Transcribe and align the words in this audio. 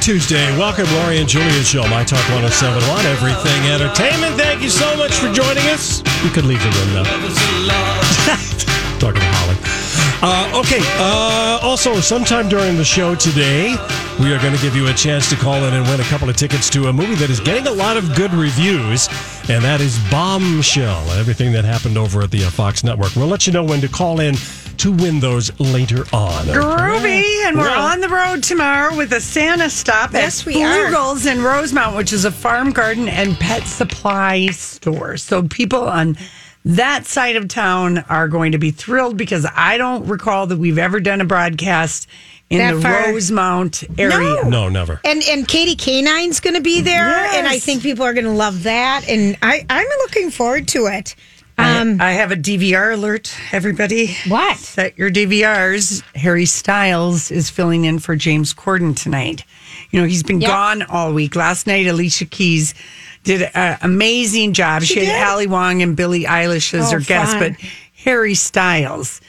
Tuesday. 0.00 0.56
Welcome, 0.56 0.86
Lori 0.94 1.18
and 1.18 1.28
Julia 1.28 1.62
Show, 1.62 1.82
My 1.88 2.02
Talk 2.04 2.26
1071, 2.30 3.04
Everything 3.04 3.60
Entertainment. 3.68 4.34
Thank 4.34 4.62
you 4.62 4.70
so 4.70 4.96
much 4.96 5.12
for 5.12 5.30
joining 5.30 5.66
us. 5.68 5.98
You 6.24 6.30
could 6.30 6.44
leave 6.46 6.62
the 6.62 6.70
room 6.70 6.94
now. 6.94 7.04
Talking 8.98 9.20
to 9.20 9.28
Holly. 9.28 9.56
Uh, 10.22 10.60
okay, 10.60 10.80
uh, 10.98 11.58
also, 11.62 12.00
sometime 12.00 12.48
during 12.48 12.76
the 12.76 12.84
show 12.84 13.14
today, 13.14 13.76
we 14.20 14.32
are 14.32 14.38
going 14.40 14.54
to 14.54 14.60
give 14.62 14.74
you 14.74 14.88
a 14.88 14.92
chance 14.94 15.28
to 15.28 15.36
call 15.36 15.62
in 15.64 15.74
and 15.74 15.86
win 15.86 16.00
a 16.00 16.04
couple 16.04 16.28
of 16.30 16.36
tickets 16.36 16.70
to 16.70 16.88
a 16.88 16.92
movie 16.92 17.14
that 17.16 17.28
is 17.28 17.40
getting 17.40 17.66
a 17.66 17.72
lot 17.72 17.96
of 17.96 18.14
good 18.14 18.32
reviews, 18.32 19.08
and 19.50 19.62
that 19.62 19.80
is 19.82 19.98
Bombshell, 20.10 21.10
everything 21.12 21.52
that 21.52 21.64
happened 21.64 21.98
over 21.98 22.22
at 22.22 22.30
the 22.30 22.44
uh, 22.44 22.50
Fox 22.50 22.84
Network. 22.84 23.14
We'll 23.16 23.28
let 23.28 23.46
you 23.46 23.52
know 23.52 23.64
when 23.64 23.80
to 23.82 23.88
call 23.88 24.20
in 24.20 24.34
to 24.80 24.92
win 24.92 25.20
those 25.20 25.50
later 25.60 26.04
on. 26.12 26.48
okay? 26.48 26.58
Groovy, 26.58 27.44
and 27.46 27.56
we're 27.58 27.68
Yeah. 27.68 27.80
on 27.92 28.00
the 28.00 28.08
road 28.08 28.42
tomorrow 28.42 28.94
with 28.96 29.12
a 29.12 29.20
Santa 29.20 29.68
stop 29.70 30.12
Yes, 30.12 30.40
at 30.40 30.46
we 30.46 30.62
are. 30.64 30.90
Flugels 30.90 31.26
in 31.30 31.42
Rosemount, 31.42 31.96
which 31.96 32.12
is 32.12 32.24
a 32.24 32.30
farm 32.30 32.70
garden 32.72 33.08
and 33.08 33.38
pet 33.38 33.66
supply 33.66 34.46
store. 34.48 35.16
So 35.16 35.42
people 35.42 35.88
on 35.88 36.16
that 36.64 37.06
side 37.06 37.36
of 37.36 37.48
town 37.48 38.04
are 38.08 38.28
going 38.28 38.52
to 38.52 38.58
be 38.58 38.70
thrilled 38.70 39.16
because 39.16 39.46
I 39.54 39.78
don't 39.78 40.06
recall 40.06 40.46
that 40.48 40.58
we've 40.58 40.78
ever 40.78 41.00
done 41.00 41.20
a 41.20 41.24
broadcast 41.24 42.06
in 42.50 42.58
That 42.58 42.74
the 42.74 42.80
far. 42.82 43.12
Rosemount 43.12 43.84
area. 43.96 44.44
No, 44.44 44.68
never. 44.68 45.00
And 45.04 45.22
and 45.22 45.46
Katie 45.46 45.76
Canine's 45.76 46.40
going 46.40 46.56
to 46.56 46.60
be 46.60 46.80
there, 46.80 47.06
and 47.08 47.46
I 47.46 47.58
think 47.60 47.82
people 47.82 48.04
are 48.04 48.12
going 48.12 48.24
to 48.26 48.32
love 48.32 48.64
that. 48.64 49.04
And 49.08 49.36
I 49.40 49.64
I'm 49.70 49.86
looking 50.00 50.30
forward 50.30 50.66
to 50.68 50.86
it. 50.86 51.14
Um, 51.64 52.00
I 52.00 52.12
have 52.12 52.32
a 52.32 52.36
DVR 52.36 52.94
alert, 52.94 53.34
everybody. 53.52 54.14
What? 54.28 54.56
Set 54.58 54.96
your 54.98 55.10
DVRs. 55.10 56.02
Harry 56.14 56.46
Styles 56.46 57.30
is 57.30 57.50
filling 57.50 57.84
in 57.84 57.98
for 57.98 58.16
James 58.16 58.54
Corden 58.54 58.96
tonight. 58.96 59.44
You 59.90 60.00
know, 60.00 60.06
he's 60.06 60.22
been 60.22 60.40
Yep. 60.40 60.50
gone 60.50 60.82
all 60.84 61.12
week. 61.12 61.36
Last 61.36 61.66
night, 61.66 61.86
Alicia 61.86 62.24
Keys 62.26 62.74
did 63.24 63.50
an 63.54 63.78
amazing 63.82 64.52
job. 64.52 64.82
She, 64.82 65.04
had 65.04 65.26
Ali 65.28 65.46
Wong 65.46 65.82
and 65.82 65.96
Billie 65.96 66.24
Eilish 66.24 66.72
as 66.74 66.88
Oh, 66.88 66.96
her 66.96 67.00
guests, 67.00 67.34
fun. 67.34 67.56
but 67.60 67.68
Harry 68.04 68.34
Styles 68.34 69.20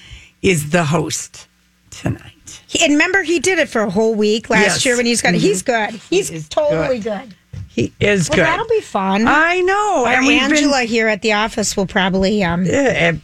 is 0.42 0.70
the 0.72 0.86
host 0.86 1.48
tonight. 1.90 2.62
He- 2.68 2.84
and 2.84 2.94
remember, 2.94 3.22
he 3.24 3.40
did 3.40 3.60
it 3.60 3.68
for 3.70 3.82
a 3.82 3.90
whole 3.90 4.16
week 4.16 4.50
last 4.50 4.62
Yes. 4.62 4.78
Mm-hmm. 4.80 4.88
year 4.90 4.98
when 4.98 5.06
he's 5.06 5.22
got. 5.22 5.34
He's 5.34 5.62
good. 5.62 6.00
He's 6.10 6.48
totally 6.48 7.00
good. 7.00 7.36
He 7.74 7.94
is 8.02 8.30
Well, 8.30 8.36
good. 8.38 8.46
that'll 8.46 8.68
be 8.68 8.82
fun. 8.82 9.26
I 9.28 9.62
know. 9.62 10.04
Our 10.06 10.14
and 10.16 10.26
we've 10.28 10.42
been- 10.42 10.52
Angela 10.58 10.82
here 10.84 11.08
at 11.08 11.22
the 11.22 11.32
office 11.34 11.78
will 11.78 11.86
probably. 11.86 12.44
Um, 12.44 12.66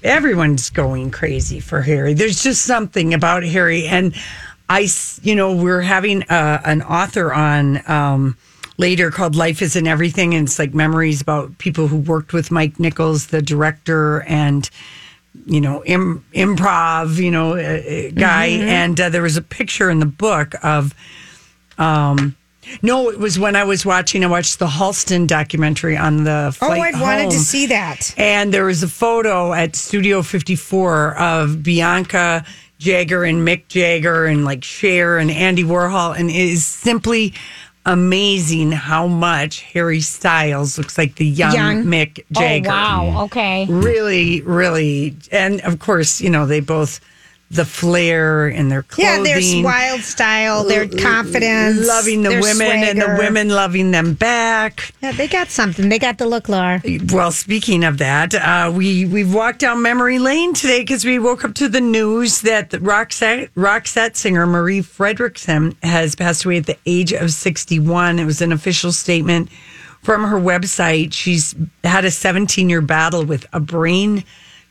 everyone's 0.03 0.69
going 0.69 1.12
crazy 1.12 1.59
for 1.59 1.81
Harry. 1.81 2.13
There's 2.13 2.41
just 2.41 2.62
something 2.63 3.13
about 3.13 3.44
Harry, 3.44 3.85
and 3.88 4.13
I, 4.69 4.88
you 5.22 5.35
know, 5.35 5.53
we're 5.53 5.81
having 5.81 6.24
uh, 6.24 6.62
an 6.63 6.81
author 6.81 7.34
on 7.34 7.81
um, 7.90 8.38
later 8.78 9.12
called 9.12 9.35
"Life 9.35 9.62
Isn't 9.62 9.85
Everything," 9.85 10.34
and 10.34 10.47
it's 10.47 10.58
like 10.59 10.74
memories 10.74 11.19
about 11.22 11.58
people 11.58 11.90
who 11.90 11.97
worked 11.97 12.31
with 12.31 12.50
Mike 12.50 12.79
Nichols, 12.79 13.28
the 13.28 13.41
director, 13.41 14.24
and 14.24 14.69
you 15.46 15.59
know, 15.59 15.84
Im- 15.84 16.24
improv, 16.34 17.18
you 17.18 17.31
know, 17.31 17.53
uh, 17.53 17.58
uh, 17.58 18.12
guy. 18.16 18.46
And 18.46 19.00
uh, 19.00 19.09
there 19.09 19.22
was 19.24 19.35
a 19.35 19.41
picture 19.41 19.90
in 19.90 20.00
the 20.00 20.06
book 20.06 20.53
of. 20.64 20.94
Um, 21.78 22.35
no, 22.81 23.09
it 23.09 23.19
was 23.19 23.38
when 23.39 23.55
I 23.55 23.63
was 23.63 23.85
watching. 23.85 24.23
I 24.23 24.28
watched 24.28 24.59
the 24.59 24.67
Halston 24.67 25.28
documentary 25.28 25.97
on 25.97 26.23
the 26.23 26.57
oh, 26.61 26.69
I 26.69 26.91
wanted 27.00 27.31
to 27.31 27.39
see 27.39 27.67
that. 27.67 28.13
And 28.17 28.53
there 28.53 28.66
was 28.66 28.83
a 28.83 28.88
photo 28.88 29.53
at 29.53 29.75
Studio 29.75 30.22
54 30.22 31.17
of 31.17 31.63
Bianca 31.63 32.45
Jagger 32.79 33.23
and 33.23 33.47
Mick 33.47 33.67
Jagger 33.67 34.25
and 34.25 34.45
like 34.45 34.63
Cher 34.63 35.17
and 35.17 35.31
Andy 35.31 35.63
Warhol. 35.63 36.17
And 36.17 36.29
it 36.29 36.35
is 36.35 36.66
simply 36.66 37.33
amazing 37.85 38.72
how 38.73 39.07
much 39.07 39.61
Harry 39.61 40.01
Styles 40.01 40.78
looks 40.78 40.97
like 40.97 41.16
the 41.16 41.25
young, 41.25 41.53
Young. 41.53 41.84
Mick 41.85 42.19
oh, 42.35 42.39
Jagger. 42.39 42.69
Oh 42.69 42.73
wow. 42.73 43.23
Okay. 43.25 43.66
Really, 43.67 44.41
really. 44.41 45.16
And 45.31 45.61
of 45.61 45.79
course, 45.79 46.22
you 46.22 46.29
know, 46.29 46.45
they 46.45 46.59
both, 46.59 46.99
the 47.50 47.63
flair 47.63 48.50
in 48.50 48.68
their 48.68 48.84
clothing. 48.84 49.25
Yeah, 49.25 49.40
their 49.40 49.63
wild 49.63 50.02
style, 50.02 50.66
their 50.66 50.88
confidence, 50.88 51.88
Loving 51.88 52.22
the 52.22 52.41
women 52.41 52.84
and 52.84 53.02
the 53.02 53.16
women 53.18 53.50
loving 53.50 53.91
them 53.91 54.13
back. 54.13 54.94
Yeah, 55.02 55.13
they 55.13 55.28
got 55.28 55.50
something. 55.50 55.88
They 55.88 56.00
got 56.00 56.18
the 56.18 56.25
look, 56.25 56.50
Laura. 56.50 56.81
Well, 57.12 57.31
speaking 57.31 57.85
of 57.85 58.00
that, 58.00 58.35
uh, 58.35 58.72
we 58.75 59.06
we've 59.06 59.34
walked 59.34 59.59
down 59.59 59.81
memory 59.81 60.19
lane 60.19 60.53
today 60.53 60.81
because 60.81 61.06
we 61.06 61.19
woke 61.19 61.46
up 61.46 61.53
to 61.56 61.69
the 61.69 61.81
news 61.81 62.41
that 62.41 62.72
the 62.72 62.80
Roxette, 62.80 63.50
Roxette 63.52 64.18
singer 64.18 64.46
Marie 64.46 64.81
Fredriksson 64.81 65.75
has 65.84 66.16
passed 66.16 66.44
away 66.44 66.58
at 66.58 66.66
the 66.66 66.78
age 66.85 67.14
of 67.14 67.31
61. 67.31 68.19
It 68.19 68.25
was 68.25 68.41
an 68.41 68.52
official 68.52 68.91
statement 68.91 69.50
from 70.02 70.25
her 70.25 70.38
website. 70.40 71.14
She's 71.14 71.56
had 71.84 72.03
a 72.03 72.12
17 72.12 72.69
year 72.69 72.81
battle 72.81 73.24
with 73.24 73.46
a 73.53 73.59
brain 73.62 74.25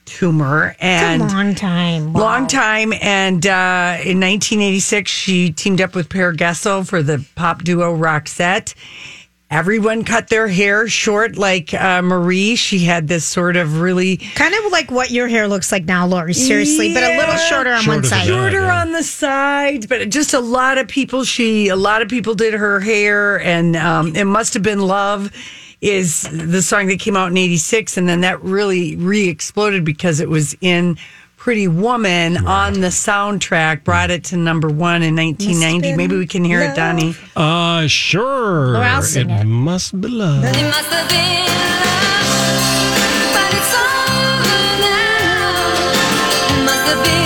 tumor 0.06 0.74
and 0.80 1.22
It's 1.22 1.32
a 1.32 1.36
long 1.36 1.54
time. 1.54 2.12
Wow. 2.12 2.20
Long 2.22 2.46
time. 2.46 2.92
And 2.94 3.46
uh, 3.46 3.98
in 4.00 4.20
1986, 4.20 5.10
she 5.10 5.52
teamed 5.52 5.80
up 5.80 5.94
with 5.94 6.08
Per 6.08 6.32
Gessle 6.32 6.86
for 6.86 7.02
the 7.02 7.24
pop 7.34 7.62
duo 7.62 7.94
Roxette. 7.94 8.74
Everyone 9.48 10.02
cut 10.02 10.26
their 10.28 10.48
hair 10.48 10.88
short 10.88 11.36
like 11.36 11.72
uh, 11.72 12.02
Marie. 12.02 12.56
She 12.56 12.80
had 12.80 13.06
this 13.06 13.24
sort 13.24 13.54
of 13.56 13.80
really 13.80 14.16
Kind 14.16 14.54
of 14.54 14.72
like 14.72 14.90
what 14.90 15.12
your 15.12 15.28
hair 15.28 15.46
looks 15.46 15.70
like 15.70 15.84
now, 15.84 16.04
Lori. 16.04 16.32
Seriously, 16.34 16.92
but 16.92 17.04
a 17.04 17.16
little 17.16 17.36
shorter 17.36 17.72
on 17.72 17.80
Shorter 17.80 17.90
one 17.90 18.02
than 18.02 18.10
side. 18.10 18.20
that. 18.22 18.26
shorter 18.26 18.62
yeah. 18.62 18.80
on 18.80 18.90
the 18.90 19.04
sides, 19.04 19.86
but 19.86 20.08
just 20.10 20.34
a 20.34 20.40
lot 20.40 20.78
of 20.78 20.88
people. 20.88 21.22
She 21.22 21.68
a 21.68 21.76
lot 21.76 22.02
of 22.02 22.08
people 22.08 22.34
did 22.34 22.54
her 22.54 22.80
hair, 22.80 23.40
and 23.40 23.76
um, 23.76 24.16
it 24.16 24.24
must 24.24 24.52
have 24.54 24.64
been 24.64 24.80
love. 24.80 25.30
Is 25.86 26.22
the 26.32 26.62
song 26.62 26.88
that 26.88 26.98
came 26.98 27.16
out 27.16 27.30
in 27.30 27.36
'86, 27.36 27.96
and 27.96 28.08
then 28.08 28.22
that 28.22 28.42
really 28.42 28.96
re-exploded 28.96 29.84
because 29.84 30.18
it 30.18 30.28
was 30.28 30.56
in 30.60 30.98
Pretty 31.36 31.68
Woman 31.68 32.38
on 32.44 32.80
the 32.80 32.88
soundtrack. 32.88 33.84
Brought 33.84 34.10
it 34.10 34.24
to 34.24 34.36
number 34.36 34.66
one 34.68 35.04
in 35.04 35.14
1990. 35.14 35.94
Maybe 35.96 36.16
we 36.16 36.26
can 36.26 36.42
hear 36.44 36.60
it, 36.60 36.74
Donnie. 36.74 37.14
Uh, 37.36 37.86
sure. 37.86 38.74
Or 38.74 38.82
I'll 38.82 39.00
sing 39.02 39.30
it 39.30 39.42
it. 39.42 39.44
must 39.44 40.00
be 40.00 40.08
love. 40.08 40.42
It 40.42 40.60
must 40.64 40.90
have 40.90 41.08
been 41.08 41.46
love, 41.46 42.90
but 43.32 43.54
it's 43.54 43.74
over 43.78 44.58
now. 44.82 45.70
It 46.50 46.64
must 46.64 46.84
have 46.90 47.04
been 47.04 47.25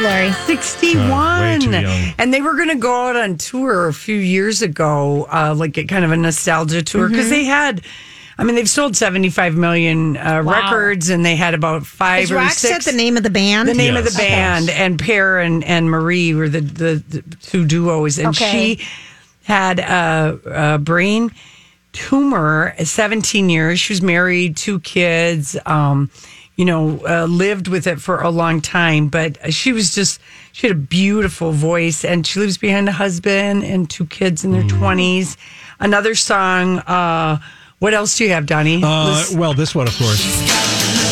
she, 0.00 0.02
Lori? 0.02 0.32
61. 0.32 1.10
Uh, 1.10 1.40
way 1.40 1.58
too 1.58 1.70
young. 1.70 2.14
And 2.18 2.32
they 2.34 2.40
were 2.40 2.54
going 2.54 2.68
to 2.68 2.76
go 2.76 3.08
out 3.08 3.16
on 3.16 3.36
tour 3.38 3.88
a 3.88 3.92
few 3.94 4.16
years 4.16 4.62
ago, 4.62 5.24
uh, 5.32 5.54
like 5.56 5.76
a 5.78 5.84
kind 5.84 6.04
of 6.04 6.12
a 6.12 6.16
nostalgia 6.16 6.82
tour, 6.82 7.08
because 7.08 7.30
they 7.30 7.44
had. 7.44 7.82
I 8.38 8.44
mean, 8.44 8.54
they've 8.54 8.68
sold 8.68 8.94
75 8.98 9.54
million 9.54 10.18
uh, 10.18 10.42
records, 10.44 11.08
and 11.08 11.24
they 11.24 11.36
had 11.36 11.54
about 11.54 11.86
five 11.86 12.24
Is 12.24 12.32
or 12.32 12.36
Roxette 12.36 12.50
six. 12.52 12.84
the 12.84 12.92
name 12.92 13.16
of 13.16 13.22
the 13.22 13.30
band? 13.30 13.66
the 13.66 13.72
name 13.72 13.94
Yes. 13.94 14.06
of 14.06 14.12
the 14.12 14.18
band, 14.18 14.68
and 14.68 14.98
Per 14.98 15.40
and, 15.40 15.64
and 15.64 15.90
Marie 15.90 16.34
were 16.34 16.50
the, 16.50 16.60
the, 16.60 17.02
the 17.08 17.22
two 17.40 17.64
duos, 17.64 18.18
and 18.18 18.28
Okay. 18.28 18.74
she 18.76 18.86
had 19.44 19.78
a, 19.78 20.74
a 20.74 20.78
brain 20.78 21.30
tumor. 21.92 22.74
17 22.78 23.48
years, 23.48 23.80
she 23.80 23.94
was 23.94 24.02
married, 24.02 24.54
two 24.58 24.80
kids. 24.80 25.56
Um, 25.64 26.10
you 26.56 26.64
know, 26.64 27.00
uh, 27.08 27.24
lived 27.26 27.68
with 27.68 27.86
it 27.86 28.00
for 28.00 28.20
a 28.22 28.30
long 28.30 28.60
time, 28.60 29.08
but 29.08 29.52
she 29.52 29.72
was 29.72 29.94
just 29.94 30.20
she 30.52 30.66
had 30.66 30.76
a 30.76 30.78
beautiful 30.80 31.52
voice, 31.52 32.04
and 32.04 32.26
she 32.26 32.40
lives 32.40 32.56
behind 32.58 32.88
a 32.88 32.92
husband 32.92 33.62
and 33.62 33.88
two 33.90 34.06
kids 34.06 34.44
in 34.44 34.52
their 34.52 34.62
Mm. 34.62 34.78
twenties. 34.78 35.36
Another 35.78 36.14
song. 36.14 36.78
Uh, 36.80 37.38
what 37.78 37.92
else 37.92 38.16
do 38.16 38.24
you 38.24 38.30
have, 38.30 38.46
Donnie? 38.46 38.82
Uh, 38.82 39.10
List- 39.10 39.36
well, 39.36 39.52
this 39.52 39.74
one, 39.74 39.86
of 39.86 39.96
course. 39.98 40.22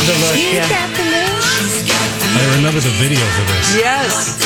the 0.07 0.13
look, 0.21 0.37
yeah. 0.55 0.67
I 2.37 2.57
remember 2.57 2.81
the 2.81 2.89
video 2.99 3.21
for 3.21 3.45
this. 3.53 3.77
Yes. 3.77 4.41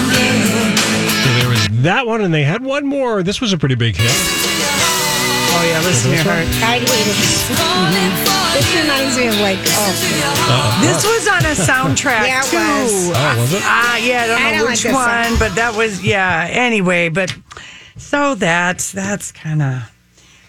So 0.00 1.28
there 1.38 1.48
was 1.48 1.68
that 1.82 2.06
one, 2.06 2.22
and 2.22 2.32
they 2.32 2.42
had 2.44 2.62
one 2.64 2.86
more. 2.86 3.22
This 3.22 3.40
was 3.40 3.52
a 3.52 3.58
pretty 3.58 3.74
big 3.74 3.96
hit. 3.96 4.59
Oh 5.52 5.64
yeah, 5.66 5.80
listen 5.84 6.10
to 6.10 6.16
your 6.16 6.24
heart. 6.24 6.46
I 6.62 6.78
hate 6.78 7.06
it. 7.10 7.18
This 8.54 8.68
reminds 8.80 9.16
me 9.16 9.26
of 9.28 9.38
like, 9.40 9.58
oh, 9.66 10.78
This 10.82 11.04
was 11.04 11.28
on 11.28 11.44
a 11.44 11.54
soundtrack 11.54 12.26
Yeah, 12.26 12.40
it 12.40 12.50
too. 12.50 12.56
was. 12.56 13.10
Oh, 13.14 13.40
was 13.40 13.52
it? 13.54 13.62
Ah, 13.64 13.96
yeah, 13.98 14.22
I 14.22 14.26
don't 14.26 14.42
I 14.42 14.50
know 14.52 14.58
don't 14.58 14.70
which 14.70 14.82
this 14.82 14.92
one, 14.92 15.24
song. 15.24 15.38
but 15.38 15.54
that 15.56 15.74
was 15.76 16.02
yeah. 16.04 16.46
Anyway, 16.50 17.08
but 17.08 17.34
so 17.96 18.34
that's 18.34 18.92
that's 18.92 19.32
kind 19.32 19.62
of 19.62 19.92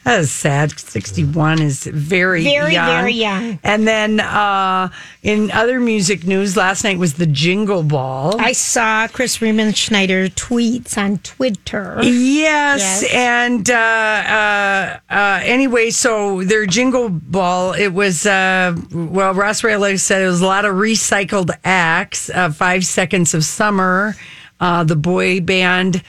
that 0.04 0.20
is 0.20 0.32
sad. 0.32 0.78
Sixty 0.80 1.24
one 1.24 1.62
is 1.62 1.84
very 1.84 2.44
Very, 2.44 2.74
young. 2.74 2.88
very 2.88 3.14
young. 3.14 3.60
And 3.64 3.88
then 3.88 4.20
uh, 4.20 4.90
in 5.22 5.52
other 5.52 5.80
music 5.80 6.26
news, 6.26 6.58
last 6.58 6.84
night 6.84 6.98
was 6.98 7.14
the 7.16 7.26
Jingle 7.28 7.84
Ball. 7.84 8.40
I 8.40 8.52
saw 8.54 9.08
Chris 9.08 9.38
Riemenschneider 9.38 10.30
tweets 10.32 10.98
on 10.98 11.20
Twitter. 11.20 12.00
Yes, 12.02 13.04
Yes. 13.04 13.14
and 13.14 13.70
uh, 13.70 13.74
uh, 13.76 15.00
uh, 15.14 15.40
anyway, 15.44 15.90
so 15.92 16.44
their 16.44 16.66
jingle 16.66 17.10
ball. 17.10 17.74
It 17.74 17.90
was 17.94 18.26
uh, 18.26 18.76
well, 18.94 19.34
Ross 19.34 19.62
Raihala 19.62 20.00
said 20.00 20.22
it 20.22 20.28
was 20.28 20.42
a 20.42 20.46
lot 20.46 20.66
of 20.66 20.76
recycled 20.76 21.52
acts. 21.64 22.30
Uh, 22.30 22.50
Five 22.52 22.86
Seconds 22.86 23.34
of 23.34 23.44
Summer, 23.44 24.16
uh, 24.60 24.84
the 24.84 24.96
boy 24.96 25.42
band. 25.42 26.04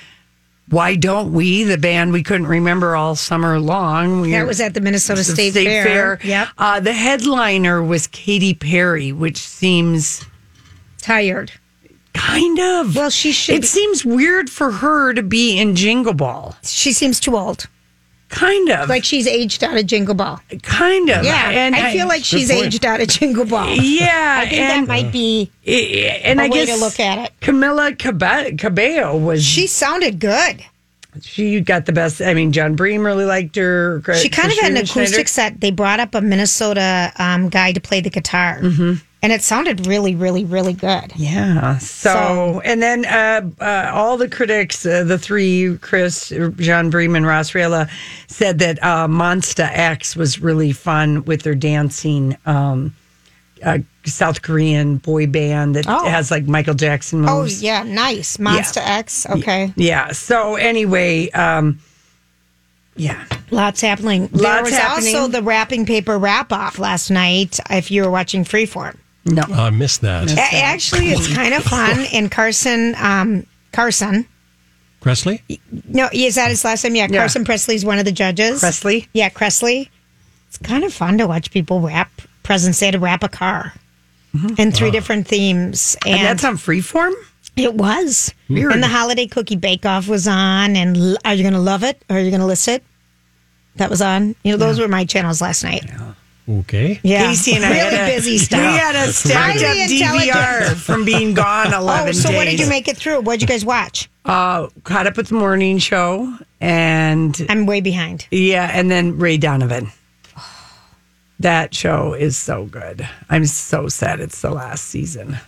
Why 0.73 0.97
don't 0.97 1.35
we? 1.35 1.65
The 1.65 1.77
band 1.77 2.13
we 2.15 2.23
couldn't 2.23 2.47
remember 2.47 2.97
all 2.97 3.15
summer 3.15 3.61
long. 3.61 4.23
We 4.23 4.31
That 4.33 4.47
was 4.47 4.59
at 4.59 4.73
the 4.73 4.81
Minnesota 4.81 5.23
State, 5.23 5.53
Fair. 5.53 6.19
Yep. 6.25 6.49
Uh, 6.57 6.81
the 6.81 6.95
headliner 6.95 7.83
was 7.83 8.07
Katy 8.07 8.55
Perry, 8.55 9.13
which 9.13 9.37
seems 9.37 10.25
Tired. 11.03 11.53
kind 12.15 12.59
of. 12.59 12.97
Well, 12.97 13.11
she 13.11 13.33
should 13.33 13.57
It 13.57 13.61
be- 13.61 13.67
seems 13.67 14.03
weird 14.07 14.49
for 14.49 14.71
her 14.71 15.13
to 15.13 15.23
be 15.23 15.59
in 15.59 15.77
Jingle 15.77 16.15
Ball. 16.15 16.57
She 16.63 16.93
seems 16.93 17.21
too 17.21 17.37
old. 17.37 17.67
Kind 18.33 18.71
of. 18.71 18.89
Like 18.89 19.05
she's 19.05 19.27
aged 19.27 19.63
out 19.63 19.77
of 19.77 19.87
Jingle 19.87 20.15
Ball. 20.15 20.41
kind 20.63 21.11
of. 21.11 21.23
Yeah. 21.25 21.51
and 21.51 21.77
I 21.77 21.93
feel 21.93 22.09
like 22.09 22.25
she's 22.25 22.51
point. 22.51 22.65
aged 22.67 22.85
out 22.87 23.01
of 23.01 23.07
Jingle 23.09 23.45
Ball. 23.45 23.69
yeah, 23.77 24.41
I 24.43 24.49
think 24.49 24.61
and, 24.63 24.89
that 24.89 24.89
might 24.89 25.13
be 25.13 25.51
and 25.67 26.41
a 26.41 26.45
I 26.45 26.49
way 26.49 26.65
guess 26.67 26.75
to 26.79 26.83
look 26.85 26.99
at 26.99 27.19
it. 27.27 27.33
Camila 27.43 27.97
Cabe- 27.99 28.57
Cabello 28.57 29.17
was 29.19 29.45
She 29.45 29.67
sounded 29.67 30.19
good. 30.19 30.65
she 31.21 31.61
got 31.61 31.85
the 31.85 31.93
best. 31.93 32.23
I 32.23 32.33
mean, 32.33 32.53
Jon 32.53 32.75
Bream 32.75 33.05
really 33.05 33.27
liked 33.27 33.55
her. 33.57 34.01
She 34.15 34.31
kind 34.31 34.51
of 34.51 34.59
had 34.59 34.71
an 34.73 34.77
Christina 34.79 34.87
Schneider. 34.87 35.03
acoustic 35.03 35.29
set. 35.29 35.61
They 35.61 35.71
brought 35.71 36.01
up 36.01 36.15
a 36.15 36.23
Minnesota 36.23 37.13
um, 37.19 37.51
guy 37.51 37.73
to 37.73 37.81
play 37.81 38.01
the 38.01 38.11
guitar, 38.11 38.61
Mm-hmm. 38.63 39.05
And 39.25 39.33
it 39.33 39.41
sounded 39.43 39.87
really, 39.87 40.17
really, 40.17 40.45
really 40.45 40.73
good. 40.73 41.13
Yeah. 41.15 41.79
So, 41.79 42.11
So- 42.13 42.61
and 42.65 42.83
then 42.83 43.05
uh, 43.05 43.49
uh, 43.63 43.91
all 43.95 44.17
the 44.17 44.29
critics, 44.29 44.85
uh, 44.85 45.05
the 45.05 45.17
three, 45.19 45.79
Chris, 45.81 46.33
Jon 46.57 46.91
Bream, 46.91 47.15
and 47.15 47.25
Ross 47.25 47.53
Raihala, 47.53 47.89
said 48.27 48.59
that 48.59 48.83
uh, 48.83 49.07
Monsta 49.07 49.69
X 49.73 50.17
was 50.17 50.41
really 50.41 50.73
fun 50.73 51.25
with 51.25 51.43
their 51.43 51.55
dancing 51.55 52.37
um, 52.47 52.93
uh, 53.65 53.79
South 54.05 54.43
Korean 54.43 54.97
boy 54.97 55.29
band 55.29 55.77
that 55.77 55.85
Oh. 55.89 56.05
has 56.09 56.33
like 56.33 56.47
Michael 56.47 56.75
Jackson 56.75 57.21
moves. 57.21 57.63
Oh 57.63 57.65
yeah, 57.65 57.85
nice 57.85 58.39
Monsta 58.39 58.79
X. 58.85 59.25
Okay, 59.31 59.73
Yeah. 59.77 60.11
So 60.11 60.57
anyway, 60.57 61.31
um, 61.31 61.79
yeah. 62.97 63.25
lots 63.53 63.81
happening. 63.81 64.27
there 64.33 64.63
was 64.65 64.73
happening. 64.73 65.15
also 65.15 65.29
the 65.31 65.43
wrapping 65.43 65.87
paper 65.87 66.19
wrap 66.19 66.51
off 66.53 66.81
last 66.81 67.09
night. 67.11 67.61
If 67.71 67.93
you 67.93 68.03
were 68.03 68.11
watching 68.11 68.45
Freeform, 68.45 68.97
No. 69.25 69.43
I 69.43 69.71
missed 69.71 70.01
that. 70.01 70.31
A- 70.33 70.41
actually, 70.57 71.07
it's 71.13 71.33
kind 71.35 71.55
of 71.55 71.63
fun. 71.63 72.07
And 72.13 72.31
Carson, 72.31 72.95
um, 72.99 73.47
Carson, 73.73 74.27
Presley? 75.01 75.43
no, 75.89 76.09
is 76.13 76.35
that 76.37 76.51
his 76.51 76.65
last 76.65 76.85
name? 76.85 76.95
Yeah, 76.97 77.07
Yeah. 77.11 77.19
Carson 77.19 77.45
Presley's 77.45 77.85
one 77.85 77.99
of 77.99 78.05
the 78.05 78.13
judges. 78.13 78.61
Presley? 78.61 79.09
Yeah, 79.13 79.31
Kressley. 79.31 79.89
It's 80.49 80.59
kind 80.59 80.85
of 80.85 80.93
fun 80.93 81.19
to 81.19 81.27
watch 81.27 81.51
people 81.51 81.81
wrap 81.81 82.11
presents. 82.43 82.81
They 82.81 82.87
had 82.87 82.93
to 82.93 82.99
wrap 82.99 83.23
a 83.23 83.29
car. 83.29 83.73
in 84.59 84.73
three 84.73 84.91
different 84.91 85.27
themes, 85.29 85.95
and, 86.07 86.15
Mm-hmm. 86.15 86.19
And 86.19 86.27
that's 86.27 86.45
on 86.45 86.57
freeform? 86.57 87.13
It 87.57 87.75
was. 87.75 88.33
Weird. 88.49 88.73
And 88.73 88.83
the 88.83 88.89
holiday 88.89 89.27
cookie 89.27 89.57
bake 89.57 89.85
off 89.85 90.09
was 90.09 90.27
on. 90.27 90.75
And 90.75 90.97
l- 90.97 91.17
are 91.25 91.35
you 91.35 91.43
going 91.43 91.53
to 91.53 91.59
love 91.61 91.85
it? 91.85 92.03
Or 92.09 92.17
are 92.17 92.21
you 92.21 92.31
going 92.31 92.41
to 92.41 92.47
list 92.47 92.67
it? 92.67 92.83
That 93.77 93.91
was 93.91 94.01
on. 94.01 94.35
You 94.43 94.53
know, 94.53 94.57
those 94.57 94.81
were 94.81 94.89
my 94.89 95.05
channels 95.05 95.43
last 95.43 95.63
night. 95.65 95.85
Okay. 96.49 96.99
Yeah. 97.03 97.27
Casey 97.29 97.55
and 97.55 97.65
I 97.65 97.71
really 97.71 97.97
had 97.97 98.11
a, 98.11 98.15
busy 98.15 98.39
stuff. 98.39 98.59
We 98.61 98.65
had 98.79 98.97
a 98.97 99.13
stacked 99.13 99.59
up 99.63 99.77
DVR 99.77 100.75
from 100.75 101.05
being 101.05 101.35
gone 101.35 101.73
11 101.73 102.09
Oh, 102.09 102.13
so 102.13 102.29
days. 102.31 102.37
what 102.37 102.45
did 102.47 102.59
you 102.59 102.69
make 102.69 102.89
it 102.89 102.97
through? 102.97 103.21
What 103.21 103.35
did 103.39 103.43
you 103.43 103.47
guys 103.49 103.65
watch? 103.65 104.11
Uh, 104.25 104.69
caught 104.85 105.07
up 105.07 105.17
with 105.17 105.29
the 105.29 105.35
morning 105.37 105.79
show 105.79 106.37
and 106.61 107.47
I'm 107.49 107.67
way 107.67 107.81
behind. 107.81 108.27
yeah, 108.31 108.71
and 108.73 108.91
then 108.91 109.19
Ray 109.19 109.37
Donovan. 109.39 109.91
That 111.41 111.75
show 111.75 112.15
is 112.15 112.37
so 112.39 112.67
good. 112.67 113.09
I'm 113.29 113.47
so 113.47 113.89
sad 113.89 114.21
it's 114.21 114.41
the 114.43 114.51
last 114.51 114.85
season. 114.85 115.39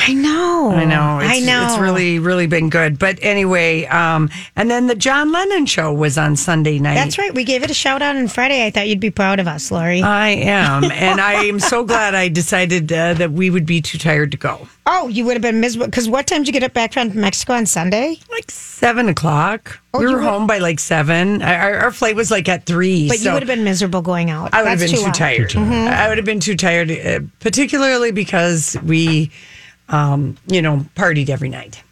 I 0.00 0.14
know. 0.14 0.70
I 0.74 0.84
know. 0.84 1.18
It's, 1.18 1.30
I 1.30 1.40
know. 1.40 1.66
It's 1.66 1.78
really, 1.78 2.18
really 2.18 2.46
been 2.46 2.70
good. 2.70 2.98
But 2.98 3.18
anyway, 3.20 3.84
um, 3.86 4.30
and 4.56 4.70
then 4.70 4.86
the 4.86 4.94
John 4.94 5.32
Lennon 5.32 5.66
show 5.66 5.92
was 5.92 6.16
on 6.16 6.36
Sunday 6.36 6.78
night. 6.78 6.94
That's 6.94 7.18
right. 7.18 7.34
We 7.34 7.44
gave 7.44 7.62
it 7.62 7.70
a 7.70 7.74
shout 7.74 8.00
out 8.00 8.16
on 8.16 8.28
Friday. 8.28 8.64
I 8.64 8.70
thought 8.70 8.88
you'd 8.88 9.00
be 9.00 9.10
proud 9.10 9.40
of 9.40 9.46
us, 9.48 9.70
Lori. 9.70 10.00
I 10.00 10.28
am. 10.28 10.84
and 10.90 11.20
I 11.20 11.44
am 11.44 11.58
so 11.60 11.84
glad 11.84 12.14
I 12.14 12.28
decided 12.28 12.90
uh, 12.92 13.14
that 13.14 13.32
we 13.32 13.50
would 13.50 13.66
be 13.66 13.80
too 13.82 13.98
tired 13.98 14.30
to 14.32 14.36
go. 14.38 14.68
oh, 14.86 15.08
you 15.08 15.24
would 15.26 15.34
have 15.34 15.42
been 15.42 15.60
miserable. 15.60 15.86
Because 15.86 16.08
what 16.08 16.26
time 16.26 16.40
did 16.42 16.46
you 16.48 16.52
get 16.52 16.62
up 16.62 16.72
back 16.72 16.92
from 16.94 17.14
Mexico 17.18 17.52
on 17.54 17.66
Sunday? 17.66 18.16
Like 18.30 18.50
seven 18.50 19.08
o'clock. 19.08 19.80
Oh, 19.92 19.98
we 20.00 20.06
were 20.06 20.12
were- 20.14 20.20
home 20.20 20.46
by 20.46 20.58
like 20.58 20.78
seven. 20.80 21.42
Our, 21.42 21.74
our 21.80 21.90
flight 21.92 22.14
was 22.16 22.30
like 22.30 22.48
at 22.48 22.64
three. 22.66 23.08
But 23.08 23.18
so 23.18 23.24
you 23.28 23.32
would 23.34 23.42
have 23.42 23.48
been 23.48 23.64
miserable 23.64 24.00
going 24.00 24.30
out. 24.30 24.54
I 24.54 24.62
would 24.62 24.68
have 24.70 24.78
That's 24.78 24.92
been 24.92 25.00
too, 25.00 25.04
long. 25.06 25.12
tired. 25.12 25.50
Mm-hmm. 25.50 25.88
I 25.92 26.08
would 26.08 26.18
have 26.18 26.24
been 26.24 26.40
too 26.40 26.56
tired, 26.56 26.90
uh, 26.90 27.20
particularly 27.40 28.12
because 28.12 28.76
we, 28.84 29.30
um, 29.88 30.36
you 30.46 30.62
know, 30.62 30.86
partied 30.94 31.28
every 31.28 31.48
night. 31.48 31.82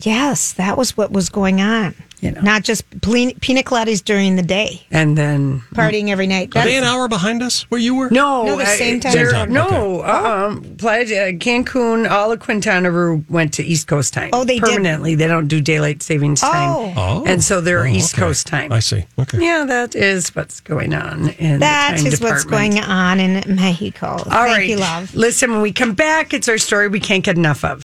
Yes, 0.00 0.52
that 0.54 0.78
was 0.78 0.96
what 0.96 1.12
was 1.12 1.28
going 1.28 1.60
on. 1.60 1.94
You 2.20 2.32
know. 2.32 2.40
Not 2.42 2.64
just 2.64 2.84
pina 3.00 3.32
pina 3.40 3.62
coladas 3.62 4.04
during 4.04 4.36
the 4.36 4.42
day, 4.42 4.82
And 4.90 5.16
then 5.16 5.62
partying 5.74 6.08
every 6.10 6.26
night. 6.26 6.48
Are 6.56 6.64
they 6.64 6.74
That's- 6.74 6.82
an 6.82 6.84
hour 6.84 7.08
behind 7.08 7.42
us 7.42 7.62
where 7.70 7.80
you 7.80 7.94
were? 7.94 8.10
No, 8.10 8.44
No, 8.44 8.56
the 8.56 8.66
same 8.66 9.00
time. 9.00 9.12
Same 9.12 9.30
time, 9.30 9.52
No, 9.52 10.02
um, 10.04 10.62
Playa, 10.76 11.02
uh, 11.02 11.32
Cancun, 11.32 12.10
all 12.10 12.30
of 12.32 12.40
Quintana 12.40 12.90
Roo 12.90 13.24
went 13.30 13.54
to 13.54 13.64
East 13.64 13.86
Coast 13.86 14.12
time. 14.12 14.30
Oh, 14.34 14.44
they 14.44 14.58
did? 14.58 14.64
permanently. 14.68 15.14
They 15.14 15.26
don't 15.26 15.48
do 15.48 15.60
daylight 15.60 16.02
savings 16.02 16.40
time. 16.42 16.68
Oh. 16.70 16.92
Oh. 16.96 17.24
and 17.26 17.42
so 17.42 17.60
they're 17.62 17.84
Oh, 17.84 17.86
East 17.86 18.14
okay. 18.14 18.22
Coast 18.22 18.46
time. 18.46 18.70
I 18.72 18.80
see. 18.80 19.04
Okay. 19.18 19.38
Yeah, 19.40 19.64
that 19.66 19.94
is 19.94 20.28
what's 20.36 20.60
going 20.60 20.92
on 20.94 21.30
in 21.38 21.60
That 21.60 21.92
the 21.92 21.96
time 22.02 22.06
is 22.06 22.20
what's 22.20 22.44
department. 22.44 22.74
going 22.74 22.84
on 22.84 23.20
in 23.20 23.56
Mexico. 23.56 24.06
All 24.08 24.18
Thank 24.18 24.32
right, 24.56 24.68
you, 24.68 24.76
love. 24.76 25.14
Listen, 25.14 25.52
when 25.52 25.62
we 25.62 25.72
come 25.72 25.94
back, 25.94 26.34
it's 26.34 26.48
our 26.48 26.58
story 26.58 26.88
we 26.88 27.00
can't 27.00 27.24
get 27.24 27.36
enough 27.36 27.64
of. 27.64 27.82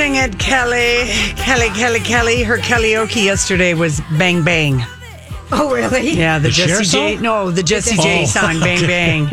Sing 0.00 0.14
it, 0.14 0.38
Kelly. 0.38 1.04
Kelly, 1.36 1.68
Kelly, 1.76 2.00
Kelly. 2.00 2.42
Her 2.42 2.56
karaoke 2.56 3.22
yesterday 3.22 3.74
was 3.74 4.00
Bang 4.18 4.42
Bang. 4.42 4.82
Oh, 5.52 5.70
really? 5.74 6.12
Yeah, 6.12 6.38
the, 6.38 6.48
The 6.48 6.54
Jessie 6.54 6.84
J. 6.84 7.14
song? 7.16 7.22
No, 7.22 7.50
the 7.50 7.62
Jessie 7.62 7.96
J 7.98 8.22
Oh, 8.22 8.24
song. 8.24 8.60
Bang 8.60 8.86
bang. 8.86 9.28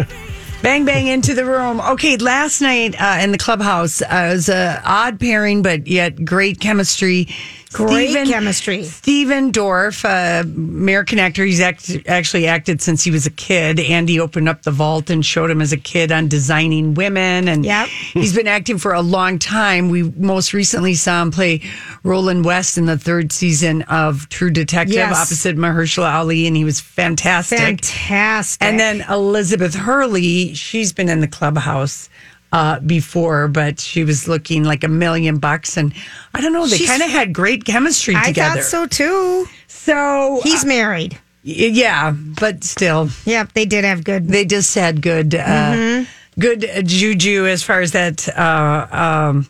Bang 0.61 0.83
bang 0.83 1.07
into 1.07 1.33
the 1.33 1.45
room. 1.45 1.79
Okay, 1.79 2.17
last 2.17 2.59
night 2.59 3.01
uh, 3.01 3.17
in 3.21 3.31
the 3.31 3.37
clubhouse 3.37 4.01
uh, 4.01 4.07
it 4.29 4.33
was 4.33 4.49
a 4.49 4.81
odd 4.83 5.21
pairing, 5.21 5.61
but 5.61 5.87
yet 5.87 6.25
great 6.25 6.59
chemistry. 6.59 7.29
Great 7.73 8.11
Stephen- 8.11 8.27
chemistry. 8.29 8.83
Stephen 8.85 9.51
Dorff, 9.51 10.05
uh, 10.05 10.43
American 10.43 11.19
actor. 11.19 11.43
He's 11.43 11.59
act- 11.59 11.91
actually 12.07 12.47
acted 12.47 12.81
since 12.81 13.03
he 13.03 13.11
was 13.11 13.25
a 13.25 13.29
kid. 13.29 13.79
Andy 13.79 14.19
opened 14.19 14.47
up 14.47 14.63
the 14.63 14.71
vault 14.71 15.09
and 15.09 15.25
showed 15.25 15.51
him 15.51 15.61
as 15.61 15.73
a 15.73 15.77
kid 15.77 16.11
on 16.11 16.27
designing 16.29 16.93
women, 16.93 17.47
and 17.49 17.65
Yep. 17.65 17.87
he's 18.13 18.33
been 18.33 18.47
acting 18.47 18.77
for 18.77 18.93
a 18.93 19.01
long 19.01 19.37
time. 19.37 19.89
We 19.89 20.03
most 20.03 20.53
recently 20.53 20.93
saw 20.95 21.21
him 21.21 21.31
play 21.31 21.61
Roland 22.03 22.45
West 22.45 22.77
in 22.77 22.85
the 22.85 22.97
third 22.97 23.31
season 23.33 23.81
of 23.83 24.29
True 24.29 24.49
Detective 24.49 24.95
Yes. 24.95 25.15
opposite 25.15 25.57
Mahershala 25.57 26.13
Ali, 26.13 26.47
and 26.47 26.55
he 26.55 26.63
was 26.63 26.79
fantastic. 26.79 27.59
Fantastic. 27.59 28.63
And 28.65 28.79
then 28.79 29.03
Elizabeth 29.09 29.75
Hurley, 29.75 30.53
she's 30.53 30.93
been 30.93 31.09
in 31.09 31.19
the 31.19 31.27
clubhouse 31.27 32.07
uh, 32.51 32.79
before, 32.79 33.47
but 33.47 33.79
she 33.79 34.03
was 34.03 34.27
looking 34.27 34.63
like 34.63 34.83
a 34.83 34.87
million 34.87 35.37
bucks. 35.37 35.77
And 35.77 35.93
I 36.33 36.41
don't 36.41 36.53
know, 36.53 36.65
they 36.67 36.77
She's- 36.77 36.89
kind 36.89 37.01
of 37.03 37.09
had 37.09 37.33
great 37.33 37.65
chemistry 37.65 38.15
I 38.15 38.27
together. 38.27 38.61
thought 38.61 38.63
so 38.63 38.87
too. 38.87 39.47
So 39.67 40.39
He's 40.43 40.63
married. 40.65 41.13
y- 41.45 41.53
yeah, 41.73 42.11
but 42.11 42.63
still, 42.63 43.09
Yep, 43.25 43.53
they 43.53 43.65
did 43.65 43.83
have 43.85 44.03
good. 44.03 44.27
they 44.29 44.45
just 44.45 44.73
had 44.75 45.01
good, 45.01 45.35
uh, 45.35 45.43
Mm-hmm. 45.45 46.03
good 46.39 46.65
uh, 46.65 46.81
juju 46.83 47.47
as 47.47 47.63
far 47.63 47.81
as 47.81 47.91
that 47.91 48.27
uh, 48.37 48.87
um, 48.91 49.49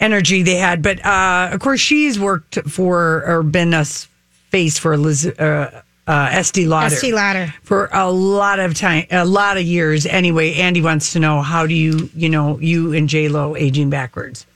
energy 0.00 0.42
they 0.42 0.56
had. 0.56 0.82
But 0.82 1.04
uh, 1.04 1.50
of 1.52 1.60
course, 1.60 1.80
she's 1.80 2.18
worked 2.20 2.58
for 2.68 3.24
or 3.26 3.42
been 3.42 3.74
a 3.74 3.80
s- 3.80 4.08
face 4.50 4.78
for 4.78 4.96
Liz, 4.96 5.26
uh, 5.26 5.82
uh, 6.06 6.28
Estee 6.32 6.66
Lauder. 6.66 6.94
Estee 6.94 7.12
Lauder. 7.12 7.54
for 7.62 7.88
a 7.92 8.10
lot 8.10 8.58
of 8.58 8.74
time, 8.74 9.06
a 9.10 9.24
lot 9.24 9.56
of 9.56 9.62
years. 9.62 10.06
Anyway, 10.06 10.54
Andy 10.54 10.82
wants 10.82 11.12
to 11.12 11.20
know 11.20 11.42
how 11.42 11.66
do 11.66 11.74
you, 11.74 12.10
you 12.14 12.28
know, 12.28 12.58
you 12.58 12.92
and 12.92 13.08
J 13.08 13.28
Lo 13.28 13.56
aging 13.56 13.90
backwards. 13.90 14.46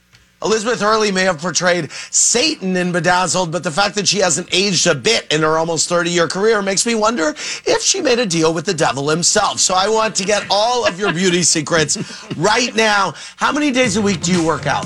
Elizabeth 0.43 0.79
Hurley 0.79 1.11
may 1.11 1.23
have 1.23 1.39
portrayed 1.39 1.91
Satan 1.91 2.75
in 2.77 2.91
Bedazzled, 2.91 3.51
but 3.51 3.63
the 3.63 3.71
fact 3.71 3.95
that 3.95 4.07
she 4.07 4.19
hasn't 4.19 4.47
aged 4.51 4.85
a 4.85 4.93
bit 4.93 5.31
in 5.33 5.41
her 5.41 5.57
almost 5.57 5.89
30 5.89 6.11
year 6.11 6.27
career 6.27 6.61
makes 6.61 6.85
me 6.85 6.93
wonder 6.93 7.29
if 7.29 7.81
she 7.81 8.01
made 8.01 8.19
a 8.19 8.25
deal 8.25 8.53
with 8.53 8.65
the 8.65 8.73
devil 8.73 9.09
himself. 9.09 9.59
So 9.59 9.73
I 9.73 9.89
want 9.89 10.15
to 10.17 10.23
get 10.25 10.45
all 10.51 10.85
of 10.85 10.99
your 10.99 11.11
beauty 11.11 11.41
secrets 11.55 11.97
right 12.35 12.75
now. 12.75 13.15
How 13.37 13.51
many 13.51 13.71
days 13.71 13.97
a 13.97 14.01
week 14.01 14.21
do 14.21 14.31
you 14.31 14.45
work 14.45 14.67
out? 14.67 14.85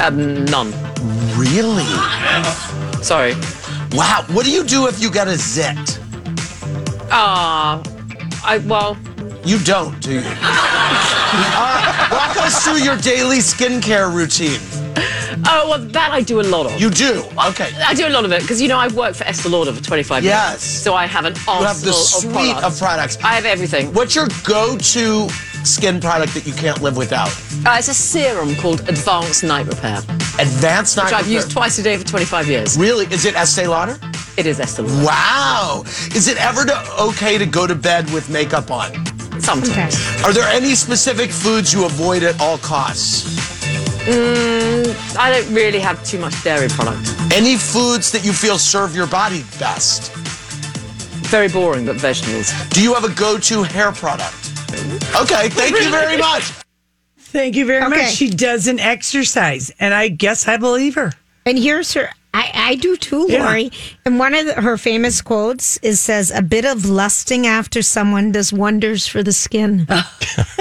Um, 0.00 0.44
none. 0.44 0.72
Really? 1.36 1.84
Sorry. 3.02 3.34
Wow. 3.94 4.24
What 4.32 4.44
do 4.44 4.50
you 4.50 4.64
do 4.64 4.86
if 4.86 5.00
you 5.00 5.10
get 5.10 5.28
a 5.28 5.36
zit? 5.36 6.00
Ah, 7.10 7.80
I 8.44 8.58
well, 8.58 8.96
You 9.44 9.58
don't, 9.58 9.98
do 10.00 10.20
you? 10.20 10.22
Uh, 11.36 12.08
walk 12.12 12.36
us 12.46 12.64
through 12.64 12.76
your 12.78 12.96
daily 12.98 13.38
skincare 13.38 14.12
routine. 14.14 14.60
oh 15.48 15.66
well, 15.68 15.78
that 15.80 16.10
I 16.12 16.20
do 16.22 16.40
a 16.40 16.42
lot 16.42 16.66
of. 16.66 16.80
You 16.80 16.90
do? 16.90 17.24
Okay. 17.48 17.72
I 17.84 17.92
do 17.92 18.06
a 18.06 18.08
lot 18.10 18.24
of 18.24 18.30
it 18.30 18.42
because 18.42 18.62
you 18.62 18.68
know 18.68 18.78
I've 18.78 18.94
worked 18.94 19.16
for 19.16 19.24
Estee 19.24 19.48
Lauder 19.48 19.72
for 19.72 19.82
25 19.82 20.22
Yes. 20.22 20.52
years. 20.52 20.60
So 20.62 20.94
I 20.94 21.06
have 21.06 21.24
an 21.24 21.32
arsenal 21.48 21.60
You 21.60 21.66
have 21.66 21.80
the 21.80 21.90
of 21.90 21.96
suite 21.96 22.32
products. 22.32 22.62
of 22.62 22.78
products. 22.78 23.18
I 23.24 23.34
have 23.34 23.46
everything. 23.46 23.92
What's 23.94 24.14
your 24.14 24.28
go 24.44 24.76
to 24.78 25.28
skin 25.64 25.98
product 26.00 26.34
that 26.34 26.46
you 26.46 26.52
can't 26.52 26.80
live 26.82 26.96
without? 26.96 27.30
Uh, 27.66 27.76
it's 27.78 27.88
a 27.88 27.94
serum 27.94 28.54
called 28.54 28.88
Advanced 28.88 29.42
Night 29.42 29.66
Repair, 29.66 30.02
Advanced 30.38 30.96
night 30.96 31.04
which 31.04 31.12
I've 31.12 31.28
used 31.28 31.50
twice 31.50 31.78
a 31.78 31.82
day 31.82 31.96
for 31.96 32.04
25 32.04 32.48
years. 32.48 32.76
Really? 32.76 33.06
Is 33.06 33.24
it 33.24 33.36
Estee 33.36 33.68
Lauder? 33.68 33.98
It 34.36 34.46
is 34.46 34.58
Estee 34.58 34.82
Lauder. 34.82 35.06
Wow. 35.06 35.82
Is 36.14 36.26
it 36.26 36.36
ever 36.38 36.64
to, 36.64 36.96
okay 37.00 37.38
to 37.38 37.46
go 37.46 37.66
to 37.66 37.74
bed 37.74 38.12
with 38.12 38.28
makeup 38.30 38.70
on? 38.70 38.90
Sometimes. 39.40 39.96
Are 40.24 40.32
there 40.32 40.48
any 40.48 40.74
specific 40.74 41.30
foods 41.30 41.72
you 41.72 41.84
avoid 41.84 42.24
at 42.24 42.40
all 42.40 42.58
costs? 42.58 43.24
Mm, 44.06 45.16
I 45.16 45.30
don't 45.30 45.54
really 45.54 45.78
have 45.80 46.04
too 46.04 46.18
much 46.18 46.42
dairy 46.42 46.68
product. 46.68 47.14
Any 47.32 47.56
foods 47.56 48.10
that 48.12 48.24
you 48.24 48.32
feel 48.32 48.58
serve 48.58 48.94
your 48.94 49.06
body 49.06 49.44
best? 49.58 50.12
Very 51.30 51.48
boring, 51.48 51.86
but 51.86 51.96
vegetables. 51.96 52.52
Do 52.70 52.82
you 52.82 52.92
have 52.94 53.04
a 53.04 53.14
go 53.14 53.38
to 53.38 53.62
hair 53.62 53.92
product? 53.92 54.34
Okay, 55.14 55.48
thank 55.48 55.80
you 55.80 55.90
very 55.90 56.18
much. 56.18 56.52
Thank 57.34 57.56
you 57.56 57.66
very 57.66 57.84
Okay. 57.84 58.02
much. 58.04 58.12
She 58.14 58.30
doesn't 58.30 58.78
exercise, 58.78 59.70
and 59.80 59.92
I 59.92 60.06
guess 60.08 60.46
I 60.46 60.56
believe 60.56 60.94
her. 60.94 61.12
And 61.44 61.58
here's 61.58 61.92
her. 61.94 62.08
I, 62.32 62.50
I 62.54 62.74
do 62.76 62.96
too, 62.96 63.26
Yeah. 63.28 63.44
Lori. 63.44 63.70
And 64.06 64.18
one 64.20 64.34
of 64.34 64.46
the, 64.46 64.54
her 64.62 64.78
famous 64.78 65.20
quotes 65.20 65.76
is 65.78 66.00
says, 66.00 66.30
"A 66.30 66.42
bit 66.42 66.64
of 66.64 66.84
lusting 66.88 67.46
after 67.46 67.82
someone 67.82 68.32
does 68.32 68.52
wonders 68.52 69.06
for 69.08 69.22
the 69.22 69.32
skin." 69.32 69.86
I 69.90 70.04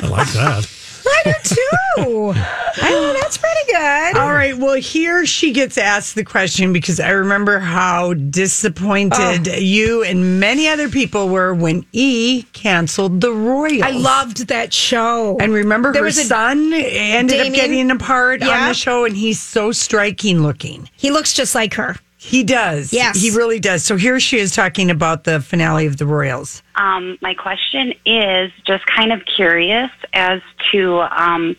like 0.01 0.32
that. 0.34 0.68
I 1.05 1.22
do 1.25 1.33
too. 1.43 2.33
I 2.81 2.89
know 2.89 3.13
that's 3.13 3.38
pretty 3.38 3.72
good. 3.72 4.17
All 4.17 4.31
right. 4.33 4.57
Well, 4.57 4.75
here 4.75 5.25
she 5.25 5.51
gets 5.51 5.77
asked 5.77 6.15
the 6.15 6.24
question 6.24 6.74
because 6.74 7.00
I 7.00 7.10
remember 7.12 7.60
how 7.60 8.13
disappointed 8.13 9.48
Oh. 9.48 9.55
you 9.57 10.03
and 10.03 10.39
many 10.39 10.67
other 10.67 10.89
people 10.89 11.29
were 11.29 11.53
when 11.53 11.86
E 11.91 12.43
canceled 12.53 13.22
the 13.22 13.31
Royals. 13.31 13.81
I 13.83 13.91
loved 13.91 14.48
that 14.48 14.74
show. 14.74 15.38
And 15.39 15.53
remember, 15.53 15.91
There 15.91 16.01
her 16.01 16.05
was 16.05 16.17
a- 16.17 16.24
son 16.25 16.74
ended 16.74 17.39
up 17.41 17.53
getting 17.53 17.91
a 17.91 17.98
part 17.98 18.41
on 18.41 18.67
the 18.69 18.74
show, 18.74 19.05
and 19.05 19.15
he's 19.15 19.41
so 19.41 19.72
striking 19.72 20.41
looking. 20.43 20.89
he 20.95 21.12
looks 21.12 21.33
just 21.33 21.53
like 21.55 21.74
her. 21.75 21.98
He 22.24 22.44
does. 22.44 22.94
Yes. 22.94 23.22
He 23.22 23.32
really 23.32 23.60
does. 23.60 23.84
So 23.84 23.98
here 23.98 24.20
she 24.20 24.39
is 24.39 24.56
talking 24.56 24.89
about 24.89 25.25
the 25.25 25.42
finale 25.42 25.86
of 25.86 25.98
the 25.98 26.06
Royals. 26.06 26.63
Um, 26.75 27.18
my 27.22 27.34
question 27.34 27.94
is 28.06 28.51
just 28.63 28.86
kind 28.86 29.12
of 29.12 29.25
curious 29.25 29.92
as 30.13 30.42
to 30.72 31.01
um, 31.01 31.56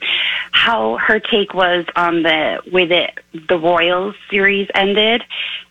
how 0.53 0.97
her 0.97 1.21
take 1.21 1.53
was 1.53 1.85
on 1.97 2.23
the 2.23 2.63
way 2.73 2.87
that 2.87 3.19
the 3.49 3.59
Royals 3.59 4.15
series 4.31 4.69
ended, 4.75 5.23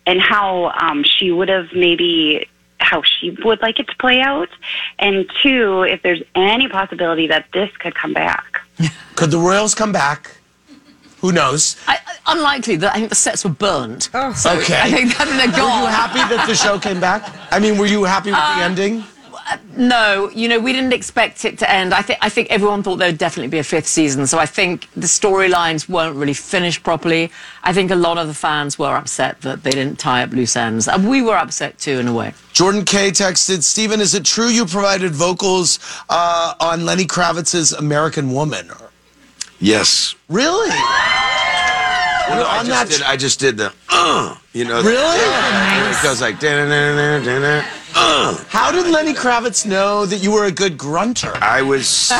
and 0.06 0.22
how 0.22 0.72
um, 0.80 1.04
she 1.04 1.32
would 1.32 1.50
have 1.50 1.74
maybe 1.74 2.48
how 2.80 3.02
she 3.02 3.32
would 3.44 3.62
like 3.62 3.80
it 3.80 3.88
to 3.88 3.96
play 3.96 4.22
out, 4.22 4.50
and 5.00 5.26
two, 5.42 5.84
if 5.84 6.04
there's 6.04 6.22
any 6.36 6.68
possibility 6.68 7.28
that 7.28 7.48
this 7.52 7.72
could 7.78 7.96
come 7.96 8.14
back. 8.14 8.62
Could 9.16 9.32
the 9.32 9.40
Royals 9.40 9.74
come 9.74 9.92
back? 9.92 10.38
Who 11.24 11.32
knows? 11.32 11.77
I, 11.88 11.96
I- 12.06 12.34
unlikely 12.36 12.75
that 12.77 12.92
I 12.94 12.98
think 12.98 13.10
the 13.10 13.15
sets 13.15 13.44
were 13.44 13.50
burnt. 13.65 14.10
Oh. 14.13 14.32
So 14.34 14.51
Okay. 14.60 14.80
I 14.80 14.92
think, 14.92 15.20
I 15.20 15.25
think 15.25 15.38
they're 15.38 15.58
gone. 15.62 15.82
Were 15.82 15.88
you 15.89 15.96
happy 16.03 16.20
that 16.36 16.46
the 16.48 16.53
show 16.56 16.77
came 16.77 17.00
back? 17.00 17.22
I 17.51 17.60
mean, 17.60 17.77
were 17.77 17.86
you 17.96 18.03
happy 18.03 18.30
with 18.30 18.39
Uh, 18.39 18.58
the 18.58 18.63
ending? 18.63 19.03
No, 19.75 20.30
you 20.34 20.48
know, 20.48 20.60
we 20.60 20.72
didn't 20.72 20.94
expect 20.94 21.44
it 21.44 21.58
to 21.60 21.70
end. 21.70 21.94
I 21.94 22.01
think 22.01 22.20
I 22.22 22.30
think 22.30 22.48
everyone 22.50 22.82
thought 22.84 22.98
there 22.98 23.10
would 23.10 23.18
definitely 23.18 23.50
be 23.50 23.60
a 23.60 23.63
fifth 23.63 23.88
season. 23.88 24.25
So 24.27 24.38
I 24.39 24.46
think 24.46 24.88
the 24.96 25.08
storylines 25.08 25.89
weren't 25.89 26.15
really 26.15 26.34
finished 26.34 26.82
properly. 26.84 27.30
I 27.63 27.74
think 27.74 27.92
a 27.92 27.96
lot 27.96 28.18
of 28.18 28.27
the 28.27 28.34
fans 28.34 28.80
were 28.80 28.96
upset 28.96 29.42
that 29.42 29.63
they 29.63 29.72
didn't 29.72 30.00
tie 30.00 30.24
up 30.24 30.32
loose 30.32 30.56
ends. 30.56 30.88
And 30.88 31.10
we 31.10 31.22
were 31.22 31.36
upset 31.36 31.77
too, 31.77 32.00
in 32.00 32.08
a 32.08 32.13
way. 32.13 32.34
Jordan 32.53 32.86
K 32.86 33.12
texted, 33.12 33.63
Stephen, 33.63 34.00
is 34.00 34.13
it 34.13 34.24
true 34.24 34.48
you 34.48 34.65
provided 34.65 35.12
vocals 35.13 35.80
uh, 36.10 36.53
on 36.62 36.86
Lenny 36.86 37.06
Kravitz's 37.06 37.74
American 37.74 38.32
Woman? 38.32 38.70
Yes. 39.63 40.15
Really? 40.27 40.67
You 40.67 42.36
know, 42.36 42.48
I 42.50 42.63
just 42.65 42.91
did. 42.91 43.01
I 43.03 43.15
just 43.15 43.39
did 43.39 43.55
the. 43.55 43.72
Uh, 43.88 44.36
you 44.51 44.65
know. 44.65 44.82
Really? 44.84 45.17
It 45.89 46.03
goes 46.03 46.20
like. 46.20 46.38
"Da-na-na-na, 46.41 47.24
da-na." 47.24 47.65
Uh. 47.96 48.43
How 48.50 48.74
did 48.74 48.88
Lenny 48.88 49.13
Kravitz 49.13 49.65
know 49.65 50.05
that 50.05 50.17
you 50.17 50.32
were 50.32 50.46
a 50.46 50.51
good 50.51 50.77
grunter? 50.77 51.32
I 51.41 51.62
was. 51.62 52.12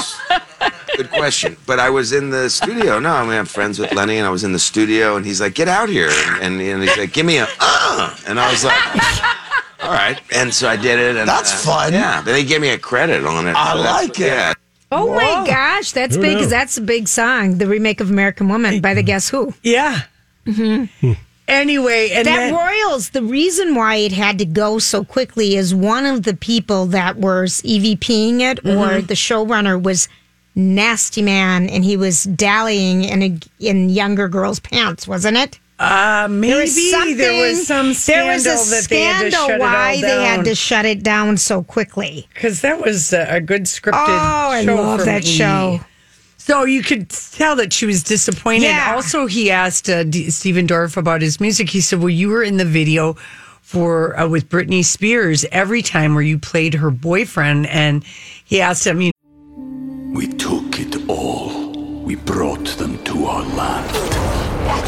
Good 0.96 1.10
question. 1.10 1.58
But 1.66 1.80
I 1.80 1.90
was 1.90 2.14
in 2.14 2.30
the 2.30 2.50
studio. 2.50 3.00
No, 3.00 3.12
I 3.12 3.24
mean, 3.24 3.34
I'm 3.34 3.46
friends 3.46 3.78
with 3.78 3.92
Lenny, 3.92 4.18
and 4.18 4.28
I 4.28 4.30
was 4.30 4.46
in 4.46 4.54
the 4.54 4.60
studio, 4.60 5.18
and 5.18 5.26
he's 5.26 5.42
like, 5.42 5.54
"Get 5.54 5.68
out 5.68 5.90
here!" 5.90 6.12
And, 6.40 6.62
and, 6.62 6.82
he's 6.82 6.96
like, 6.96 7.12
"Give 7.12 7.26
me 7.26 7.40
a." 7.40 7.48
Uh. 7.60 8.16
And 8.26 8.40
I 8.40 8.50
was 8.52 8.64
like. 8.64 8.80
All 9.84 9.92
right, 9.92 10.18
and 10.34 10.54
so 10.54 10.70
I 10.70 10.78
did 10.78 10.98
it, 10.98 11.18
and 11.18 11.28
That's 11.28 11.52
uh, 11.52 11.72
fun. 11.72 11.92
Yeah, 11.92 12.22
they 12.22 12.46
gave 12.46 12.62
me 12.62 12.70
a 12.70 12.78
credit 12.78 13.26
on 13.26 13.48
it. 13.48 13.56
I 13.58 13.74
like 13.74 14.18
it. 14.18 14.28
Yeah, 14.28 14.54
Oh 14.94 15.14
my 15.14 15.46
gosh, 15.48 15.92
that's 15.92 16.16
Who 16.16 16.22
big 16.22 16.32
knew? 16.32 16.38
because 16.38 16.50
that's 16.52 16.78
a 16.78 16.82
big 16.82 17.08
song, 17.08 17.58
the 17.58 17.68
remake 17.68 18.00
of 18.00 18.10
American 18.10 18.48
Woman 18.50 18.80
by 18.82 18.94
the 18.94 19.04
Guess 19.04 19.30
Who. 19.30 19.54
Yeah. 19.64 20.02
Anyway, 21.46 22.10
and 22.14 22.26
That 22.26 22.52
then, 22.52 22.54
Royals, 22.56 23.10
the 23.10 23.22
reason 23.22 23.76
why 23.76 23.96
it 23.96 24.14
had 24.14 24.38
to 24.40 24.46
go 24.46 24.80
so 24.80 25.04
quickly 25.04 25.56
is 25.58 25.76
one 25.76 26.06
of 26.06 26.24
the 26.24 26.36
people 26.36 26.86
that 26.88 27.18
was 27.18 27.62
EVPing 27.64 28.40
it 28.40 28.60
or 28.60 28.62
Mm-hmm. 28.64 29.08
the 29.08 29.14
showrunner 29.14 29.82
was 29.82 30.08
nasty 30.56 31.22
man 31.22 31.68
and 31.70 31.84
he 31.84 31.98
was 31.98 32.24
dallying 32.24 33.04
in 33.04 33.22
a, 33.24 33.38
in 33.60 33.90
younger 33.90 34.30
girls' 34.30 34.60
pants, 34.62 35.06
wasn't 35.08 35.36
it? 35.36 35.60
Uh, 35.80 36.28
maybe 36.30 36.52
There 36.52 36.62
was 36.62 37.18
there 37.18 37.50
was 37.50 37.68
some 37.68 37.94
scandal 37.94 38.26
there 38.28 38.34
was 38.34 38.46
a 38.46 38.76
that 38.76 38.90
they 38.90 39.02
had 39.02 39.24
to 39.24 39.32
scandal 39.32 39.48
shut 39.50 39.60
why 39.60 40.02
they 40.02 40.24
had 40.24 40.46
to 40.46 40.56
shut 40.56 40.86
it 40.86 41.04
down 41.04 41.38
so 41.38 41.64
quickly. 41.64 42.28
Because 42.34 42.62
that 42.62 42.80
was 42.80 43.12
a, 43.14 43.36
a 43.36 43.42
good 43.42 43.64
scripted 43.64 43.94
Oh, 44.08 44.50
I 44.52 44.66
show 44.66 44.76
love 44.76 45.00
from 45.00 45.06
that 45.08 45.24
E! 45.24 45.28
show. 45.28 45.80
So 46.38 46.66
you 46.66 46.84
could 46.84 47.10
tell 47.10 47.56
that 47.56 47.72
she 47.72 47.86
was 47.86 48.04
disappointed. 48.04 48.64
Yeah. 48.64 48.94
Also, 48.96 49.28
he 49.28 49.50
asked 49.50 49.90
uh, 49.90 50.04
D- 50.04 50.30
Stephen 50.30 50.68
Dorff 50.68 50.98
about 50.98 51.22
his 51.22 51.40
music. 51.40 51.70
He 51.70 51.80
said, 51.80 52.00
"Well, 52.00 52.10
you 52.10 52.30
were 52.30 52.44
in 52.44 52.58
the 52.58 52.66
video 52.66 53.16
for 53.62 54.20
uh, 54.20 54.28
with 54.28 54.50
Britney 54.50 54.84
Spears 54.84 55.46
every 55.52 55.82
time 55.82 56.14
where 56.14 56.24
you 56.24 56.38
played 56.38 56.74
her 56.76 56.92
boyfriend, 56.92 57.66
and 57.68 58.04
he 58.04 58.62
asked 58.62 58.86
him, 58.86 59.02
you 59.02 59.12
We 60.14 60.28
took 60.28 60.80
it 60.80 61.10
all. 61.10 62.04
We 62.04 62.16
brought 62.16 62.66
them 62.78 63.02
to 63.06 63.26
our 63.26 63.44
land. 63.56 64.13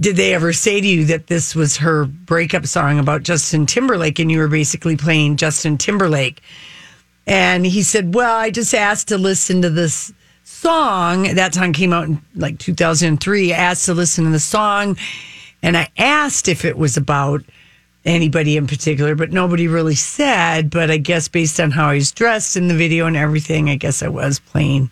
Did 0.00 0.16
they 0.16 0.32
ever 0.32 0.52
say 0.52 0.80
to 0.80 0.86
you 0.86 1.04
that 1.06 1.26
this 1.26 1.56
was 1.56 1.78
her 1.78 2.04
breakup 2.04 2.66
song 2.66 3.00
about 3.00 3.24
Justin 3.24 3.66
Timberlake, 3.66 4.20
and 4.20 4.30
you 4.30 4.38
were 4.38 4.48
basically 4.48 4.96
playing 4.96 5.36
Justin 5.36 5.76
Timberlake? 5.76 6.40
And 7.26 7.66
he 7.66 7.82
said, 7.82 8.14
"Well, 8.14 8.36
I 8.36 8.50
just 8.50 8.74
asked 8.74 9.08
to 9.08 9.18
listen 9.18 9.60
to 9.62 9.70
this 9.70 10.12
song. 10.44 11.34
That 11.34 11.54
song 11.54 11.72
came 11.72 11.92
out 11.92 12.04
in 12.04 12.22
like 12.34 12.58
2003. 12.58 13.52
I 13.52 13.56
asked 13.56 13.86
to 13.86 13.94
listen 13.94 14.24
to 14.24 14.30
the 14.30 14.38
song, 14.38 14.96
and 15.62 15.76
I 15.76 15.88
asked 15.98 16.48
if 16.48 16.64
it 16.64 16.78
was 16.78 16.96
about 16.96 17.42
anybody 18.04 18.56
in 18.56 18.66
particular, 18.66 19.14
but 19.14 19.32
nobody 19.32 19.68
really 19.68 19.94
said. 19.94 20.70
But 20.70 20.90
I 20.90 20.96
guess 20.96 21.28
based 21.28 21.60
on 21.60 21.72
how 21.72 21.90
he's 21.92 22.12
dressed 22.12 22.56
in 22.56 22.68
the 22.68 22.74
video 22.74 23.06
and 23.06 23.16
everything, 23.16 23.68
I 23.68 23.76
guess 23.76 24.02
I 24.02 24.08
was 24.08 24.38
playing 24.38 24.90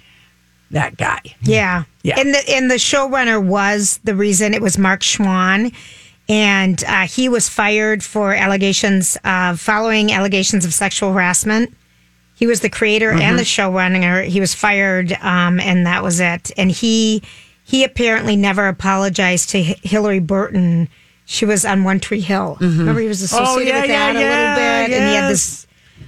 that 0.70 0.96
guy. 0.96 1.20
Yeah. 1.42 1.84
Yeah. 2.02 2.18
And 2.18 2.34
the 2.34 2.42
and 2.48 2.70
the 2.70 2.76
showrunner 2.76 3.44
was 3.44 4.00
the 4.04 4.14
reason 4.14 4.54
it 4.54 4.62
was 4.62 4.78
Mark 4.78 5.00
Schwahn. 5.00 5.74
And 6.28 6.82
uh, 6.84 7.06
he 7.06 7.28
was 7.28 7.48
fired 7.48 8.02
for 8.02 8.34
allegations 8.34 9.16
of 9.24 9.60
following 9.60 10.12
allegations 10.12 10.64
of 10.64 10.74
sexual 10.74 11.12
harassment. 11.12 11.72
He 12.34 12.46
was 12.46 12.60
the 12.60 12.68
creator 12.68 13.12
and 13.12 13.38
the 13.38 13.44
showrunner. 13.44 14.26
He 14.26 14.40
was 14.40 14.52
fired, 14.52 15.12
um, 15.22 15.58
and 15.58 15.86
that 15.86 16.02
was 16.02 16.20
it. 16.20 16.50
And 16.58 16.70
he 16.70 17.22
he 17.64 17.82
apparently 17.82 18.36
never 18.36 18.68
apologized 18.68 19.50
to 19.50 19.58
H- 19.58 19.82
Hilarie 19.82 20.26
Burton. 20.26 20.88
She 21.24 21.44
was 21.44 21.64
on 21.64 21.82
One 21.84 21.98
Tree 21.98 22.20
Hill. 22.20 22.58
Remember, 22.60 23.00
he 23.00 23.08
was 23.08 23.22
associated 23.22 23.68
yeah, 23.68 23.80
with 23.80 23.90
yeah, 23.90 24.14
that 24.14 24.16
a 24.16 24.20
yeah, 24.20 24.28
little 24.28 24.88
bit, 24.88 24.96
and 24.96 25.08
he 25.10 25.14
had 25.16 25.30
this 25.30 25.66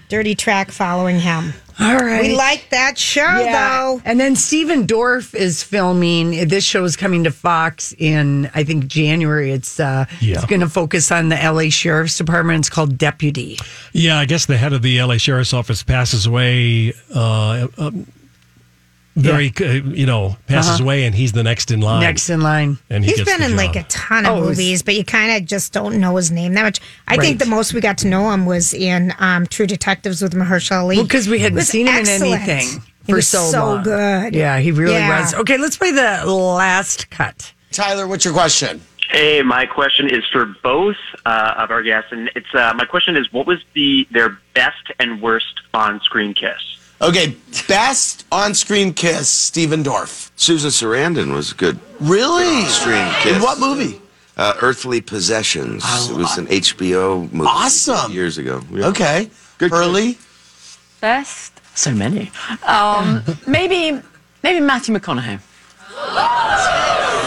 dirty 0.08 0.34
track 0.34 0.70
following 0.70 1.18
him. 1.18 1.54
All 1.80 1.97
right. 1.97 2.23
We 2.23 2.37
like 2.37 2.68
that 2.70 2.99
show, 2.99 3.23
though. 3.23 4.02
And 4.04 4.18
then 4.18 4.35
Stephen 4.35 4.87
Dorff 4.87 5.35
is 5.35 5.62
filming. 5.62 6.49
This 6.49 6.64
show 6.64 6.82
is 6.85 6.97
coming 6.97 7.25
to 7.25 7.30
Fox 7.30 7.94
in 7.99 8.50
I 8.54 8.64
think 8.64 8.88
January. 8.88 9.52
It's 9.52 9.78
uh 9.78 10.06
Yeah. 10.20 10.37
it's 10.37 10.44
going 10.47 10.61
to 10.61 10.68
focus 10.68 11.12
on 11.12 11.28
the 11.28 11.37
LA 11.37 11.70
Sheriff's 11.70 12.18
Department. 12.18 12.61
It's 12.61 12.70
called 12.70 12.99
Deputy. 12.99 13.58
Yeah, 13.92 14.18
I 14.18 14.25
guess 14.25 14.47
the 14.47 14.56
head 14.56 14.73
of 14.73 14.82
the 14.82 15.00
LA 15.02 15.18
Sheriff's 15.18 15.52
Office 15.52 15.82
passes 15.85 16.26
away. 16.26 16.94
Uh, 17.14 17.68
very, 19.18 19.52
uh, 19.60 19.64
you 19.88 20.06
know, 20.06 20.37
passes 20.46 20.75
Uh-huh. 20.76 20.84
away, 20.84 21.04
and 21.04 21.14
he's 21.14 21.32
the 21.32 21.42
next 21.42 21.70
in 21.70 21.80
line. 21.80 22.00
Next 22.00 22.30
in 22.30 22.40
line. 22.40 22.78
and 22.90 23.04
he 23.04 23.10
He's 23.10 23.18
gets 23.20 23.30
been 23.30 23.40
the 23.40 23.46
in 23.46 23.56
like 23.56 23.76
a 23.76 23.82
ton 23.84 24.25
of 24.26 24.38
Oh, 24.38 24.40
movies, 24.42 24.82
but 24.82 24.94
you 24.94 25.04
kind 25.04 25.32
of 25.37 25.46
just 25.48 25.72
don't 25.72 25.96
know 26.00 26.16
his 26.16 26.30
name 26.30 26.54
that 26.54 26.62
much. 26.62 26.80
I 27.06 27.16
Right. 27.16 27.20
think 27.20 27.38
the 27.38 27.46
most 27.46 27.75
we 27.75 27.80
got 27.80 27.98
to 27.98 28.06
know 28.06 28.30
him 28.32 28.46
was 28.46 28.72
in 28.75 29.12
um, 29.18 29.46
True 29.46 29.66
Detectives 29.66 30.22
with 30.22 30.34
Mahershala 30.34 30.80
Ali. 30.82 30.96
Well, 30.96 31.04
because 31.04 31.28
we 31.28 31.38
hadn't 31.40 31.60
seen 31.62 31.87
him 31.87 31.94
excellent. 31.96 32.22
in 32.44 32.50
anything 32.50 32.82
He 33.06 33.12
for 33.12 33.16
was 33.16 33.28
so, 33.28 33.50
so 33.50 33.64
long. 33.75 33.82
good. 33.82 34.34
Yeah, 34.34 34.58
he 34.58 34.70
really 34.72 34.92
Yeah. 34.94 35.20
was. 35.20 35.34
Okay, 35.34 35.56
let's 35.58 35.76
play 35.76 35.90
the 35.90 36.25
last 36.26 37.10
cut. 37.10 37.52
Tyler, 37.72 38.06
what's 38.06 38.25
your 38.25 38.34
question? 38.34 38.80
Hey, 39.10 39.40
my 39.42 39.64
question 39.64 40.08
is 40.10 40.22
for 40.30 40.44
both 40.62 40.96
uh, 41.25 41.54
of 41.56 41.71
our 41.71 41.82
guests, 41.82 42.12
and 42.12 42.30
it's 42.36 42.54
uh, 42.54 42.75
my 42.76 42.84
question 42.84 43.16
is, 43.16 43.32
what 43.32 43.47
was 43.47 43.58
the 43.75 44.06
their 44.10 44.38
best 44.54 44.93
and 45.00 45.23
worst 45.23 45.60
on-screen 45.73 46.34
kiss? 46.34 46.60
Okay, 47.00 47.37
best 47.69 48.26
on-screen 48.32 48.93
kiss, 48.93 49.28
Stephen 49.28 49.84
Dorff. 49.84 50.30
Susan 50.37 50.71
Sarandon 50.71 51.32
was 51.32 51.52
good. 51.52 51.78
Really? 52.00 52.63
On-screen 52.65 53.08
kiss. 53.21 53.37
In 53.37 53.43
what 53.43 53.61
movie? 53.61 54.00
Uh, 54.37 54.54
Earthly 54.63 55.00
Possessions. 55.00 55.84
it 56.11 56.17
was 56.17 56.39
an 56.39 56.47
HBO 56.47 57.30
movie. 57.32 57.49
Awesome. 57.49 58.13
Years 58.13 58.39
ago. 58.39 58.63
Yeah. 58.73 58.87
Okay. 58.89 59.30
Good 59.58 59.73
Early. 59.73 60.19
Best? 61.00 61.52
So 61.76 61.93
many. 61.93 62.30
Um, 62.67 63.23
maybe, 63.47 64.00
maybe 64.43 64.61
Matthew 64.61 64.95
McConaughey. 64.95 65.41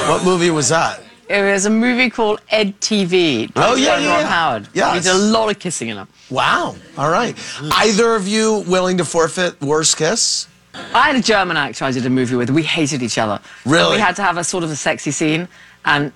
What 0.09 0.25
movie 0.25 0.49
was 0.51 0.69
that? 0.69 1.01
It 1.31 1.53
was 1.53 1.65
a 1.65 1.69
movie 1.69 2.09
called 2.09 2.41
Ed 2.49 2.79
TV. 2.81 3.51
Oh, 3.55 3.75
yeah, 3.75 3.93
Ron 3.93 4.01
yeah, 4.03 4.19
yeah. 4.19 4.27
Howard. 4.27 4.67
Yes. 4.73 4.93
We 4.95 4.99
did 5.11 5.15
a 5.15 5.23
lot 5.31 5.49
of 5.49 5.59
kissing 5.59 5.89
in 5.89 5.97
it. 5.97 6.07
Wow. 6.29 6.75
All 6.97 7.09
right. 7.09 7.35
Either 7.61 8.15
of 8.15 8.27
you 8.27 8.63
willing 8.67 8.97
to 8.97 9.05
forfeit 9.05 9.59
worst 9.61 9.97
kiss? 9.97 10.47
I 10.73 11.07
had 11.07 11.15
a 11.15 11.21
German 11.21 11.57
actor 11.57 11.85
I 11.85 11.91
did 11.91 12.05
a 12.05 12.09
movie 12.09 12.35
with. 12.35 12.49
We 12.49 12.63
hated 12.63 13.01
each 13.03 13.17
other. 13.17 13.39
Really? 13.65 13.95
We 13.97 14.01
had 14.01 14.15
to 14.17 14.21
have 14.23 14.37
a 14.37 14.43
sort 14.43 14.63
of 14.63 14.71
a 14.71 14.75
sexy 14.75 15.11
scene, 15.11 15.47
and 15.85 16.11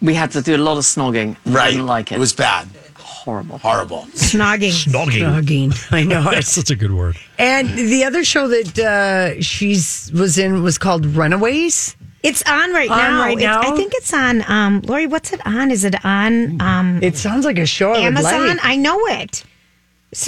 we 0.00 0.14
had 0.14 0.30
to 0.32 0.42
do 0.42 0.54
a 0.56 0.58
lot 0.58 0.78
of 0.78 0.84
snogging. 0.84 1.36
Right. 1.44 1.46
I 1.46 1.54
Right. 1.54 1.70
didn't 1.72 1.86
like 1.86 2.12
it. 2.12 2.16
It 2.16 2.18
was 2.20 2.32
bad. 2.32 2.68
horrible. 2.98 3.58
Horrible. 3.58 4.06
Snogging. 4.14 4.72
Snogging. 4.72 5.22
Snogging. 5.70 5.92
I 5.92 6.02
know. 6.02 6.22
That's 6.30 6.50
such 6.52 6.70
a 6.70 6.76
good 6.76 6.92
word. 6.92 7.16
And 7.38 7.68
the 7.70 8.02
other 8.04 8.24
show 8.24 8.48
that 8.48 8.78
uh, 8.78 9.40
she's 9.40 10.10
was 10.12 10.38
in 10.38 10.62
was 10.64 10.76
called 10.78 11.06
Runaways. 11.06 11.96
It's 12.22 12.42
on 12.48 12.72
right 12.72 12.90
On 12.90 12.96
now. 12.98 13.20
right 13.20 13.38
now? 13.38 13.60
I 13.60 13.74
think 13.76 13.92
it's 13.96 14.12
on. 14.14 14.48
Um, 14.50 14.80
Lori, 14.82 15.06
what's 15.06 15.32
it 15.32 15.44
on? 15.46 15.70
Is 15.70 15.84
it 15.84 16.04
on 16.04 16.60
um, 16.60 17.00
It 17.02 17.16
sounds 17.16 17.44
like 17.44 17.58
a 17.58 17.66
show 17.66 17.94
Amazon? 17.94 18.46
like. 18.48 18.58
I 18.64 18.76
know 18.76 19.06
it. 19.06 19.44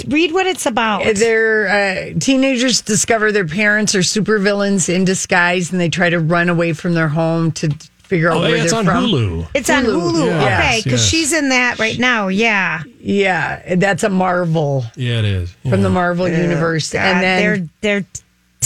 Read 0.07 0.33
what 0.33 0.47
it's 0.47 0.65
about. 0.65 1.05
Uh, 1.05 1.13
Their 1.13 1.67
uh, 2.15 2.19
teenagers 2.19 2.81
discover 2.81 3.31
their 3.31 3.45
parents 3.47 3.93
are 3.95 3.99
supervillains 3.99 4.89
in 4.93 5.05
disguise, 5.05 5.71
and 5.71 5.79
they 5.79 5.89
try 5.89 6.09
to 6.09 6.19
run 6.19 6.49
away 6.49 6.73
from 6.73 6.95
their 6.95 7.07
home 7.07 7.51
to 7.53 7.69
figure 7.99 8.29
out 8.31 8.37
Oh, 8.37 8.41
where 8.41 8.55
yeah, 8.57 8.63
it's 8.63 8.71
they're 8.71 8.79
on 8.79 8.85
from. 8.85 9.03
Hulu. 9.05 9.47
It's 9.53 9.69
on 9.69 9.83
Hulu. 9.83 10.25
Yeah. 10.27 10.57
Okay, 10.59 10.81
because 10.83 11.01
yes. 11.01 11.09
she's 11.09 11.33
in 11.33 11.49
that 11.49 11.77
right 11.79 11.97
now. 11.99 12.27
Yeah. 12.29 12.81
Yeah, 12.99 13.75
that's 13.75 14.03
a 14.03 14.09
Marvel 14.09 14.85
Yeah, 14.95 15.19
it 15.19 15.25
is. 15.25 15.51
from 15.61 15.81
the 15.83 15.89
Yeah. 15.89 15.93
Marvel 15.93 16.27
universe, 16.27 16.91
God, 16.91 16.99
and 17.01 17.23
then 17.23 17.39
their 17.81 17.99
their 18.01 18.05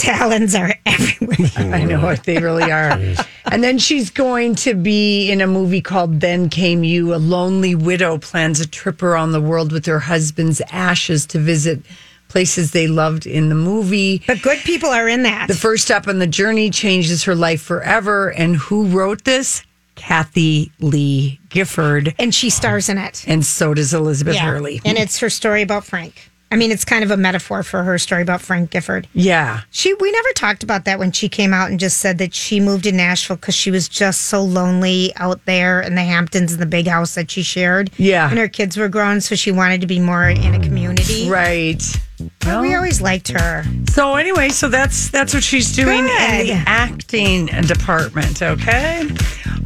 talons 0.00 0.54
are 0.54 0.74
everywhere. 0.86 1.36
I 1.56 1.84
know. 1.84 2.14
They 2.14 2.38
really 2.38 2.70
are. 2.70 2.98
and 3.50 3.62
then 3.62 3.78
she's 3.78 4.10
going 4.10 4.54
to 4.56 4.74
be 4.74 5.30
in 5.30 5.40
a 5.40 5.46
movie 5.46 5.80
called 5.80 6.20
Then 6.20 6.48
Came 6.48 6.84
You. 6.84 7.14
A 7.14 7.16
lonely 7.16 7.74
widow 7.74 8.18
plans 8.18 8.60
a 8.60 8.66
trip 8.66 9.02
around 9.02 9.32
the 9.32 9.40
world 9.40 9.72
with 9.72 9.86
her 9.86 10.00
husband's 10.00 10.60
ashes 10.70 11.26
to 11.26 11.38
visit 11.38 11.80
places 12.28 12.70
they 12.70 12.86
loved 12.86 13.26
in 13.26 13.48
the 13.48 13.54
movie. 13.54 14.22
But 14.26 14.40
good 14.42 14.58
people 14.58 14.90
are 14.90 15.08
in 15.08 15.24
that. 15.24 15.48
The 15.48 15.54
first 15.54 15.84
step 15.84 16.06
on 16.06 16.18
the 16.20 16.26
journey 16.26 16.70
changes 16.70 17.24
her 17.24 17.34
life 17.34 17.60
forever. 17.60 18.30
And 18.32 18.56
who 18.56 18.86
wrote 18.86 19.24
this? 19.24 19.64
Kathie 19.96 20.72
Lee 20.78 21.38
Gifford. 21.50 22.14
and 22.18 22.34
she 22.34 22.48
stars 22.48 22.88
in 22.88 22.96
it. 22.96 23.24
And 23.26 23.44
so 23.44 23.74
does 23.74 23.92
Elizabeth 23.92 24.36
Hurley. 24.36 24.80
And 24.84 24.96
it's 24.96 25.18
her 25.18 25.28
story 25.28 25.60
about 25.60 25.84
Frank. 25.84 26.29
I 26.52 26.56
mean, 26.56 26.72
it's 26.72 26.84
kind 26.84 27.04
of 27.04 27.10
a 27.12 27.16
metaphor 27.16 27.62
for 27.62 27.84
her 27.84 27.96
story 27.98 28.22
about 28.22 28.40
Frank 28.40 28.70
Gifford. 28.70 29.06
yeah. 29.12 29.60
She 29.70 29.94
we 29.94 30.10
never 30.10 30.32
talked 30.34 30.62
about 30.62 30.84
that 30.84 30.98
when 30.98 31.12
she 31.12 31.28
came 31.28 31.54
out 31.54 31.70
and 31.70 31.78
just 31.78 31.98
said 31.98 32.18
that 32.18 32.34
she 32.34 32.58
moved 32.58 32.84
to 32.84 32.92
Nashville 32.92 33.36
because 33.36 33.54
she 33.54 33.70
was 33.70 33.88
just 33.88 34.22
so 34.22 34.42
lonely 34.42 35.12
out 35.16 35.44
there 35.44 35.80
in 35.80 35.94
the 35.94 36.02
Hamptons 36.02 36.52
in 36.52 36.60
the 36.60 36.66
big 36.66 36.86
house 36.88 37.14
that 37.14 37.30
she 37.30 37.42
shared. 37.42 37.90
Yeah. 37.96 38.28
And 38.28 38.38
her 38.38 38.48
kids 38.48 38.76
were 38.76 38.88
grown, 38.88 39.20
so 39.20 39.34
she 39.34 39.52
wanted 39.52 39.80
to 39.82 39.86
be 39.86 40.00
more 40.00 40.28
in 40.28 40.54
a 40.54 40.60
community. 40.60 41.28
Right. 41.30 41.82
We 42.46 42.74
always 42.74 43.00
liked 43.00 43.28
her. 43.28 43.64
So 43.90 44.14
anyway, 44.16 44.48
so 44.48 44.68
that's 44.68 45.10
that's 45.10 45.34
what 45.34 45.42
she's 45.42 45.74
doing 45.74 45.98
in 46.00 46.06
the 46.06 46.62
acting 46.66 47.46
department. 47.46 48.42
Okay. 48.42 49.08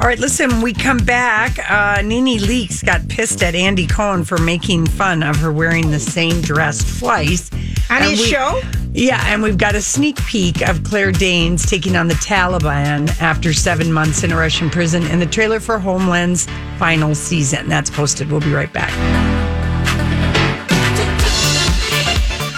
All 0.01 0.07
right. 0.09 0.19
Listen, 0.19 0.61
we 0.61 0.73
come 0.73 0.99
back. 0.99 1.59
Uh, 1.71 2.03
Nene 2.03 2.39
Leakes 2.41 2.85
got 2.85 3.07
pissed 3.09 3.43
at 3.43 3.55
Andy 3.55 3.87
Cohen 3.87 4.25
for 4.25 4.39
making 4.39 4.87
fun 4.87 5.23
of 5.23 5.37
her 5.37 5.53
wearing 5.53 5.91
the 5.91 6.01
same 6.01 6.41
dress 6.41 6.99
twice 6.99 7.51
On 7.91 7.99
And 8.03 8.05
his 8.11 8.21
we- 8.21 8.27
show? 8.27 8.61
Yeah, 8.97 9.21
and 9.27 9.43
we've 9.43 9.59
got 9.59 9.75
a 9.75 9.81
sneak 9.83 10.25
peek 10.25 10.63
of 10.69 10.85
Claire 10.85 11.11
Danes 11.11 11.67
taking 11.67 11.97
on 11.97 12.07
the 12.07 12.15
Taliban 12.15 13.09
after 13.21 13.53
seven 13.53 13.93
months 13.93 14.23
in 14.23 14.31
a 14.31 14.37
Russian 14.37 14.71
prison 14.71 15.03
in 15.09 15.19
the 15.19 15.27
trailer 15.27 15.59
for 15.59 15.81
Homeland's 15.81 16.47
final 16.79 17.13
season. 17.17 17.69
That's 17.69 17.91
posted. 17.91 18.31
We'll 18.31 18.39
be 18.41 18.53
right 18.55 18.73
back. 18.73 18.93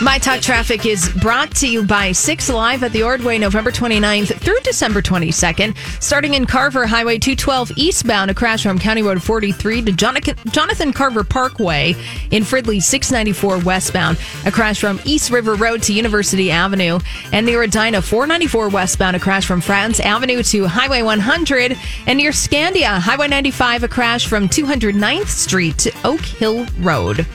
My 0.07 0.19
Talk 0.19 0.41
Traffic 0.41 0.87
is 0.87 1.09
brought 1.21 1.53
to 1.57 1.69
you 1.69 1.85
by 1.85 2.13
Six 2.13 2.49
Live 2.49 2.85
at 2.85 2.93
the 2.93 3.03
Ordway, 3.03 3.39
November 3.39 3.73
29th 3.73 4.39
through 4.39 4.61
December 4.61 5.03
22nd. 5.03 5.77
Starting 6.01 6.35
in 6.35 6.47
Carver, 6.47 6.87
Highway 6.87 7.19
212 7.19 7.73
eastbound, 7.77 8.31
a 8.31 8.35
crash 8.35 8.63
from 8.63 8.79
County 8.79 9.03
Road 9.03 9.21
43 9.21 9.83
to 9.83 9.93
Jonathan 9.93 10.93
Carver 10.93 11.25
Parkway. 11.25 11.97
In 12.31 12.45
Fridley, 12.45 12.81
694 12.81 13.59
westbound, 13.65 14.17
a 14.47 14.53
crash 14.53 14.81
from 14.81 15.01
East 15.05 15.33
River 15.33 15.57
Road 15.57 15.83
to 15.83 15.93
University 15.93 16.53
Avenue. 16.53 17.01
And 17.33 17.45
near 17.45 17.65
Edina, 17.65 18.01
494 18.01 18.69
westbound, 18.69 19.17
a 19.17 19.21
crash 19.21 19.45
from 19.45 19.61
France 19.61 19.99
Avenue 19.99 20.45
to 20.45 20.67
Highway 20.67 21.03
100. 21.03 21.77
And 22.07 22.17
near 22.17 22.31
Scandia, 22.31 23.01
Highway 23.01 23.27
95, 23.27 23.83
a 23.83 23.89
crash 23.89 24.29
from 24.29 24.49
209th 24.49 25.27
Street 25.27 25.77
to 25.79 25.93
Oak 26.05 26.21
Hill 26.21 26.65
Road. 26.79 27.27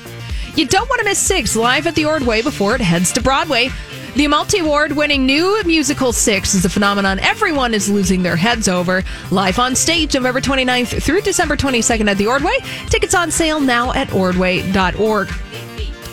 You 0.56 0.68
don't 0.68 0.90
want 0.90 1.00
to 1.00 1.06
miss 1.06 1.20
Six 1.20 1.56
live 1.56 1.88
at 1.88 1.96
the 1.96 2.06
Ordway 2.06 2.42
before 2.42 2.76
it 2.76 2.82
heads 2.82 3.14
to 3.14 3.22
Broadway. 3.22 3.70
The 4.16 4.28
multi 4.28 4.60
award 4.60 4.92
winning 4.92 5.26
new 5.26 5.62
musical 5.64 6.12
Six 6.12 6.54
is 6.54 6.66
a 6.66 6.70
phenomenon 6.70 7.20
everyone 7.20 7.74
is 7.74 7.90
losing 7.90 8.22
their 8.22 8.36
heads 8.36 8.68
over. 8.68 9.02
Live 9.32 9.60
on 9.60 9.76
stage 9.76 10.14
November 10.14 10.42
29th 10.42 11.02
through 11.02 11.22
December 11.22 11.56
22nd 11.56 12.10
at 12.10 12.18
the 12.18 12.28
Ordway. 12.28 12.58
Tickets 12.88 13.16
on 13.16 13.32
sale 13.32 13.62
now 13.62 13.94
at 13.94 14.12
ordway.org. 14.12 15.30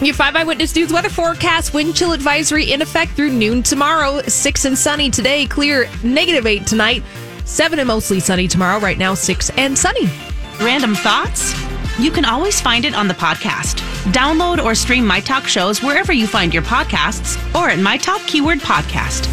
Your 0.01 0.15
5 0.15 0.37
Eyewitness 0.37 0.77
News 0.77 0.93
weather 0.93 1.09
forecast 1.09 1.75
wind 1.75 1.97
chill 1.97 2.13
advisory 2.13 2.73
in 2.73 2.81
effect 2.81 3.13
through 3.13 3.31
noon 3.31 3.65
tomorrow. 3.65 4.23
6 4.23 4.65
and 4.65 4.79
sunny 4.79 5.11
today, 5.11 5.47
clear 5.47 5.91
negative 6.05 6.47
8 6.47 6.65
tonight. 6.65 7.03
7 7.45 7.81
and 7.81 7.89
mostly 7.89 8.21
sunny 8.21 8.47
tomorrow. 8.47 8.79
Right 8.79 8.99
now, 8.99 9.15
6 9.15 9.51
and 9.57 9.77
sunny. 9.77 10.09
Random 10.61 10.95
thoughts? 10.95 11.68
You 11.99 12.13
can 12.13 12.25
always 12.25 12.61
find 12.61 12.85
it 12.85 12.95
on 12.95 13.09
the 13.09 13.15
podcast. 13.15 13.81
Download 14.13 14.65
or 14.65 14.77
stream 14.77 15.05
My 15.05 15.19
Talk 15.19 15.49
shows 15.49 15.83
wherever 15.83 16.13
you 16.13 16.29
find 16.29 16.55
your 16.55 16.63
podcasts 16.63 17.37
or 17.57 17.71
at 17.71 17.81
My 17.81 17.97
Talk 17.97 18.21
Keyword 18.21 18.61
Podcast. 18.61 19.27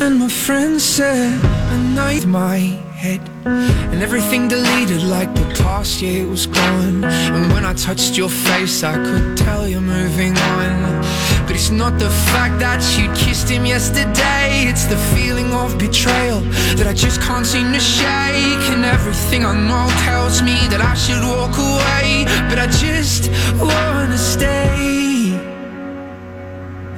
And 0.00 0.20
my 0.20 0.28
friend 0.28 0.80
said, 0.80 1.44
I 1.44 1.76
know 1.94 2.26
my 2.28 2.58
head. 2.94 3.20
And 3.44 4.02
everything 4.02 4.46
deleted 4.46 5.02
like 5.02 5.34
the 5.34 5.44
past 5.62 6.00
year 6.00 6.28
was 6.28 6.46
gone. 6.46 7.02
And 7.04 7.52
when 7.52 7.64
I 7.64 7.74
touched 7.74 8.16
your 8.16 8.30
face, 8.30 8.84
I 8.84 8.94
could 8.94 9.36
tell 9.36 9.66
you're 9.66 9.80
moving 9.80 10.36
on. 10.38 11.02
But 11.50 11.56
it's 11.56 11.70
not 11.72 11.98
the 11.98 12.08
fact 12.30 12.60
that 12.60 12.80
you 12.96 13.12
kissed 13.12 13.48
him 13.48 13.66
yesterday, 13.66 14.70
it's 14.70 14.84
the 14.84 14.96
feeling 15.12 15.52
of 15.52 15.76
betrayal 15.78 16.42
that 16.78 16.86
I 16.86 16.92
just 16.92 17.20
can't 17.20 17.44
seem 17.44 17.72
to 17.72 17.80
shake. 17.80 18.64
And 18.70 18.84
everything 18.84 19.44
I 19.44 19.58
know 19.58 19.90
tells 20.06 20.42
me 20.42 20.54
that 20.70 20.80
I 20.80 20.94
should 20.94 21.24
walk 21.24 21.58
away, 21.58 22.22
but 22.48 22.60
I 22.60 22.68
just 22.68 23.32
wanna 23.58 24.16
stay. 24.16 25.34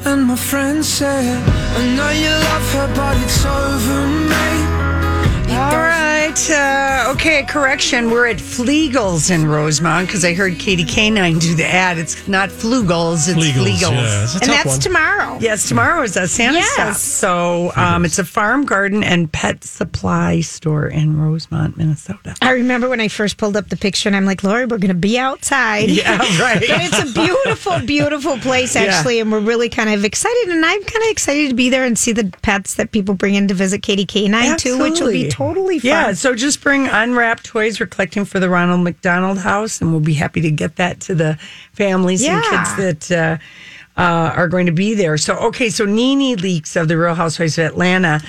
And 0.04 0.24
my 0.24 0.36
friend 0.36 0.84
said, 0.84 1.42
I 1.78 1.82
know 1.96 2.10
you 2.10 2.34
love 2.50 2.72
her, 2.74 2.88
but 2.94 3.16
it's 3.24 3.46
over, 3.46 4.06
mate. 4.28 5.56
All 5.56 5.80
right. 5.80 6.11
Uh, 6.36 7.12
okay, 7.14 7.42
correction. 7.44 8.10
We're 8.10 8.26
at 8.28 8.38
Flegels 8.38 9.30
in 9.30 9.46
Rosemount 9.46 10.06
because 10.06 10.24
I 10.24 10.32
heard 10.32 10.58
Katie 10.58 10.84
Canine 10.84 11.38
do 11.38 11.54
the 11.54 11.66
ad. 11.66 11.98
It's 11.98 12.26
not 12.26 12.48
Flugels, 12.48 13.28
it's 13.28 13.34
Flegels, 13.34 13.80
Flegels. 13.80 13.92
yeah, 13.92 14.22
it's 14.24 14.32
a 14.34 14.38
And 14.38 14.44
tough 14.44 14.56
that's 14.56 14.66
one. 14.68 14.80
tomorrow. 14.80 15.38
Yes, 15.42 15.68
tomorrow 15.68 16.02
is 16.02 16.16
a 16.16 16.26
Santa 16.26 16.58
Yes. 16.58 16.72
stuff. 16.72 16.96
So 16.96 17.72
um, 17.76 18.06
it's 18.06 18.18
a 18.18 18.24
farm, 18.24 18.64
garden, 18.64 19.04
and 19.04 19.30
pet 19.30 19.62
supply 19.62 20.40
store 20.40 20.86
in 20.86 21.20
Rosemount, 21.20 21.76
Minnesota. 21.76 22.34
I 22.40 22.52
remember 22.52 22.88
when 22.88 23.00
I 23.00 23.08
first 23.08 23.36
pulled 23.36 23.54
up 23.56 23.68
the 23.68 23.76
picture, 23.76 24.08
and 24.08 24.16
I'm 24.16 24.24
like, 24.24 24.42
Lori, 24.42 24.62
we're 24.64 24.78
going 24.78 24.88
to 24.88 24.94
be 24.94 25.18
outside. 25.18 25.90
Yeah, 26.02 26.16
right. 26.40 26.58
but 26.60 26.68
it's 26.70 27.10
a 27.10 27.12
beautiful, 27.12 27.78
beautiful 27.80 28.38
place, 28.38 28.74
Yeah. 28.74 28.84
actually, 28.84 29.20
and 29.20 29.30
we're 29.30 29.40
really 29.40 29.68
kind 29.68 29.90
of 29.90 30.02
excited. 30.04 30.48
And 30.48 30.64
I'm 30.64 30.82
kind 30.82 31.04
of 31.04 31.10
excited 31.10 31.50
to 31.50 31.54
be 31.54 31.68
there 31.68 31.84
and 31.84 31.98
see 31.98 32.12
the 32.12 32.32
pets 32.40 32.74
that 32.76 32.90
people 32.90 33.14
bring 33.14 33.34
in 33.34 33.48
to 33.48 33.54
visit 33.54 33.82
Katie 33.82 34.06
K9 34.06 34.56
too, 34.56 34.78
which 34.78 34.98
will 35.00 35.12
be 35.12 35.28
totally 35.28 35.78
fun. 35.78 35.88
Yeah, 35.88 36.12
so 36.22 36.36
just 36.36 36.62
bring 36.62 36.86
unwrapped 36.86 37.44
toys. 37.44 37.80
We're 37.80 37.86
collecting 37.86 38.24
for 38.24 38.38
the 38.38 38.48
Ronald 38.48 38.84
McDonald 38.84 39.38
House, 39.38 39.80
and 39.80 39.90
we'll 39.90 40.00
be 40.00 40.14
happy 40.14 40.40
to 40.42 40.52
get 40.52 40.76
that 40.76 41.00
to 41.00 41.16
the 41.16 41.36
families 41.72 42.24
and 42.24 42.40
kids 42.44 42.76
that 42.76 43.10
uh, 43.10 44.00
uh, 44.00 44.32
are 44.36 44.46
going 44.46 44.66
to 44.66 44.72
be 44.72 44.94
there. 44.94 45.18
So, 45.18 45.34
okay, 45.48 45.68
so 45.68 45.84
Nene 45.84 46.36
Leakes 46.36 46.80
of 46.80 46.86
the 46.86 46.96
Real 46.96 47.16
Housewives 47.16 47.58
of 47.58 47.66
Atlanta. 47.66 48.20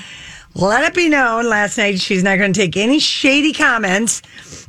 Let 0.55 0.83
it 0.83 0.95
be 0.95 1.07
known 1.07 1.47
last 1.47 1.77
night 1.77 1.99
she's 1.99 2.23
not 2.23 2.37
going 2.37 2.53
to 2.53 2.59
take 2.59 2.77
any 2.77 2.99
shady 2.99 3.53
comments 3.53 4.21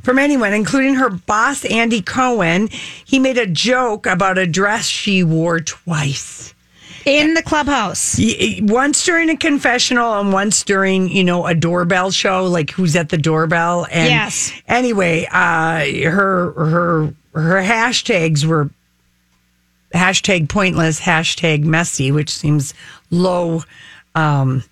from 0.03 0.19
anyone, 0.19 0.53
including 0.53 0.95
her 0.95 1.09
boss, 1.09 1.65
Andy 1.65 2.01
Cohen. 2.03 2.69
He 3.05 3.17
made 3.17 3.39
a 3.39 3.47
joke 3.47 4.05
about 4.05 4.37
a 4.37 4.47
dress 4.47 4.85
she 4.85 5.23
wore 5.23 5.59
twice 5.59 6.54
in 7.05 7.35
the 7.35 7.43
clubhouse. 7.43 8.19
Once 8.61 9.05
during 9.05 9.29
a 9.29 9.37
confessional 9.37 10.19
and 10.19 10.33
once 10.33 10.63
during, 10.63 11.09
you 11.09 11.23
know, 11.23 11.45
a 11.45 11.53
doorbell 11.53 12.11
show, 12.11 12.45
like 12.45 12.71
who's 12.71 12.95
at 12.95 13.09
the 13.09 13.17
doorbell. 13.17 13.87
And 13.91 14.09
Yes. 14.09 14.51
Anyway, 14.67 15.27
uh, 15.31 15.85
her 16.09 16.51
her 16.51 17.13
her 17.33 17.61
hashtags 17.61 18.45
were 18.45 18.69
hashtag 19.93 20.49
pointless, 20.49 20.99
hashtag 20.99 21.63
messy, 21.63 22.11
which 22.11 22.29
seems 22.29 22.73
low. 23.11 23.63
Um, 24.15 24.63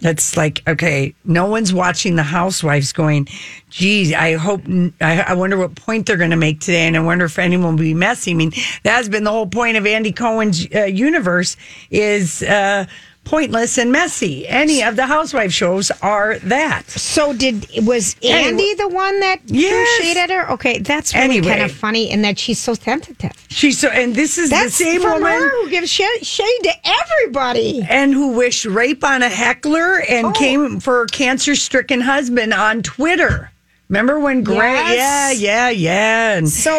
that's 0.00 0.36
like 0.36 0.62
okay. 0.68 1.14
No 1.24 1.46
one's 1.46 1.72
watching 1.72 2.16
the 2.16 2.22
housewives 2.22 2.92
going. 2.92 3.28
Geez, 3.70 4.12
I 4.12 4.34
hope. 4.34 4.62
I, 5.00 5.22
I 5.22 5.34
wonder 5.34 5.56
what 5.56 5.74
point 5.74 6.06
they're 6.06 6.16
going 6.16 6.30
to 6.30 6.36
make 6.36 6.60
today, 6.60 6.86
and 6.86 6.96
I 6.96 7.00
wonder 7.00 7.24
if 7.24 7.38
anyone 7.38 7.76
will 7.76 7.82
be 7.82 7.94
messy. 7.94 8.32
I 8.32 8.34
mean, 8.34 8.50
that 8.82 8.96
has 8.96 9.08
been 9.08 9.24
the 9.24 9.30
whole 9.30 9.46
point 9.46 9.76
of 9.76 9.86
Andy 9.86 10.12
Cohen's 10.12 10.66
uh, 10.74 10.84
universe 10.84 11.56
is 11.90 12.42
uh, 12.42 12.86
pointless 13.26 13.76
and 13.76 13.92
messy. 13.92 14.46
Any 14.48 14.82
of 14.82 14.96
the 14.96 15.04
housewife 15.06 15.52
shows 15.52 15.90
are 16.00 16.38
that. 16.38 16.88
So 16.88 17.32
did 17.34 17.66
was 17.86 18.16
Andy 18.24 18.72
the 18.74 18.88
one 18.88 19.20
that 19.20 19.40
Yes. 19.46 19.98
threw 19.98 20.06
shade 20.06 20.16
at 20.16 20.30
her? 20.30 20.50
Okay, 20.52 20.78
that's 20.78 21.12
really 21.12 21.24
Anyway. 21.38 21.48
kind 21.48 21.62
of 21.62 21.72
funny 21.72 22.10
in 22.10 22.22
that 22.22 22.38
she's 22.38 22.58
so 22.58 22.72
sensitive. 22.74 23.32
She's 23.48 23.78
so, 23.78 23.88
and 23.88 24.14
this 24.14 24.38
is 24.38 24.48
That's 24.50 24.78
the 24.78 24.84
same 24.84 25.02
from 25.02 25.22
woman. 25.22 25.32
her 25.32 25.48
who 25.50 25.68
gives 25.68 25.90
shade, 25.90 26.24
shade 26.24 26.60
to 26.62 26.72
everybody. 26.84 27.84
and 27.88 28.14
who 28.14 28.28
wished 28.28 28.64
rape 28.64 29.04
on 29.04 29.22
a 29.22 29.28
heckler 29.28 30.00
and 30.08 30.28
oh. 30.28 30.32
came 30.32 30.80
for 30.80 31.00
her 31.00 31.06
cancer 31.06 31.54
stricken 31.56 32.00
husband 32.00 32.54
on 32.54 32.82
Twitter. 32.82 33.50
Remember 33.88 34.18
when 34.18 34.42
Grant? 34.42 34.88
Yes. 34.88 35.38
Yeah, 35.40 35.68
yeah, 35.68 35.70
yeah. 35.70 36.38
And 36.38 36.48
So 36.48 36.72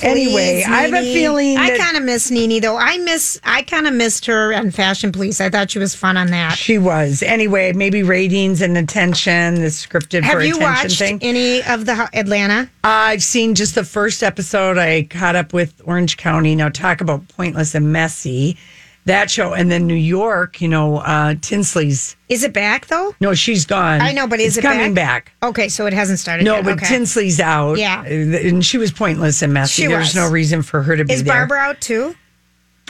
anyway, 0.00 0.62
please, 0.62 0.66
I 0.66 0.82
have 0.82 0.92
a 0.92 1.00
Nene. 1.02 1.14
feeling 1.14 1.56
I 1.58 1.76
kind 1.76 1.96
of 1.96 2.04
miss 2.04 2.30
Nene 2.30 2.60
though. 2.62 2.76
I 2.76 2.98
miss. 2.98 3.40
I 3.42 3.62
kind 3.62 3.88
of 3.88 3.94
missed 3.94 4.26
her 4.26 4.54
on 4.54 4.70
Fashion 4.70 5.10
Police. 5.10 5.40
I 5.40 5.50
thought 5.50 5.72
she 5.72 5.80
was 5.80 5.96
fun 5.96 6.16
on 6.16 6.28
that. 6.28 6.56
She 6.56 6.78
was. 6.78 7.20
Anyway, 7.24 7.72
maybe 7.72 8.04
ratings 8.04 8.62
and 8.62 8.78
attention, 8.78 9.56
the 9.56 9.66
scripted 9.66 10.22
Have 10.22 10.34
for 10.34 10.42
you 10.42 10.54
attention 10.56 10.62
watched 10.84 10.98
thing. 10.98 11.18
any 11.22 11.64
of 11.64 11.84
the 11.84 11.96
Ho- 11.96 12.08
Atlanta? 12.14 12.70
I've 12.84 13.24
seen 13.24 13.56
just 13.56 13.74
the 13.74 13.84
first 13.84 14.22
episode. 14.22 14.78
I 14.78 15.02
caught 15.10 15.34
up 15.34 15.52
with 15.52 15.80
Orange 15.84 16.16
County. 16.16 16.54
Now 16.54 16.68
talk 16.68 17.00
about 17.00 17.26
pointless 17.28 17.74
and 17.74 17.92
messy. 17.92 18.56
That 19.04 19.30
show, 19.30 19.52
and 19.52 19.70
then 19.70 19.86
New 19.88 19.94
York. 19.94 20.60
You 20.60 20.68
know, 20.68 20.98
uh, 20.98 21.34
Tinsley's. 21.40 22.16
Is 22.28 22.44
it 22.44 22.52
back 22.52 22.86
though? 22.86 23.14
No, 23.20 23.34
she's 23.34 23.66
gone. 23.66 24.00
I 24.00 24.12
know, 24.12 24.28
but 24.28 24.38
is 24.38 24.56
It's 24.56 24.64
it 24.64 24.68
coming 24.68 24.94
back? 24.94 25.32
Okay, 25.42 25.68
so 25.68 25.86
it 25.86 25.92
hasn't 25.92 26.20
started. 26.20 26.44
No, 26.44 26.56
yet. 26.56 26.64
but 26.64 26.72
okay. 26.74 26.86
Tinsley's 26.86 27.40
out. 27.40 27.78
Yeah. 27.78 28.04
and 28.04 28.64
she 28.64 28.78
was 28.78 28.92
pointless 28.92 29.42
and 29.42 29.52
messy. 29.52 29.82
She 29.82 29.88
There's 29.88 30.08
was. 30.08 30.14
no 30.14 30.30
reason 30.30 30.62
for 30.62 30.82
her 30.82 30.96
to 30.96 31.04
be 31.04 31.12
Is 31.14 31.24
there. 31.24 31.34
Barbara 31.34 31.58
out 31.58 31.80
too? 31.80 32.14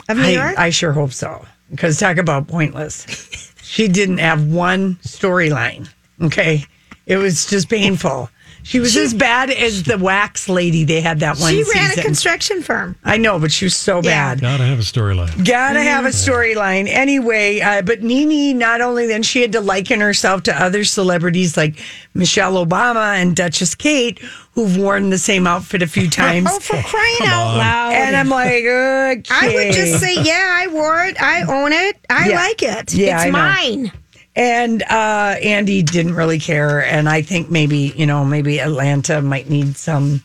Of 0.07 0.17
New 0.17 0.23
I, 0.23 0.29
York? 0.29 0.59
I 0.59 0.69
sure 0.69 0.91
hope 0.91 1.13
so. 1.13 1.45
Because 1.71 1.97
talk 1.97 2.17
about 2.17 2.47
pointless. 2.47 3.55
she 3.63 3.87
didn't 3.87 4.19
have 4.19 4.45
one 4.45 4.95
storyline. 4.97 5.89
Okay. 6.21 6.65
It 7.07 7.17
was 7.17 7.45
just 7.47 7.69
painful. 7.69 8.29
She 8.63 8.79
was 8.79 8.95
as 8.95 9.13
bad 9.13 9.49
as 9.51 9.83
the 9.83 9.97
wax 9.97 10.47
lady 10.47 10.83
they 10.85 11.01
had 11.01 11.19
that 11.19 11.37
one 11.37 11.51
she 11.51 11.63
season. 11.63 11.81
ran 11.81 11.99
a 11.99 12.01
construction 12.01 12.61
firm. 12.61 12.95
I 13.03 13.17
know, 13.17 13.37
but 13.39 13.51
she 13.51 13.65
was 13.65 13.75
so 13.75 14.01
bad. 14.01 14.39
Gotta 14.41 14.63
have 14.63 14.79
a 14.79 14.83
storyline. 14.83 15.45
Gotta 15.45 15.81
have 15.81 16.05
a 16.05 16.09
storyline. 16.09 16.87
Anyway, 16.87 17.59
uh, 17.59 17.81
but 17.81 18.01
Nene, 18.03 18.57
not 18.57 18.81
only 18.81 19.05
then, 19.05 19.21
she 19.21 19.41
had 19.41 19.51
to 19.51 19.61
liken 19.61 19.99
herself 19.99 20.43
to 20.43 20.55
other 20.63 20.83
celebrities 20.85 21.57
like 21.57 21.77
Michelle 22.13 22.53
Obama 22.65 23.15
and 23.15 23.35
Duchess 23.35 23.75
Kate, 23.75 24.19
who've 24.53 24.77
worn 24.77 25.09
the 25.09 25.17
same 25.17 25.45
outfit 25.45 25.81
a 25.81 25.87
few 25.87 26.09
times. 26.09 26.47
Oh, 26.49 26.59
for 26.59 26.81
crying 26.83 27.17
out 27.23 27.57
loud! 27.57 27.93
And 27.93 28.15
I'm 28.15 28.29
like, 28.29 28.63
okay. 28.63 29.23
I 29.29 29.51
would 29.53 29.73
just 29.73 29.99
say, 29.99 30.15
yeah, 30.23 30.57
I 30.61 30.67
wore 30.67 31.03
it. 31.05 31.21
I 31.21 31.41
own 31.43 31.73
it. 31.73 31.97
I 32.09 32.29
Yeah. 32.29 32.35
like 32.37 32.63
it. 32.63 32.93
Yeah, 32.93 33.15
it's 33.17 33.25
I 33.25 33.29
know. 33.29 33.91
And 34.35 34.81
uh, 34.83 35.35
Andy 35.41 35.83
didn't 35.83 36.15
really 36.15 36.39
care. 36.39 36.83
And 36.83 37.07
I 37.07 37.21
think 37.21 37.51
maybe, 37.51 37.93
you 37.95 38.05
know, 38.05 38.25
maybe 38.25 38.59
Atlanta 38.59 39.21
might 39.21 39.49
need 39.49 39.75
some 39.77 40.23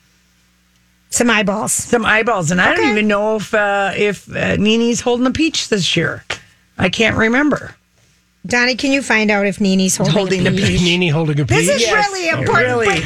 some 1.11 1.31
eyeballs. 1.31 1.73
Some 1.73 2.05
eyeballs. 2.05 2.51
And 2.51 2.61
I 2.61 2.75
don't 2.75 2.91
even 2.91 3.09
know 3.09 3.37
if 3.37 3.55
uh, 3.55 3.93
if 3.97 4.35
uh, 4.35 4.57
Nene's 4.57 5.01
holding 5.01 5.27
a 5.27 5.31
peach 5.31 5.69
this 5.69 5.97
year. 5.97 6.25
I 6.79 6.89
can't 6.89 7.17
remember. 7.17 7.75
Donnie, 8.47 8.77
can 8.77 8.93
you 8.93 9.03
find 9.03 9.31
out 9.31 9.47
if 9.47 9.61
Nene's 9.61 9.97
holding, 9.97 10.15
Holding 10.15 10.47
a 10.47 10.51
the 10.51 10.57
peach? 10.57 10.81
Nene 10.81 11.13
holding 11.13 11.39
a 11.41 11.45
This 11.45 11.69
peach. 11.69 11.83
is 11.83 11.91
really 11.93 12.31
Oh, 12.31 12.39
important. 12.39 12.67
really? 12.67 13.01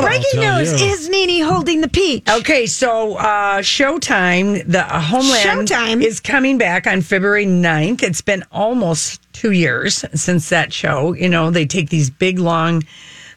Breaking 0.00 0.40
tell 0.40 0.58
news: 0.58 0.80
you. 0.80 0.86
Is 0.88 1.08
Nene 1.08 1.42
holding 1.44 1.80
the 1.80 1.88
peach? 1.88 2.28
Okay, 2.28 2.66
so 2.66 3.14
uh, 3.16 3.58
Showtime, 3.60 4.64
the 4.70 4.80
uh, 4.84 5.00
Homeland 5.00 5.68
Showtime. 5.68 6.02
is 6.02 6.20
coming 6.20 6.56
back 6.58 6.86
on 6.86 7.00
February 7.00 7.46
9th. 7.46 8.02
It's 8.02 8.20
been 8.20 8.44
almost 8.52 9.20
two 9.32 9.50
years 9.52 10.04
since 10.14 10.48
that 10.50 10.72
show. 10.72 11.14
You 11.14 11.28
know, 11.28 11.50
they 11.50 11.66
take 11.66 11.90
these 11.90 12.08
big, 12.10 12.38
long 12.38 12.84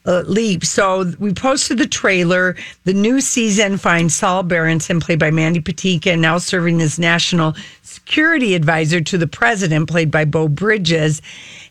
uh, 0.05 0.21
leaps. 0.21 0.69
So 0.69 1.11
we 1.19 1.33
posted 1.33 1.77
the 1.77 1.87
trailer. 1.87 2.55
The 2.85 2.93
new 2.93 3.21
season 3.21 3.77
finds 3.77 4.15
Saul 4.15 4.43
Berenson, 4.43 4.99
played 4.99 5.19
by 5.19 5.31
Mandy 5.31 5.61
Patinkin, 5.61 6.19
now 6.19 6.37
serving 6.37 6.81
as 6.81 6.97
national 6.97 7.55
security 7.83 8.55
advisor 8.55 9.01
to 9.01 9.17
the 9.17 9.27
president, 9.27 9.89
played 9.89 10.11
by 10.11 10.25
Beau 10.25 10.47
Bridges. 10.47 11.21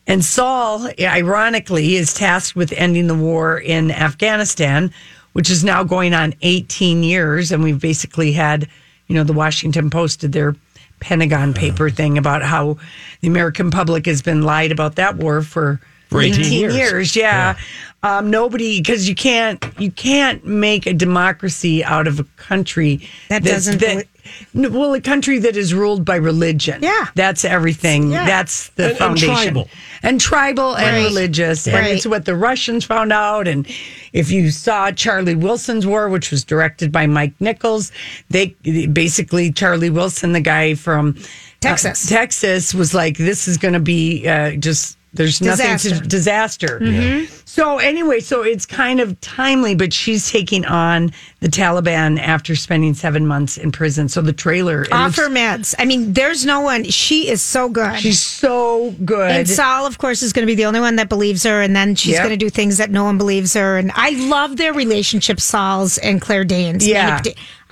And 0.07 0.25
Saul, 0.25 0.89
ironically, 1.01 1.97
is 1.97 2.15
tasked 2.15 2.57
with 2.57 2.73
ending 2.73 3.07
the 3.07 3.15
war 3.15 3.59
in 3.59 3.91
Afghanistan, 3.91 4.93
which 5.33 5.51
is 5.51 5.65
now 5.65 5.85
going 5.85 6.15
on 6.15 6.35
18 6.43 7.03
years. 7.03 7.53
And 7.53 7.63
we've 7.63 7.81
basically 7.81 8.33
had, 8.33 8.69
you 9.09 9.15
know, 9.15 9.25
the 9.25 9.33
Washington 9.33 9.91
Post 9.91 10.21
did 10.21 10.33
their 10.33 10.55
Pentagon 11.01 11.55
paper 11.55 11.91
thing 11.91 12.19
about 12.19 12.43
how 12.43 12.77
the 13.21 13.29
American 13.29 13.71
public 13.71 14.07
has 14.07 14.23
been 14.23 14.43
lied 14.43 14.71
about 14.71 14.97
that 14.97 15.17
war 15.17 15.43
for, 15.43 15.81
For 16.11 16.21
18 16.21 16.71
years. 16.71 17.15
Yeah. 17.17 17.57
Um, 18.03 18.31
nobody, 18.31 18.81
because 18.81 19.09
you 19.09 19.15
can't, 19.15 19.63
you 19.79 19.91
can't 19.91 20.45
make 20.45 20.87
a 20.87 20.93
democracy 20.95 21.85
out 21.85 22.07
of 22.09 22.19
a 22.19 22.25
country 22.37 23.09
That 23.29 23.43
that's- 23.45 23.67
doesn't 23.67 23.81
that- 23.81 24.07
well, 24.55 24.95
a 24.95 25.01
country 25.01 25.39
that 25.41 25.57
is 25.57 25.75
ruled 25.75 26.05
by 26.05 26.17
religion. 26.17 26.79
Yeah, 26.83 27.07
that's 27.15 27.45
everything. 27.45 28.11
Yeah. 28.13 28.27
That's 28.27 28.69
the 28.77 28.85
And- 28.85 28.91
and 28.93 28.99
foundation. 28.99 29.35
tribal. 29.35 29.69
and 30.03 30.21
tribal 30.21 30.77
and 30.77 30.97
Right. 30.97 31.05
religious, 31.05 31.67
and 31.69 31.87
it's 31.87 32.07
what 32.07 32.25
the 32.25 32.35
Russians 32.37 32.85
found 32.85 33.13
out. 33.13 33.47
And 33.49 33.67
if 34.15 34.31
you 34.31 34.51
saw 34.51 34.93
Charlie 34.93 35.35
Wilson's 35.35 35.85
War, 35.87 36.09
which 36.09 36.31
was 36.31 36.43
directed 36.45 36.91
by 36.93 37.07
Mike 37.07 37.33
Nichols, 37.41 37.93
they 38.31 38.55
basically 38.93 39.53
Charlie 39.53 39.91
Wilson, 39.91 40.33
the 40.33 40.41
guy 40.41 40.75
from 40.75 41.17
uh, 41.19 41.23
Texas. 41.61 42.09
Texas, 42.09 42.73
was 42.73 42.95
like, 42.95 43.19
"This 43.19 43.47
is 43.49 43.59
going 43.59 43.75
to 43.75 43.81
be 43.81 44.27
uh, 44.27 44.53
just." 44.53 44.97
There's 45.13 45.41
nothing 45.41 45.77
to 45.79 45.89
Disaster. 45.99 46.07
disaster. 46.09 46.81
Mhm. 46.81 47.29
So 47.45 47.79
anyway, 47.79 48.21
so 48.21 48.43
it's 48.43 48.65
kind 48.65 49.01
of 49.01 49.21
timely, 49.21 49.75
but 49.75 49.93
she's 49.93 50.31
taking 50.31 50.65
on 50.67 51.13
the 51.41 51.49
Taliban 51.49 52.21
after 52.21 52.55
spending 52.55 52.95
seven 52.95 53.27
months 53.27 53.57
in 53.57 53.73
prison. 53.73 54.09
So 54.09 54.21
the 54.23 54.33
trailer 54.33 54.83
it 54.83 54.93
Off 54.93 55.17
looks- 55.17 55.19
her 55.19 55.29
meds. 55.35 55.75
I 55.81 55.85
mean, 55.85 56.13
there's 56.13 56.45
no 56.47 56.61
one. 56.61 56.85
She 56.85 57.29
is 57.29 57.43
so 57.43 57.69
good. 57.69 57.99
She's 57.99 58.21
so 58.21 58.95
good. 59.05 59.31
And 59.33 59.49
Saul, 59.49 59.85
of 59.85 59.99
course, 59.99 60.23
is 60.23 60.33
going 60.33 60.45
to 60.45 60.51
be 60.51 60.55
the 60.55 60.67
only 60.67 60.79
one 60.79 60.95
that 60.95 61.09
believes 61.09 61.43
her, 61.43 61.61
and 61.61 61.75
then 61.75 61.97
she's 61.97 62.13
Yep. 62.13 62.21
going 62.23 62.31
to 62.31 62.37
do 62.37 62.49
things 62.49 62.77
that 62.77 62.93
no 62.93 63.03
one 63.03 63.19
believes 63.19 63.55
her. 63.55 63.79
And 63.79 63.91
I 63.97 64.11
love 64.11 64.59
their 64.59 64.73
relationship, 64.73 65.41
Saul's 65.41 65.99
and 65.99 66.21
Claire 66.21 66.45
Danes. 66.45 66.87
Yeah. 66.87 67.21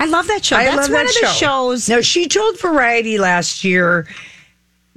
I 0.01 0.07
love 0.07 0.27
that 0.27 0.44
show. 0.44 0.57
I 0.57 0.64
That's 0.64 0.77
love 0.77 0.90
one 0.90 1.07
that 1.07 1.14
of 1.14 1.20
the 1.20 1.27
show. 1.29 1.33
shows. 1.46 1.88
No, 1.88 2.01
she 2.01 2.27
told 2.27 2.59
Variety 2.61 3.16
last 3.18 3.62
year 3.62 4.09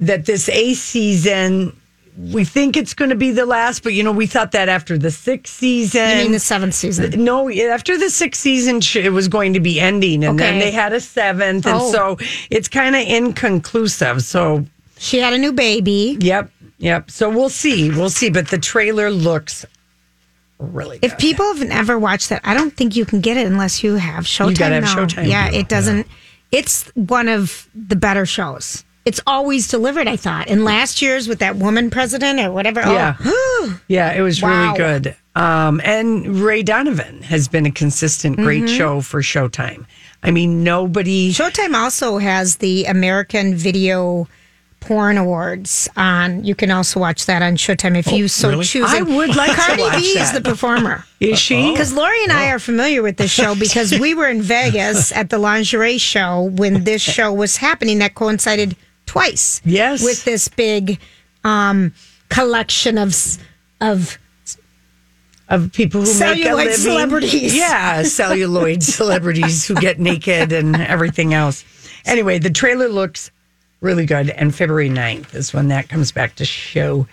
that 0.00 0.26
this 0.26 0.48
A 0.48 0.74
season, 0.74 1.72
we 2.18 2.44
think 2.44 2.76
it's 2.76 2.92
going 2.92 3.08
to 3.08 3.16
be 3.16 3.30
the 3.32 3.46
last, 3.46 3.82
but 3.82 3.94
you 3.94 4.02
know, 4.02 4.12
we 4.12 4.26
thought 4.26 4.52
that 4.52 4.68
after 4.68 4.98
the 4.98 5.10
sixth 5.10 5.54
season. 5.54 6.08
You 6.10 6.16
mean 6.24 6.32
the 6.32 6.38
seventh 6.40 6.74
season? 6.74 7.24
No, 7.24 7.50
after 7.50 7.96
the 7.96 8.10
sixth 8.10 8.40
season, 8.40 8.80
it 9.02 9.10
was 9.12 9.28
going 9.28 9.54
to 9.54 9.60
be 9.60 9.80
ending, 9.80 10.22
and 10.24 10.38
then 10.38 10.58
they 10.58 10.70
had 10.70 10.92
a 10.92 11.00
seventh, 11.00 11.66
and 11.66 11.76
Oh. 11.80 11.90
so 11.92 12.18
it's 12.50 12.68
kind 12.68 12.94
of 12.94 13.02
inconclusive. 13.02 14.22
So 14.22 14.66
she 14.98 15.18
had 15.20 15.32
a 15.32 15.38
new 15.38 15.52
baby. 15.52 16.18
Yep, 16.20 16.50
yep. 16.78 17.10
So 17.10 17.30
we'll 17.30 17.48
see, 17.48 17.90
we'll 17.90 18.10
see. 18.10 18.28
But 18.30 18.48
the 18.48 18.58
trailer 18.58 19.10
looks 19.10 19.64
really. 20.58 20.98
If 21.02 21.16
people 21.18 21.46
have 21.54 21.66
never 21.66 21.98
watched 21.98 22.28
that, 22.28 22.42
I 22.44 22.52
don't 22.54 22.76
think 22.76 22.94
you 22.94 23.04
can 23.06 23.20
get 23.20 23.36
it 23.38 23.46
unless 23.46 23.82
you 23.82 23.94
have 23.94 24.24
Showtime. 24.24 24.50
You 24.50 24.56
gotta 24.56 24.74
have 24.76 24.84
now. 24.84 24.94
Showtime. 25.06 25.26
Yeah, 25.28 25.50
Yeah. 25.50 25.58
it 25.60 25.68
doesn't. 25.68 26.06
It's 26.52 26.88
one 26.94 27.28
of 27.28 27.68
the 27.74 27.96
better 27.96 28.26
shows. 28.26 28.84
It's 29.04 29.20
always 29.26 29.66
delivered. 29.68 30.06
I 30.06 30.16
thought, 30.16 30.48
and 30.48 30.64
last 30.64 31.02
year's 31.02 31.26
with 31.28 31.40
that 31.40 31.56
woman 31.56 31.90
president 31.90 32.38
or 32.40 32.52
whatever. 32.52 32.80
Yeah. 32.80 33.16
Oh, 33.24 33.80
Yeah, 33.88 34.12
it 34.12 34.20
was 34.22 34.40
Wow. 34.42 34.74
really 34.74 34.78
good. 34.78 35.16
Um, 35.34 35.80
and 35.84 36.40
Ray 36.40 36.62
Donovan 36.62 37.22
has 37.22 37.48
been 37.48 37.66
a 37.66 37.70
consistent 37.70 38.36
great 38.36 38.64
Mhm. 38.64 38.76
show 38.76 39.00
for 39.00 39.22
Showtime. 39.22 39.86
I 40.22 40.30
mean, 40.30 40.62
nobody. 40.62 41.32
Showtime 41.32 41.74
also 41.74 42.18
has 42.18 42.56
the 42.56 42.84
American 42.84 43.56
Video 43.56 44.28
Porn 44.80 45.16
Awards 45.16 45.88
on. 45.96 46.44
You 46.44 46.54
can 46.54 46.70
also 46.70 47.00
watch 47.00 47.26
that 47.26 47.40
on 47.42 47.56
Showtime 47.56 47.96
if 47.96 48.10
you 48.12 48.28
so 48.28 48.50
really? 48.50 48.64
choose. 48.64 48.84
I 48.88 49.00
would 49.02 49.34
like 49.36 49.50
to 49.50 49.56
Cardi 49.56 49.90
B 50.00 50.18
is 50.18 50.32
the 50.32 50.40
performer. 50.40 51.04
Is 51.20 51.38
she? 51.38 51.70
Because 51.70 51.92
Lori 51.92 52.22
and 52.24 52.32
I 52.32 52.50
are 52.50 52.58
familiar 52.58 53.00
with 53.02 53.16
this 53.16 53.30
show 53.30 53.54
because 53.54 53.96
we 53.98 54.12
were 54.12 54.28
in 54.28 54.42
Vegas 54.56 55.12
at 55.12 55.30
the 55.30 55.38
lingerie 55.38 55.98
show 55.98 56.50
when 56.54 56.82
this 56.84 57.00
show 57.16 57.32
was 57.32 57.56
happening. 57.58 57.98
That 58.00 58.14
coincided 58.16 58.74
twice. 59.12 59.60
Yes. 59.64 60.02
with 60.02 60.24
this 60.24 60.48
big 60.48 60.98
um, 61.44 61.92
collection 62.30 62.96
of 62.98 63.14
of 63.80 64.18
of 65.48 65.70
people 65.72 66.00
who 66.00 66.06
make 66.06 66.14
a 66.14 66.18
Celluloid 66.18 66.56
living. 66.66 66.72
celebrities. 66.78 67.54
Yeah, 67.54 68.02
celluloid 68.04 68.82
celebrities 69.00 69.66
who 69.66 69.74
get 69.74 70.00
naked 70.00 70.50
and 70.52 70.76
everything 70.76 71.34
else. 71.34 71.62
Anyway, 72.06 72.38
the 72.38 72.48
trailer 72.50 72.88
looks 72.88 73.30
really 73.82 74.06
good, 74.06 74.30
and 74.30 74.54
February 74.54 74.88
9th 74.88 75.34
is 75.34 75.52
when 75.52 75.68
that 75.68 75.88
comes 75.90 76.10
back 76.10 76.36
to 76.36 76.44
show 76.46 77.06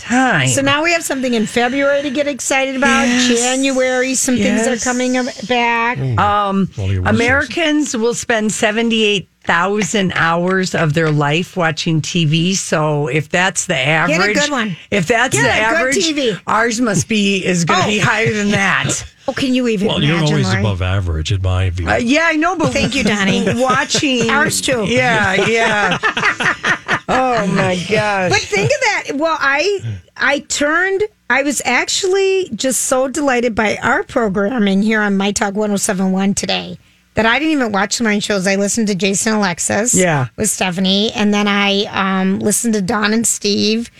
time. 0.00 0.48
So 0.48 0.62
now 0.62 0.82
we 0.82 0.92
have 0.92 1.04
something 1.04 1.34
in 1.34 1.46
February 1.46 2.02
to 2.02 2.10
get 2.10 2.26
excited 2.26 2.76
about. 2.76 3.06
Yes. 3.06 3.28
January, 3.40 4.14
some 4.14 4.36
things 4.36 4.66
are 4.66 4.76
coming 4.76 5.16
ab- 5.16 5.46
back. 5.48 5.98
Um, 5.98 6.68
All 6.78 6.88
the 6.88 6.96
awards 6.96 7.10
Americans 7.10 7.96
will 7.96 8.14
spend 8.14 8.52
78,000 8.52 10.12
hours 10.14 10.74
of 10.74 10.94
their 10.94 11.10
life 11.10 11.56
watching 11.56 12.00
TV. 12.00 12.54
So 12.54 13.06
if 13.08 13.28
that's 13.28 13.66
the 13.66 13.76
average, 13.76 14.18
Get 14.18 14.30
a 14.30 14.34
good 14.34 14.50
one. 14.50 14.76
if 14.90 15.06
that's 15.06 15.36
Get 15.36 15.42
the 15.42 15.50
average, 15.50 15.96
TV. 15.96 16.40
ours 16.46 16.80
must 16.80 17.08
be 17.08 17.44
is 17.44 17.64
going 17.64 17.80
to 17.82 17.86
be 17.88 18.00
Oh. 18.00 18.04
higher 18.04 18.32
than 18.32 18.50
that. 18.50 19.04
Oh, 19.28 19.32
can 19.32 19.54
you 19.54 19.68
even 19.68 19.86
Well, 19.86 20.02
you're 20.02 20.18
always 20.18 20.46
Lori? 20.48 20.58
above 20.60 20.82
average 20.82 21.30
in 21.30 21.40
my 21.42 21.70
view. 21.70 21.88
Uh, 21.88 21.96
yeah, 21.96 22.22
I 22.24 22.34
know, 22.36 22.56
but 22.56 22.72
Thank 22.72 22.96
you, 22.96 23.04
Donnie. 23.04 23.44
Watching 23.62 24.28
Ours 24.28 24.60
too. 24.60 24.86
Yeah, 24.88 25.34
yeah. 25.46 25.98
oh 27.10 27.46
my 27.54 27.74
gosh. 27.88 28.30
But 28.30 28.40
think 28.40 28.70
of 28.70 28.80
that. 28.80 29.04
Well, 29.16 29.36
I 29.40 30.00
I 30.16 30.40
turned. 30.40 31.02
I 31.28 31.42
was 31.42 31.62
actually 31.64 32.48
just 32.54 32.82
so 32.86 33.06
delighted 33.08 33.54
by 33.54 33.76
our 33.82 34.02
programming 34.02 34.82
here 34.82 35.00
on 35.00 35.16
My 35.16 35.30
Talk 35.32 35.54
1071 35.54 36.34
today 36.34 36.76
that 37.14 37.24
I 37.26 37.38
didn't 37.38 37.52
even 37.52 37.72
watch 37.72 37.98
the 37.98 38.04
morning 38.04 38.20
shows. 38.20 38.46
I 38.46 38.56
listened 38.56 38.88
to 38.88 38.94
Jason 38.94 39.34
Alexis 39.34 39.94
Yeah. 39.94 40.28
with 40.36 40.50
Stephanie, 40.50 41.12
and 41.12 41.32
then 41.32 41.46
I 41.46 41.84
um, 41.84 42.40
listened 42.40 42.74
to 42.74 42.82
Don 42.82 43.12
and 43.12 43.26
Steve. 43.26 43.90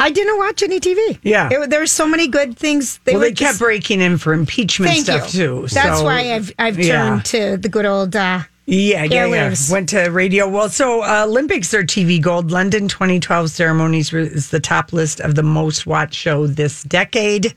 I 0.00 0.10
didn't 0.10 0.38
watch 0.38 0.62
any 0.62 0.80
TV. 0.80 1.18
Yeah. 1.22 1.48
It, 1.52 1.68
there 1.70 1.80
were 1.80 1.86
so 1.86 2.06
many 2.08 2.26
good 2.26 2.56
things. 2.56 2.98
well, 3.06 3.16
were 3.16 3.20
they 3.20 3.32
kept 3.32 3.58
breaking 3.58 4.00
in 4.00 4.16
for 4.18 4.32
impeachment 4.32 4.96
stuff 4.96 5.34
you. 5.34 5.40
too. 5.40 5.66
That's 5.74 5.98
so- 5.98 6.04
why 6.04 6.32
I've 6.34 6.52
I've 6.58 6.78
yeah. 6.78 7.08
turned 7.08 7.24
to 7.26 7.56
the 7.58 7.68
good 7.68 7.84
old. 7.84 8.16
Uh, 8.16 8.40
Yeah, 8.66 9.04
yeah, 9.04 9.26
yeah. 9.26 9.54
Went 9.70 9.88
to 9.88 10.08
radio. 10.10 10.48
Well, 10.48 10.68
so 10.68 11.02
uh, 11.02 11.24
Olympics 11.26 11.74
are 11.74 11.82
TV 11.82 12.20
gold. 12.22 12.50
London 12.52 12.86
2012 12.86 13.50
ceremonies 13.50 14.12
is 14.12 14.50
the 14.50 14.60
top 14.60 14.92
list 14.92 15.18
of 15.20 15.34
the 15.34 15.42
most 15.42 15.86
watched 15.86 16.14
show 16.14 16.46
this 16.46 16.84
decade, 16.84 17.52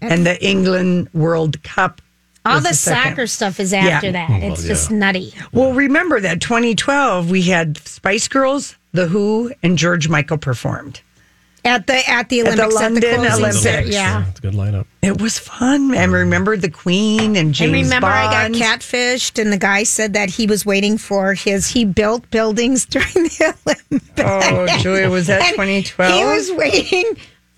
and 0.00 0.24
the 0.24 0.42
England 0.42 1.08
World 1.12 1.62
Cup. 1.62 2.00
all 2.46 2.54
was 2.54 2.64
the, 2.64 2.72
soccer 2.74 3.26
stuff 3.26 3.60
is 3.60 3.74
after 3.74 4.06
Yeah. 4.06 4.12
that. 4.26 4.42
It's 4.42 4.64
just 4.64 4.90
nutty. 4.90 5.34
Well, 5.52 5.74
remember 5.74 6.20
that 6.20 6.40
2012 6.40 7.30
we 7.30 7.42
had 7.42 7.76
Spice 7.78 8.26
Girls, 8.28 8.76
The 8.92 9.08
Who, 9.08 9.52
and 9.62 9.76
George 9.76 10.08
Michael 10.08 10.38
performed. 10.38 11.02
At 11.64 11.86
the 11.86 12.08
at 12.08 12.28
the 12.28 12.40
At 12.40 12.56
the 12.56 12.64
Olympics, 12.64 12.76
at 12.82 12.94
the, 12.94 12.96
London 13.06 13.32
Olympics. 13.32 13.62
cer- 13.62 13.82
yeah. 13.82 14.24
It's 14.28 14.38
a 14.38 14.42
good 14.42 14.54
lineup. 14.54 14.86
It 15.02 15.20
was 15.20 15.38
fun. 15.38 15.94
And 15.94 16.04
um, 16.10 16.12
remember 16.14 16.56
the 16.56 16.70
Queen 16.70 17.36
and 17.36 17.52
James 17.54 17.60
and 17.72 17.72
remember, 17.84 18.06
I 18.06 18.48
got 18.48 18.52
catfished, 18.52 19.40
and 19.40 19.52
the 19.52 19.58
guy 19.58 19.82
said 19.82 20.14
that 20.14 20.30
he 20.30 20.46
was 20.46 20.64
waiting 20.64 20.96
for 20.98 21.34
his. 21.34 21.66
He 21.66 21.84
built 21.84 22.30
buildings 22.30 22.86
during 22.86 23.12
the 23.12 23.54
Olympics. 23.66 24.10
Oh, 24.18 24.66
Julia, 24.80 25.10
was 25.10 25.26
that 25.28 25.40
2012? 25.50 26.14
He 26.14 26.24
was 26.24 26.50
waiting 26.52 27.04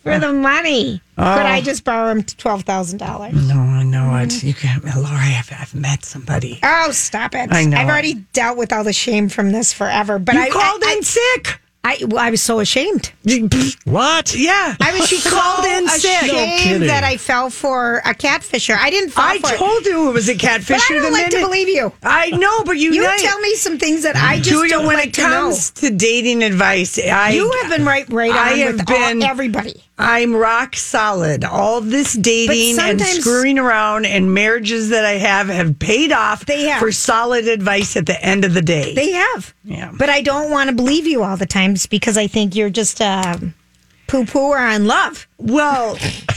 for 0.02 0.18
the 0.18 0.32
money. 0.32 1.00
Could 1.16 1.24
Oh. 1.24 1.24
I 1.24 1.60
just 1.60 1.84
borrow 1.84 2.10
him 2.10 2.22
twelve 2.24 2.62
thousand 2.64 2.98
dollars? 2.98 3.34
No, 3.34 3.54
I 3.60 3.82
know 3.84 4.16
it. 4.16 4.42
You 4.42 4.54
can't, 4.54 4.82
Laura. 4.84 5.08
I've, 5.10 5.52
I've 5.56 5.74
met 5.74 6.04
somebody. 6.04 6.58
Oh, 6.62 6.90
stop 6.90 7.34
it! 7.36 7.52
I 7.52 7.64
know. 7.66 7.76
I've 7.76 7.86
already 7.88 8.14
dealt 8.32 8.56
with 8.58 8.72
all 8.72 8.82
the 8.82 8.92
shame 8.92 9.28
from 9.28 9.52
this 9.52 9.72
forever. 9.72 10.18
But 10.18 10.34
You 10.34 10.40
I 10.42 10.48
called 10.50 10.82
I, 10.84 10.94
in 10.96 11.02
sick. 11.04 11.60
I 11.84 11.98
well, 12.06 12.22
I 12.22 12.30
was 12.30 12.40
so 12.40 12.60
ashamed. 12.60 13.10
What? 13.84 14.34
Yeah, 14.36 14.76
I 14.80 14.92
was. 14.98 15.08
She 15.08 15.16
So 15.22 15.30
called 15.30 15.64
in 15.64 15.88
sick. 15.88 16.10
No 16.30 16.38
ashamed 16.38 16.60
kidding. 16.62 16.86
that 16.88 17.02
I 17.04 17.16
fell 17.16 17.50
for 17.50 17.96
a 17.98 18.14
catfisher. 18.14 18.76
I 18.78 18.90
didn't 18.90 19.10
fall 19.10 19.24
I 19.24 19.38
for 19.38 19.48
it. 19.48 19.54
I 19.54 19.56
told 19.56 19.86
you 19.86 20.08
it 20.08 20.12
was 20.12 20.28
a 20.28 20.34
catfisher. 20.34 20.68
But 20.68 20.80
I 20.80 20.98
don't 21.00 21.12
like 21.12 21.30
to 21.30 21.40
believe 21.40 21.68
you. 21.68 21.92
I 22.02 22.30
know, 22.30 22.62
but 22.64 22.76
you 22.78 22.92
You 22.92 23.02
know- 23.02 23.16
tell 23.18 23.38
me 23.40 23.54
some 23.56 23.78
things 23.78 24.02
that 24.04 24.14
I 24.16 24.36
just 24.36 24.50
Julia, 24.50 24.70
don't 24.70 24.86
when 24.86 24.96
like 24.96 25.08
it 25.08 25.14
to 25.14 25.22
know. 25.22 25.28
comes 25.28 25.70
to 25.72 25.90
dating 25.90 26.44
advice, 26.44 26.98
I 26.98 27.30
You 27.30 27.50
have 27.62 27.70
been 27.70 27.84
right, 27.84 28.08
right 28.12 28.30
on 28.30 28.36
I 28.38 28.50
have 28.58 28.76
with 28.76 28.86
been 28.86 29.22
all, 29.22 29.28
everybody. 29.28 29.82
I'm 29.98 30.34
rock 30.34 30.74
solid. 30.74 31.44
All 31.44 31.80
this 31.80 32.14
dating 32.14 32.78
and 32.80 33.00
screwing 33.00 33.58
around 33.58 34.04
and 34.06 34.32
marriages 34.34 34.88
that 34.88 35.04
I 35.04 35.12
have 35.12 35.48
have 35.48 35.78
paid 35.78 36.12
off 36.12 36.44
They 36.46 36.64
have. 36.64 36.80
for 36.80 36.90
solid 36.90 37.46
advice 37.46 37.96
at 37.96 38.06
the 38.06 38.20
end 38.24 38.44
of 38.44 38.54
the 38.54 38.62
day. 38.62 38.94
They 38.94 39.12
have. 39.12 39.54
Yeah. 39.64 39.92
But 39.96 40.08
I 40.08 40.22
don't 40.22 40.50
want 40.50 40.70
to 40.70 40.74
believe 40.76 41.06
you 41.06 41.22
all 41.22 41.36
the 41.36 41.46
times 41.46 41.86
because 41.86 42.16
I 42.16 42.26
think 42.26 42.56
you're 42.56 42.70
just 42.70 43.00
um, 43.00 43.54
poo 44.08 44.24
poo 44.24 44.54
on 44.54 44.86
love. 44.86 45.28
Well, 45.38 45.96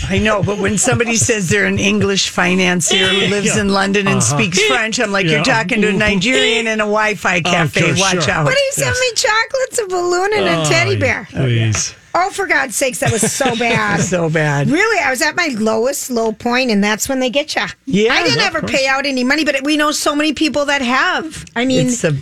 I 0.10 0.20
know, 0.20 0.44
but 0.44 0.60
when 0.60 0.78
somebody 0.78 1.16
says 1.28 1.50
they're 1.50 1.66
an 1.66 1.80
English 1.80 2.30
financier 2.30 3.08
who 3.08 3.28
lives 3.28 3.56
Yeah. 3.56 3.62
in 3.62 3.70
London 3.70 4.06
and 4.08 4.18
Uh-huh. 4.18 4.38
speaks 4.38 4.62
French, 4.64 5.00
I'm 5.00 5.12
like, 5.14 5.26
Yeah. 5.26 5.36
you're 5.38 5.44
talking 5.44 5.82
to 5.82 5.88
a 5.90 5.94
Nigerian 5.94 6.68
in 6.68 6.80
a 6.82 6.84
Wi-Fi 6.84 7.42
cafe. 7.42 7.80
sure, 7.80 7.96
Watch 7.98 8.26
sure. 8.26 8.32
out. 8.34 8.46
But 8.46 8.56
he 8.56 8.72
sent 8.84 8.96
me 9.00 9.12
chocolates, 9.16 9.80
a 9.80 9.88
balloon, 9.88 10.34
and 10.36 10.46
a 10.46 10.62
Oh, 10.62 10.66
teddy 10.70 10.98
bear. 10.98 11.28
Please. 11.32 11.96
Oh, 12.18 12.30
for 12.32 12.48
God's 12.48 12.76
sakes, 12.78 13.00
that 13.00 13.12
was 13.12 13.30
so 13.32 13.56
bad. 13.60 14.00
so 14.00 14.30
bad. 14.30 14.70
Really, 14.70 15.04
I 15.04 15.10
was 15.10 15.22
at 15.22 15.36
my 15.36 15.48
lowest 15.58 16.10
low 16.10 16.32
point, 16.32 16.72
and 16.72 16.82
that's 16.82 17.10
when 17.10 17.20
they 17.20 17.30
get 17.30 17.56
you. 17.56 17.64
Yeah, 17.86 18.14
I 18.14 18.24
didn't 18.24 18.40
ever 18.42 18.62
pay 18.62 18.88
out 18.88 19.06
any 19.06 19.24
money, 19.26 19.44
but 19.44 19.64
we 19.64 19.76
know 19.76 19.92
so 19.92 20.16
many 20.16 20.32
people 20.34 20.64
that 20.66 20.82
have. 20.82 21.44
I 21.58 21.66
mean, 21.66 21.88
It's 21.88 22.04
a- 22.06 22.16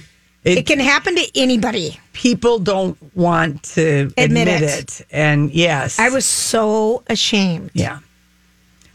it, 0.43 0.57
it- 0.57 0.65
can 0.65 0.79
happen 0.79 1.15
to 1.15 1.27
anybody. 1.35 1.99
People 2.13 2.57
don't 2.59 2.97
want 3.15 3.61
to 3.75 4.11
Admit 4.17 4.47
admit, 4.47 4.61
it. 4.63 4.99
it. 5.01 5.07
And 5.11 5.51
yes. 5.51 5.99
I 5.99 6.09
was 6.09 6.25
so 6.25 7.03
ashamed. 7.07 7.69
Yeah. 7.73 7.99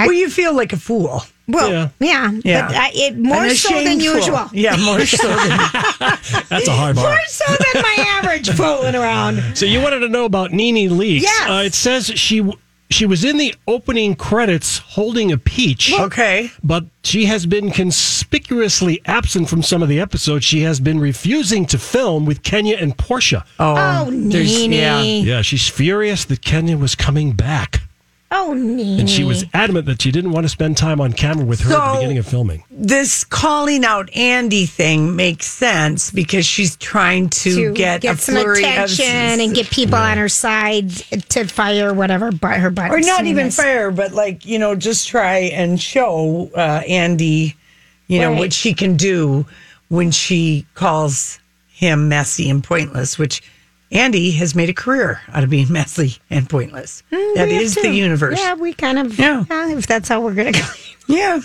well, 0.00 0.12
you 0.12 0.28
feel 0.30 0.52
like 0.54 0.72
a 0.72 0.76
fool. 0.76 1.22
Well, 1.48 1.70
Yeah. 1.70 1.88
yeah, 1.98 2.30
Yeah. 2.44 2.66
but 2.68 2.76
I, 2.76 2.90
it 2.94 3.18
more 3.18 3.44
An 3.44 3.54
so 3.54 3.82
than 3.82 4.00
usual. 4.00 4.48
Yeah, 4.52 4.76
more 4.76 5.00
so 5.06 5.26
than 5.26 5.36
That's 6.50 6.68
a 6.68 6.72
high 6.72 6.92
bar. 6.92 7.08
More 7.10 7.18
so 7.26 7.46
than 7.72 7.82
my 7.82 7.96
average 8.06 8.50
fooling 8.50 8.94
around. 8.94 9.42
So 9.56 9.64
you 9.64 9.80
wanted 9.80 10.00
to 10.00 10.08
know 10.08 10.24
about 10.26 10.52
Nene 10.52 10.90
Leakes. 10.90 11.22
Yes. 11.22 11.48
Uh, 11.50 11.62
it 11.64 11.74
says 11.74 12.06
she 12.06 12.52
she 12.90 13.04
was 13.04 13.22
in 13.22 13.36
the 13.36 13.54
opening 13.66 14.14
credits 14.14 14.78
holding 14.78 15.30
a 15.30 15.36
peach. 15.38 15.92
Okay. 15.92 16.50
But 16.64 16.84
she 17.04 17.26
has 17.26 17.44
been 17.44 17.70
conspicuously 17.70 19.00
absent 19.06 19.48
from 19.48 19.62
some 19.62 19.82
of 19.82 19.88
the 19.90 20.00
episodes. 20.00 20.44
She 20.44 20.60
has 20.62 20.80
been 20.80 20.98
refusing 20.98 21.66
to 21.66 21.78
film 21.78 22.24
with 22.24 22.42
Kenya 22.42 22.76
and 22.78 22.96
Porsha. 22.96 23.44
Oh, 23.60 24.10
there's- 24.10 24.48
Nene. 24.50 24.72
yeah. 24.72 25.02
Yeah, 25.02 25.42
she's 25.42 25.68
furious 25.68 26.24
that 26.26 26.42
Kenya 26.42 26.76
was 26.78 26.94
coming 26.94 27.32
back. 27.32 27.82
Oh, 28.30 28.52
Nene. 28.52 29.00
And 29.00 29.08
she 29.08 29.24
was 29.24 29.46
adamant 29.54 29.86
that 29.86 30.02
she 30.02 30.10
didn't 30.10 30.32
want 30.32 30.44
to 30.44 30.50
spend 30.50 30.76
time 30.76 31.00
on 31.00 31.14
camera 31.14 31.46
with 31.46 31.60
her 31.60 31.74
at 31.74 31.92
the 31.92 31.98
beginning 31.98 32.18
of 32.18 32.26
filming. 32.26 32.62
this 32.70 33.24
calling 33.24 33.86
out 33.86 34.14
Andy 34.14 34.66
thing 34.66 35.16
makes 35.16 35.46
sense 35.46 36.10
because 36.10 36.44
she's 36.44 36.76
trying 36.76 37.30
to, 37.30 37.72
get, 37.72 38.04
a 38.04 38.16
some 38.18 38.34
flurry 38.34 38.64
attention 38.64 39.06
of 39.06 39.40
and 39.40 39.54
get 39.54 39.70
people 39.70 39.96
on 39.96 40.18
her 40.18 40.28
side 40.28 40.90
to 40.90 41.46
fire 41.46 41.94
whatever 41.94 42.30
but 42.30 42.60
her 42.60 42.68
butt 42.70 42.90
or 42.90 43.00
not 43.00 43.24
even 43.24 43.46
is. 43.46 43.56
fire, 43.56 43.90
but 43.90 44.12
like 44.12 44.44
you 44.44 44.58
know, 44.58 44.74
just 44.74 45.08
try 45.08 45.38
and 45.38 45.80
show 45.80 46.50
uh, 46.54 46.82
Andy, 46.86 47.56
you 48.08 48.20
know, 48.20 48.32
what 48.32 48.52
she 48.52 48.74
can 48.74 48.96
do 48.98 49.46
when 49.88 50.10
she 50.10 50.66
calls 50.74 51.40
him 51.68 52.10
messy 52.10 52.50
and 52.50 52.62
pointless, 52.62 53.18
which. 53.18 53.42
Andy 53.90 54.32
has 54.32 54.54
made 54.54 54.68
a 54.68 54.74
career 54.74 55.20
out 55.32 55.44
of 55.44 55.50
being 55.50 55.72
messy 55.72 56.16
and 56.30 56.48
pointless. 56.48 57.02
Mm, 57.10 57.34
that 57.34 57.48
to. 57.74 57.82
the 57.82 57.90
universe. 57.94 58.38
Yeah, 58.38 58.54
we 58.54 58.72
kind 58.74 58.98
of. 58.98 59.18
Yeah. 59.18 59.44
If 59.50 59.86
that's 59.86 60.08
how 60.08 60.20
we're 60.20 60.34
gonna 60.34 60.52
go. 60.52 60.66
Yeah. 61.08 61.40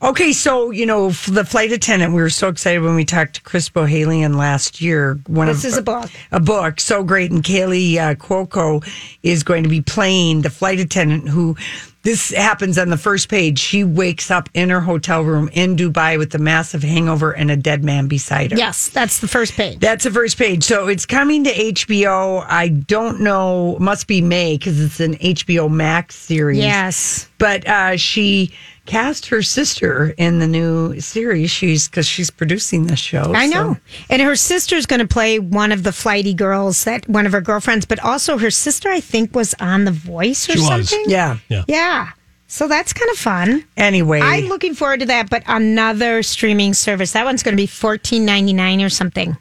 Okay, 0.00 0.32
so 0.32 0.72
you 0.72 0.84
know 0.84 1.10
the 1.10 1.44
flight 1.44 1.70
attendant. 1.70 2.12
We 2.12 2.22
were 2.22 2.30
so 2.30 2.48
excited 2.48 2.82
when 2.82 2.96
we 2.96 3.04
talked 3.04 3.34
to 3.34 3.42
Chris 3.42 3.68
Bohjalian 3.68 4.36
last 4.36 4.80
year. 4.80 5.20
One 5.28 5.46
This 5.46 5.64
of, 5.64 5.68
is 5.68 5.76
a 5.76 5.82
book. 5.82 6.10
A 6.32 6.40
book, 6.40 6.80
so 6.80 7.04
great. 7.04 7.30
And 7.30 7.44
Kaley 7.44 7.98
uh, 7.98 8.16
Cuoco 8.16 8.84
is 9.22 9.44
going 9.44 9.62
to 9.62 9.68
be 9.68 9.80
playing 9.80 10.42
the 10.42 10.50
flight 10.50 10.80
attendant 10.80 11.28
who. 11.28 11.56
This 12.02 12.30
happens 12.30 12.78
on 12.78 12.88
the 12.88 12.96
first 12.96 13.28
page. 13.28 13.60
She 13.60 13.84
wakes 13.84 14.30
up 14.30 14.48
in 14.54 14.70
her 14.70 14.80
hotel 14.80 15.22
room 15.22 15.48
in 15.52 15.76
Dubai 15.76 16.18
with 16.18 16.34
a 16.34 16.38
massive 16.38 16.82
hangover 16.82 17.30
and 17.30 17.48
a 17.50 17.56
dead 17.56 17.84
man 17.84 18.08
beside 18.08 18.50
her. 18.50 18.58
Yes, 18.58 18.88
that's 18.88 19.20
the 19.20 19.28
first 19.28 19.54
page. 19.54 19.78
That's 19.78 20.02
the 20.02 20.10
first 20.10 20.36
page. 20.36 20.64
So 20.64 20.88
it's 20.88 21.06
coming 21.06 21.44
to 21.44 21.52
HBO. 21.52 22.44
I 22.48 22.68
don't 22.68 23.20
know, 23.20 23.76
must 23.78 24.08
be 24.08 24.20
May 24.20 24.58
because 24.58 24.80
it's 24.80 24.98
an 24.98 25.14
HBO 25.14 25.70
Max 25.70 26.16
series. 26.16 26.58
Yes. 26.58 27.28
But 27.38 27.66
uh, 27.68 27.96
she 27.96 28.52
cast 28.86 29.26
her 29.26 29.42
sister 29.42 30.14
in 30.18 30.38
the 30.40 30.46
new 30.48 30.98
series. 31.00 31.50
She's 31.50 31.88
because 31.88 32.06
she's 32.06 32.30
producing 32.30 32.86
this 32.86 32.98
show. 32.98 33.32
I 33.34 33.48
so- 33.48 33.54
know. 33.72 33.76
And 34.10 34.20
her 34.22 34.36
sister's 34.36 34.86
going 34.86 35.00
to 35.00 35.06
play 35.08 35.38
one 35.38 35.72
of 35.72 35.82
the 35.84 35.92
flighty 35.92 36.34
girls 36.34 36.84
that 36.84 37.08
one 37.08 37.26
of 37.26 37.32
her 37.32 37.40
girlfriends, 37.40 37.86
but 37.86 38.00
also 38.00 38.38
her 38.38 38.50
sister, 38.50 38.88
I 38.88 39.00
think, 39.00 39.34
was 39.34 39.54
on 39.60 39.84
The 39.84 39.92
Voice 39.92 40.48
or 40.48 40.52
She 40.52 40.58
was. 40.60 40.68
something. 40.90 41.04
Yeah. 41.08 41.38
Yeah. 41.48 41.64
Yeah. 41.68 42.10
So 42.48 42.68
that's 42.68 42.92
kind 42.92 43.10
of 43.10 43.16
fun. 43.16 43.64
Anyway, 43.78 44.20
I'm 44.20 44.44
looking 44.44 44.74
forward 44.74 45.00
to 45.00 45.06
that, 45.06 45.30
but 45.30 45.42
another 45.46 46.22
streaming 46.22 46.74
service. 46.74 47.12
That 47.12 47.24
one's 47.24 47.42
going 47.42 47.54
to 47.56 47.62
be 47.62 47.66
fourteen 47.66 48.26
ninety 48.26 48.52
nine 48.52 48.82
or 48.82 48.90
something. 48.90 49.38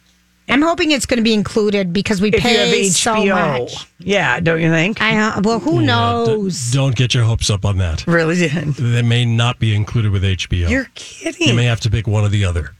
I'm 0.52 0.62
hoping 0.62 0.92
it's 0.92 1.06
going 1.06 1.18
to 1.18 1.24
be 1.24 1.34
included 1.34 1.94
because 1.94 2.22
we 2.22 2.28
if 2.30 2.36
you 2.36 2.40
pay 2.42 2.82
have 2.84 2.94
so 2.94 3.16
HBO, 3.16 3.60
much. 3.62 3.88
yeah, 4.00 4.40
don't 4.40 4.62
you 4.62 4.70
think? 4.70 5.02
I 5.02 5.18
uh, 5.18 5.42
well, 5.44 5.60
who 5.60 5.76
Yeah, 5.76 5.80
d- 5.82 5.86
knows? 5.88 6.72
don't 6.72 6.96
get 6.96 7.14
your 7.14 7.24
hopes 7.24 7.50
up 7.50 7.66
on 7.66 7.78
that. 7.78 8.06
really 8.08 8.36
did. 8.36 8.52
They 8.76 9.02
may 9.02 9.26
not 9.26 9.60
be 9.60 9.74
included 9.76 10.12
with 10.12 10.24
HBO. 10.24 10.70
You're 10.70 10.88
kidding. 10.96 11.26
you 11.34 11.34
kidding. 11.34 11.56
may 11.56 11.66
have 11.66 11.80
to 11.82 11.90
pick 11.90 12.06
one 12.08 12.24
or 12.24 12.30
the 12.30 12.46
other. 12.46 12.74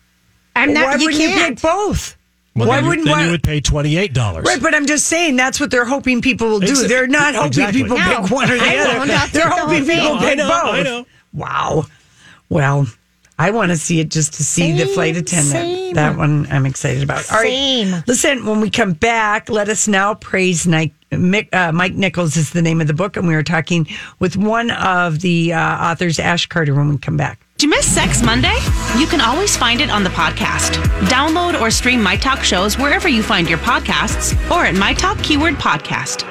I'm 0.56 0.74
not. 0.74 0.86
Why 0.86 0.96
you 0.96 1.06
wouldn't 1.06 1.22
you 1.24 1.30
can't. 1.30 1.56
pick 1.56 1.62
both? 1.64 2.18
Well, 2.54 2.68
Why 2.68 2.76
then, 2.76 2.84
you- 2.84 2.90
wouldn't 2.90 3.06
then 3.08 3.18
why- 3.18 3.24
you 3.26 3.32
would 3.32 3.44
pay 3.44 3.62
twenty 3.62 3.96
eight 3.96 4.14
dollars? 4.14 4.46
Right, 4.46 4.62
but 4.62 4.76
I'm 4.76 4.86
just 4.86 5.08
saying 5.08 5.38
that's 5.38 5.60
what 5.62 5.72
they're 5.72 5.86
hoping 5.86 6.22
people 6.22 6.50
will 6.50 6.60
do. 6.60 6.74
Exa- 6.74 6.90
they're 6.90 7.08
not 7.08 7.34
hoping 7.36 7.48
exactly. 7.48 7.84
people 7.84 7.98
No, 7.98 8.22
pick 8.24 8.32
one 8.32 8.52
or 8.52 8.58
the 8.58 8.64
I 8.64 8.78
other. 8.80 8.98
won't. 9.00 9.10
I'll 9.12 9.28
They're 9.30 9.44
take 9.44 9.56
the 9.56 9.62
hoping 9.62 9.86
people 9.86 10.20
thing. 10.20 10.20
pick 10.20 10.32
I 10.32 10.34
know, 10.36 10.48
both. 10.50 10.74
I 10.76 10.82
know. 10.84 11.06
Wow. 11.34 11.86
Well, 12.50 12.88
I 13.42 13.50
want 13.50 13.72
to 13.72 13.76
see 13.78 14.00
it 14.00 14.12
just 14.12 14.34
to 14.36 14.44
see 14.44 14.72
the 14.72 14.86
flight 14.86 15.18
attendant. 15.18 15.52
same. 15.52 15.94
That 15.96 16.16
one 16.16 16.46
I'm 16.52 16.68
excited 16.68 17.02
about. 17.02 17.28
All 17.32 17.40
right. 17.40 17.48
Same. 17.50 18.04
Listen, 18.06 18.46
when 18.46 18.62
we 18.62 18.70
come 18.70 18.94
back, 18.94 19.50
let 19.50 19.68
us 19.68 19.88
now 19.88 20.14
praise 20.14 20.68
Nike. 20.68 20.94
Mick, 21.12 21.54
uh, 21.54 21.72
Mike 21.72 21.96
Nichols 21.96 22.38
is 22.38 22.52
the 22.52 22.62
name 22.62 22.80
of 22.80 22.88
the 22.88 22.94
book, 22.94 23.18
and 23.18 23.28
we 23.28 23.34
are 23.34 23.44
talking 23.44 23.88
with 24.20 24.38
one 24.38 24.70
of 24.72 25.22
the 25.22 25.52
uh, 25.54 25.92
authors, 25.92 26.20
Ash 26.20 26.46
Carter, 26.46 26.76
when 26.76 26.88
we 26.88 26.98
come 27.00 27.18
back. 27.18 27.44
Did 27.58 27.64
you 27.64 27.70
miss 27.72 27.92
Sex 27.92 28.24
Monday? 28.24 28.56
You 28.98 29.08
can 29.08 29.20
always 29.20 29.58
find 29.58 29.82
it 29.82 29.90
on 29.90 30.04
the 30.04 30.10
podcast. 30.12 30.76
Download 31.08 31.60
or 31.60 31.72
stream 31.72 32.02
My 32.02 32.16
Talk 32.16 32.44
shows 32.44 32.78
wherever 32.78 33.10
you 33.10 33.24
find 33.24 33.50
your 33.50 33.58
podcasts 33.58 34.34
or 34.52 34.66
at 34.66 34.76
My 34.76 34.94
Talk 34.94 35.18
Keyword 35.18 35.56
Podcast. 35.56 36.28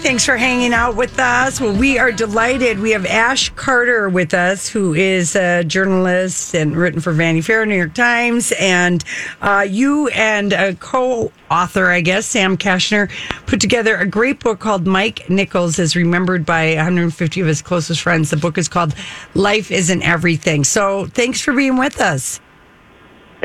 Thanks 0.00 0.24
for 0.24 0.36
hanging 0.36 0.72
out 0.72 0.94
with 0.94 1.18
us. 1.18 1.60
Well, 1.60 1.76
we 1.76 1.98
are 1.98 2.12
delighted. 2.12 2.78
We 2.78 2.92
have 2.92 3.04
Ash 3.04 3.50
Carter 3.50 4.08
with 4.08 4.32
us, 4.32 4.68
who 4.68 4.94
is 4.94 5.34
a 5.34 5.64
journalist 5.64 6.54
and 6.54 6.76
written 6.76 7.00
for 7.00 7.12
Vanity 7.12 7.40
Fair, 7.42 7.66
New 7.66 7.76
York 7.76 7.94
Times. 7.94 8.52
And 8.60 9.04
uh, 9.42 9.66
you 9.68 10.06
and 10.08 10.52
a 10.52 10.76
co 10.76 11.32
author, 11.50 11.90
I 11.90 12.00
guess, 12.00 12.26
Sam 12.26 12.56
Kashner, 12.56 13.10
put 13.46 13.60
together 13.60 13.96
a 13.96 14.06
great 14.06 14.38
book 14.40 14.60
called 14.60 14.86
Mike 14.86 15.28
Nichols 15.28 15.78
is 15.80 15.96
Remembered 15.96 16.46
by 16.46 16.76
150 16.76 17.40
of 17.40 17.46
his 17.48 17.60
closest 17.60 18.00
friends. 18.00 18.30
The 18.30 18.36
book 18.36 18.56
is 18.56 18.68
called 18.68 18.94
Life 19.34 19.70
Isn't 19.70 20.02
Everything. 20.02 20.62
So 20.62 21.06
thanks 21.06 21.40
for 21.40 21.52
being 21.52 21.76
with 21.76 22.00
us. 22.00 22.40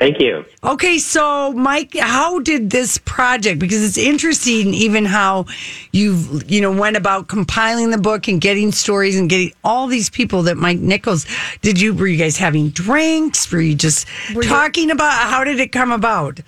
Thank 0.04 0.20
you. 0.20 0.44
Okay, 0.66 0.98
so 0.98 1.54
Mike, 1.54 1.96
how 1.98 2.40
did 2.40 2.72
this 2.72 2.98
project? 2.98 3.58
Because 3.58 3.82
it's 3.82 3.98
interesting, 3.98 4.74
even 4.74 5.06
how 5.06 5.46
you've 5.94 6.52
you 6.52 6.60
know 6.60 6.74
went 6.74 6.98
about 6.98 7.30
compiling 7.30 7.90
the 7.90 7.98
book 7.98 8.28
and 8.28 8.42
getting 8.42 8.74
stories 8.74 9.18
and 9.18 9.30
getting 9.30 9.54
all 9.64 9.88
these 9.88 10.10
people 10.10 10.42
that 10.44 10.58
Mike 10.58 10.80
Nichols. 10.80 11.26
Did 11.62 11.80
you 11.80 11.94
were 11.94 12.08
you 12.08 12.18
guys 12.18 12.36
having 12.36 12.72
drinks? 12.72 13.50
Were 13.50 13.62
you 13.62 13.76
just 13.76 14.06
talking 14.42 14.92
about 14.92 15.14
how 15.14 15.46
did 15.46 15.62
it 15.62 15.72
come 15.72 15.94
about? 15.94 16.42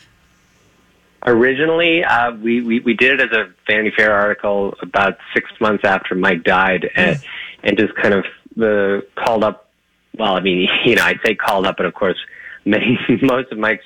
Originally, 1.25 2.03
uh, 2.03 2.33
we, 2.33 2.61
we 2.61 2.81
we 2.81 2.93
did 2.93 3.21
it 3.21 3.31
as 3.31 3.37
a 3.37 3.53
Vanity 3.67 3.95
Fair 3.95 4.11
article 4.11 4.75
about 4.81 5.17
six 5.33 5.49
months 5.61 5.85
after 5.85 6.13
Mike 6.13 6.43
died, 6.43 6.89
and, 6.93 7.23
and 7.63 7.77
just 7.77 7.95
kind 7.95 8.15
of 8.15 8.25
uh, 8.61 9.01
called 9.15 9.45
up. 9.45 9.69
Well, 10.17 10.35
I 10.35 10.41
mean, 10.41 10.67
you 10.85 10.95
know, 10.95 11.03
I 11.03 11.15
say 11.25 11.35
called 11.35 11.65
up, 11.65 11.77
but 11.77 11.85
of 11.85 11.93
course, 11.93 12.17
many 12.65 12.97
most 13.21 13.51
of 13.51 13.57
Mike's 13.57 13.83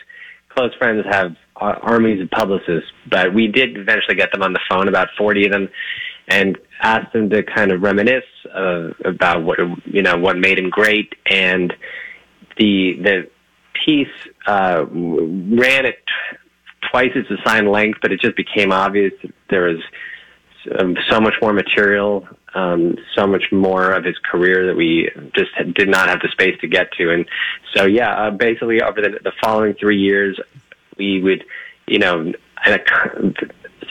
close 0.49 0.73
friends 0.75 1.05
have 1.09 1.35
armies 1.55 2.21
of 2.21 2.29
publicists. 2.31 2.89
But 3.09 3.33
we 3.33 3.47
did 3.47 3.77
eventually 3.77 4.15
get 4.15 4.31
them 4.31 4.41
on 4.41 4.53
the 4.53 4.61
phone, 4.69 4.87
about 4.87 5.09
forty 5.17 5.45
of 5.45 5.51
them, 5.51 5.69
and 6.27 6.57
asked 6.81 7.13
them 7.13 7.29
to 7.29 7.43
kind 7.43 7.71
of 7.71 7.81
reminisce 7.81 8.23
uh, 8.53 8.89
about 9.05 9.43
what 9.43 9.59
you 9.85 10.01
know 10.01 10.17
what 10.17 10.37
made 10.37 10.57
him 10.57 10.69
great, 10.69 11.13
and 11.25 11.73
the 12.57 12.99
the 13.01 13.29
piece 13.85 14.07
uh, 14.47 14.85
ran 14.89 15.85
at 15.85 15.95
twice 16.91 17.11
its 17.15 17.29
assigned 17.29 17.69
length, 17.69 17.99
but 18.01 18.11
it 18.11 18.19
just 18.21 18.35
became 18.35 18.71
obvious 18.71 19.13
that 19.21 19.31
there 19.49 19.63
was 19.63 19.81
um, 20.79 20.95
so 21.09 21.19
much 21.19 21.35
more 21.41 21.53
material, 21.53 22.27
um, 22.53 22.95
so 23.15 23.27
much 23.27 23.51
more 23.51 23.91
of 23.91 24.03
his 24.03 24.17
career 24.19 24.67
that 24.67 24.75
we 24.75 25.09
just 25.35 25.51
did 25.75 25.89
not 25.89 26.09
have 26.09 26.19
the 26.21 26.29
space 26.29 26.59
to 26.61 26.67
get 26.67 26.91
to. 26.93 27.11
And 27.11 27.25
so, 27.75 27.85
yeah, 27.85 28.11
uh, 28.11 28.31
basically 28.31 28.81
over 28.81 29.01
the, 29.01 29.19
the 29.23 29.31
following 29.41 29.73
three 29.75 29.99
years, 29.99 30.39
we 30.97 31.21
would, 31.21 31.43
you 31.87 31.99
know, 31.99 32.33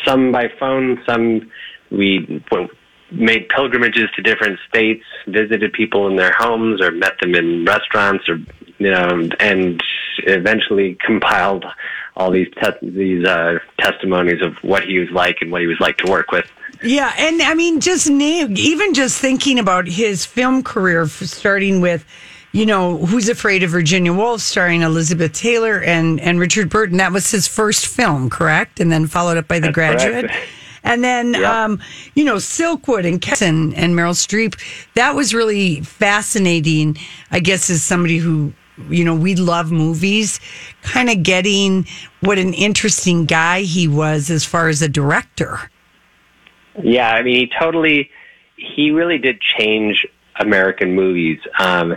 some 0.05 0.33
by 0.33 0.49
phone, 0.59 1.03
some 1.07 1.51
we 1.91 2.43
well, 2.51 2.69
made 3.11 3.49
pilgrimages 3.49 4.11
to 4.17 4.23
different 4.23 4.59
states, 4.69 5.05
visited 5.27 5.73
people 5.73 6.07
in 6.09 6.17
their 6.17 6.33
homes, 6.33 6.81
or 6.81 6.91
met 6.91 7.19
them 7.21 7.35
in 7.35 7.65
restaurants, 7.65 8.29
or 8.29 8.37
you 8.79 8.91
know, 8.91 9.29
and 9.41 9.83
eventually 10.19 10.97
compiled 11.05 11.65
all 12.17 12.31
these 12.31 12.49
te- 12.61 12.89
these 12.91 13.25
uh, 13.27 13.59
testimonies 13.81 14.43
of 14.43 14.57
what 14.63 14.85
he 14.85 14.99
was 14.99 15.11
like 15.11 15.39
and 15.41 15.51
what 15.51 15.61
he 15.61 15.67
was 15.67 15.81
like 15.81 15.97
to 15.99 16.11
work 16.11 16.31
with. 16.31 16.51
Yeah, 16.83 17.13
and 17.19 17.43
I 17.43 17.55
mean, 17.55 17.81
just 17.81 18.09
name, 18.09 18.55
even 18.57 18.95
just 18.95 19.21
thinking 19.21 19.59
about 19.59 19.87
his 19.89 20.25
film 20.25 20.63
career, 20.63 21.07
starting 21.07 21.81
with, 21.81 22.05
you 22.53 22.67
know, 22.67 22.99
Who's 22.99 23.29
Afraid 23.29 23.63
of 23.63 23.71
Virginia 23.71 24.13
Woolf, 24.13 24.41
starring 24.41 24.83
Elizabeth 24.83 25.33
Taylor 25.33 25.83
and 25.83 26.21
and 26.21 26.39
Richard 26.39 26.71
Burton. 26.71 26.99
That 26.99 27.13
was 27.13 27.31
his 27.31 27.49
first 27.49 27.87
film, 27.87 28.31
correct? 28.31 28.81
And 28.81 28.93
then 28.93 29.07
followed 29.07 29.39
up 29.39 29.49
by 29.49 29.59
The 29.59 29.73
That's 29.73 29.75
correct. 29.75 30.01
Graduate. 30.01 30.31
And 30.85 31.03
then, 31.05 31.45
um, 31.45 31.83
you 32.15 32.25
know, 32.25 32.37
Silkwood 32.37 33.07
and 33.07 33.21
Kesson 33.21 33.75
and 33.77 33.95
Meryl 33.95 34.15
Streep. 34.15 34.59
That 34.95 35.15
was 35.15 35.35
really 35.35 35.81
fascinating. 35.83 36.97
I 37.31 37.41
guess 37.41 37.69
as 37.69 37.83
somebody 37.83 38.19
who, 38.19 38.53
you 38.89 39.05
know, 39.05 39.15
we 39.15 39.35
love 39.35 39.73
movies, 39.73 40.41
kind 40.83 41.11
of 41.11 41.23
getting 41.23 41.87
what 42.21 42.39
an 42.39 42.55
interesting 42.55 43.27
guy 43.27 43.63
he 43.63 43.89
was 43.89 44.31
as 44.31 44.45
far 44.45 44.69
as 44.69 44.81
a 44.81 44.89
director. 44.89 45.69
Yeah, 46.83 47.11
I 47.11 47.23
mean, 47.23 47.37
he 47.37 47.51
totally, 47.59 48.11
he 48.57 48.91
really 48.91 49.19
did 49.19 49.41
change 49.41 50.07
American 50.39 50.95
movies. 50.95 51.39
Um, 51.59 51.97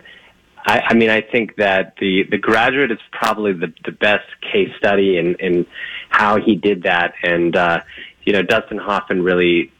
I, 0.65 0.81
I 0.89 0.93
mean, 0.93 1.09
I 1.09 1.21
think 1.21 1.55
that 1.55 1.95
the 1.99 2.23
the 2.29 2.37
Graduate 2.37 2.91
is 2.91 2.99
probably 3.11 3.53
the 3.53 3.73
the 3.85 3.91
best 3.91 4.27
case 4.41 4.69
study 4.77 5.17
in 5.17 5.35
in 5.35 5.65
how 6.09 6.39
he 6.39 6.55
did 6.55 6.83
that, 6.83 7.13
and 7.23 7.55
uh, 7.55 7.81
you 8.23 8.33
know, 8.33 8.41
Dustin 8.41 8.77
Hoffman 8.77 9.23
really 9.23 9.71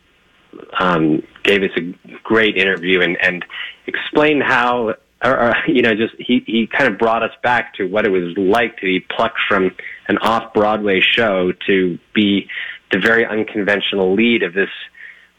um, 0.80 1.24
gave 1.44 1.64
us 1.64 1.72
a 1.78 2.18
great 2.24 2.58
interview 2.58 3.02
and 3.02 3.18
and 3.22 3.46
explained 3.88 4.44
how. 4.44 4.96
Or, 5.24 5.40
or, 5.40 5.56
you 5.68 5.84
know, 5.84 5.94
just 5.94 6.16
he, 6.18 6.44
he 6.48 6.66
kind 6.66 6.92
of 6.92 6.98
brought 6.98 7.22
us 7.22 7.30
back 7.44 7.76
to 7.76 7.86
what 7.86 8.08
it 8.08 8.10
was 8.10 8.36
like 8.38 8.78
to 8.78 8.82
be 8.82 9.02
plucked 9.02 9.38
from 9.48 9.70
an 10.08 10.18
off 10.18 10.52
Broadway 10.52 11.00
show 11.00 11.52
to 11.68 12.00
be 12.16 12.50
the 12.92 13.00
very 13.00 13.26
unconventional 13.26 14.14
lead 14.14 14.44
of 14.44 14.54
this 14.54 14.70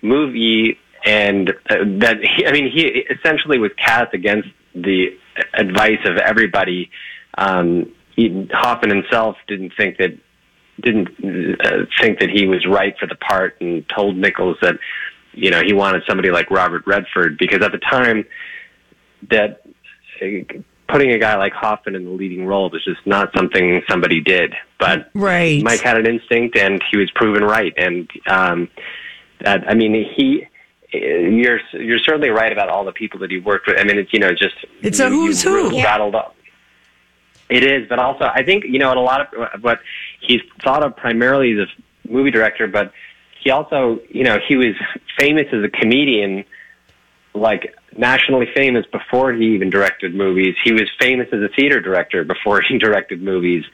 movie 0.03 0.78
and 1.05 1.50
uh, 1.70 1.76
that 1.98 2.18
he, 2.22 2.46
I 2.46 2.53
mean 2.53 2.70
he 2.70 3.05
essentially 3.11 3.59
was 3.59 3.70
cast 3.76 4.14
against 4.14 4.48
the 4.74 5.16
advice 5.55 5.98
of 6.05 6.16
everybody. 6.18 6.90
Um, 7.36 7.92
he, 8.14 8.48
Hoffman 8.53 8.90
himself 8.90 9.36
didn't 9.48 9.72
think 9.76 9.98
that 9.98 10.18
didn't 10.80 11.09
uh, 11.64 11.86
think 12.00 12.20
that 12.20 12.30
he 12.30 12.46
was 12.46 12.66
right 12.66 12.94
for 12.98 13.07
the 13.07 13.14
part, 13.14 13.61
and 13.61 13.84
told 13.94 14.16
Nichols 14.16 14.57
that 14.62 14.76
you 15.32 15.50
know 15.50 15.62
he 15.64 15.72
wanted 15.72 16.03
somebody 16.09 16.30
like 16.30 16.50
Robert 16.50 16.86
Redford 16.86 17.38
because 17.38 17.62
at 17.62 17.72
the 17.72 17.78
time 17.78 18.24
that 19.30 19.62
uh, 20.20 20.26
putting 20.93 21.11
a 21.11 21.18
guy 21.18 21.36
like 21.36 21.53
Hoffman 21.55 21.95
in 21.97 22.05
the 22.05 22.11
leading 22.11 22.47
role 22.47 22.68
was 22.70 22.84
just 22.84 23.05
not 23.07 23.32
something 23.34 23.82
somebody 23.88 24.20
did. 24.20 24.55
But 24.78 25.11
Right. 25.14 25.62
Mike 25.62 25.80
had 25.80 25.97
an 25.97 26.07
instinct, 26.07 26.57
and 26.57 26.82
he 26.90 26.97
was 26.99 27.11
proven 27.12 27.43
right. 27.43 27.72
And 27.76 28.09
um, 28.28 28.68
that 29.40 29.68
I 29.68 29.74
mean, 29.74 29.95
he. 30.14 30.47
You're 30.95 31.61
you're 31.72 31.99
certainly 31.99 32.28
right 32.28 32.53
about 32.53 32.68
all 32.68 32.84
the 32.84 32.93
people 32.93 33.18
that 33.20 33.30
he 33.30 33.38
worked 33.40 33.66
with. 33.66 33.78
I 33.78 33.84
mean, 33.84 33.97
it's 33.99 34.12
you 34.12 34.18
know 34.18 34.32
just 34.32 34.55
It's 34.82 35.01
a 35.01 35.09
you- 35.09 35.14
you 35.14 35.26
who's 35.28 35.43
who. 35.43 35.55
really 35.55 35.78
Yeah. 35.78 35.84
rattled 35.84 36.14
up. 36.14 36.36
It 37.49 37.64
is, 37.64 37.88
but 37.88 37.99
also 37.99 38.24
I 38.26 38.43
think 38.43 38.64
you 38.64 38.78
know 38.78 38.93
in 38.93 38.99
a 38.99 39.03
lot 39.03 39.32
of 39.34 39.62
what 39.62 39.80
he's 40.20 40.43
thought 40.62 40.82
of 40.82 40.95
primarily 40.95 41.53
as 41.59 41.66
a 41.66 42.12
movie 42.12 42.30
director, 42.30 42.66
but 42.66 42.93
he 43.40 43.51
also 43.51 44.01
you 44.11 44.22
know 44.22 44.38
he 44.47 44.57
was 44.57 44.74
famous 45.18 45.47
as 45.53 45.64
a 45.64 45.68
comedian, 45.70 46.45
like 47.32 47.74
nationally 47.97 48.47
famous 48.55 48.84
before 48.93 49.32
he 49.32 49.55
even 49.55 49.70
directed 49.70 50.14
movies. 50.14 50.55
He 50.64 50.72
was 50.72 50.88
famous 51.01 51.28
as 51.32 51.40
a 51.40 51.49
theater 51.49 51.80
director 51.80 52.24
before 52.24 52.61
he 52.68 52.78
directed 52.78 53.22
movies, 53.22 53.64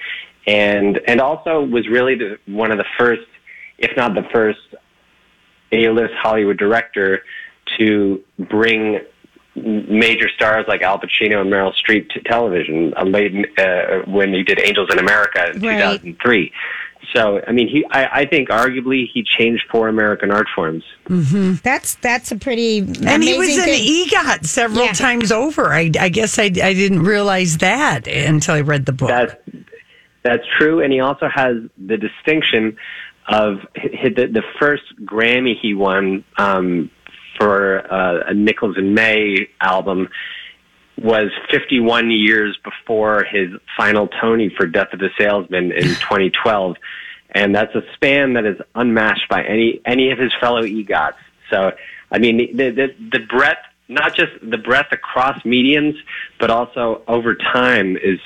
and 0.47 1.01
and 1.07 1.21
also 1.21 1.63
was 1.63 1.89
really 1.89 2.15
the, 2.15 2.39
one 2.47 2.71
of 2.71 2.79
the 2.79 2.87
first, 2.99 3.27
if 3.79 3.97
not 3.97 4.15
the 4.15 4.27
first, 4.33 4.61
A-list 5.73 6.15
Hollywood 6.15 6.57
director 6.59 7.23
to 7.79 8.23
bring 8.39 9.01
major 9.57 10.29
stars 10.29 10.65
like 10.69 10.83
Al 10.83 10.99
Pacino 10.99 11.41
and 11.41 11.51
Meryl 11.53 11.75
Streep 11.75 12.09
to 12.11 12.21
television 12.21 12.95
uh, 12.97 13.05
late 13.05 13.33
uh, 13.59 14.03
when 14.07 14.33
he 14.33 14.43
did 14.43 14.61
Angels 14.61 14.89
in 14.93 14.99
America 14.99 15.51
in 15.51 15.61
Right. 15.61 16.01
2003. 16.01 16.53
So, 17.15 17.41
I 17.47 17.53
mean, 17.53 17.69
he 17.69 17.85
I, 17.91 18.21
I 18.21 18.27
think 18.27 18.51
arguably 18.51 19.09
he 19.13 19.23
changed 19.23 19.65
four 19.71 19.89
American 19.89 20.31
art 20.31 20.47
forms. 20.55 20.85
Mm-hmm. 21.09 21.55
That's 21.63 21.95
that's 21.97 22.31
a 22.33 22.37
pretty 22.37 22.79
And 22.81 23.23
he 23.25 23.37
was 23.39 23.49
amazing 23.49 23.59
an 23.61 23.79
thing. 23.79 24.09
EGOT 24.09 24.45
several 24.47 24.85
Yeah. 24.87 24.93
times 24.93 25.33
over. 25.33 25.73
I, 25.73 25.91
I 25.99 26.09
guess 26.11 26.39
I, 26.39 26.45
I 26.45 26.49
didn't 26.75 27.03
realize 27.05 27.59
that 27.59 28.07
until 28.07 28.55
I 28.57 28.61
read 28.61 28.85
the 28.87 28.93
book. 28.93 29.09
That's 29.09 29.35
that's 30.23 30.45
true, 30.59 30.83
and 30.83 30.93
he 30.93 31.01
also 31.01 31.29
has 31.29 31.57
the 31.79 31.97
distinction 31.97 32.77
of 33.29 33.61
hi- 33.77 34.09
the, 34.11 34.27
the 34.27 34.43
first 34.59 34.83
Grammy 35.05 35.55
he 35.59 35.73
won 35.75 36.25
um, 36.37 36.91
for 37.39 37.91
uh, 37.91 38.25
a 38.27 38.35
Nichols 38.35 38.77
and 38.77 38.95
May 38.95 39.49
album 39.61 40.09
was 41.03 41.31
51 41.51 42.11
years 42.11 42.59
before 42.65 43.25
his 43.25 43.51
final 43.77 44.09
Tony 44.21 44.53
for 44.57 44.67
Death 44.67 44.93
of 44.93 44.99
the 44.99 45.11
Salesman 45.19 45.73
in 45.73 45.83
2012, 46.01 46.77
and 47.31 47.55
that's 47.55 47.75
a 47.75 47.83
span 47.95 48.35
that 48.35 48.45
is 48.45 48.57
unmatched 48.75 49.29
by 49.29 49.45
any 49.45 49.81
any 49.85 50.11
of 50.11 50.19
his 50.19 50.33
fellow 50.41 50.63
EGOTs. 50.63 51.15
So, 51.51 51.73
I 52.11 52.19
mean, 52.19 52.57
the 52.57 52.71
the, 52.71 52.95
the 53.13 53.21
breadth, 53.21 53.65
not 53.89 54.15
just 54.15 54.33
the 54.43 54.59
breadth 54.59 54.93
across 54.93 55.45
mediums, 55.45 55.95
but 56.41 56.51
also 56.51 57.03
over 57.07 57.35
time 57.35 57.97
is 57.97 58.19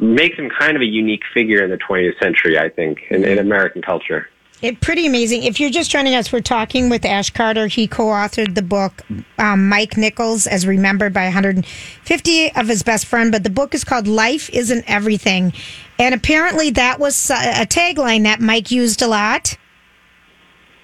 makes 0.00 0.38
him 0.38 0.50
kind 0.50 0.76
of 0.76 0.82
a 0.82 0.86
unique 0.86 1.22
figure 1.34 1.62
in 1.62 1.70
the 1.70 1.76
20th 1.76 2.18
century, 2.18 2.58
I 2.58 2.68
think, 2.68 3.02
in, 3.10 3.24
in 3.24 3.36
mm-hmm. 3.36 3.38
American 3.40 3.82
culture. 3.82 4.28
It 4.62 4.80
pretty 4.80 5.06
amazing. 5.06 5.42
If 5.42 5.58
you're 5.58 5.70
just 5.70 5.90
joining 5.90 6.14
us, 6.14 6.32
we're 6.32 6.40
talking 6.40 6.88
with 6.88 7.04
Ash 7.04 7.30
Carter. 7.30 7.66
He 7.66 7.88
co-authored 7.88 8.54
the 8.54 8.62
book 8.62 9.02
um, 9.36 9.68
Mike 9.68 9.96
Nichols, 9.96 10.46
as 10.46 10.68
remembered 10.68 11.12
by 11.12 11.24
150 11.24 12.52
of 12.54 12.68
his 12.68 12.84
best 12.84 13.06
friend. 13.06 13.32
But 13.32 13.42
the 13.42 13.50
book 13.50 13.74
is 13.74 13.82
called 13.82 14.06
Life 14.06 14.48
Isn't 14.50 14.84
Everything, 14.86 15.52
and 15.98 16.14
apparently 16.14 16.70
that 16.70 17.00
was 17.00 17.28
a 17.30 17.66
tagline 17.66 18.22
that 18.22 18.40
Mike 18.40 18.70
used 18.70 19.02
a 19.02 19.08
lot. 19.08 19.58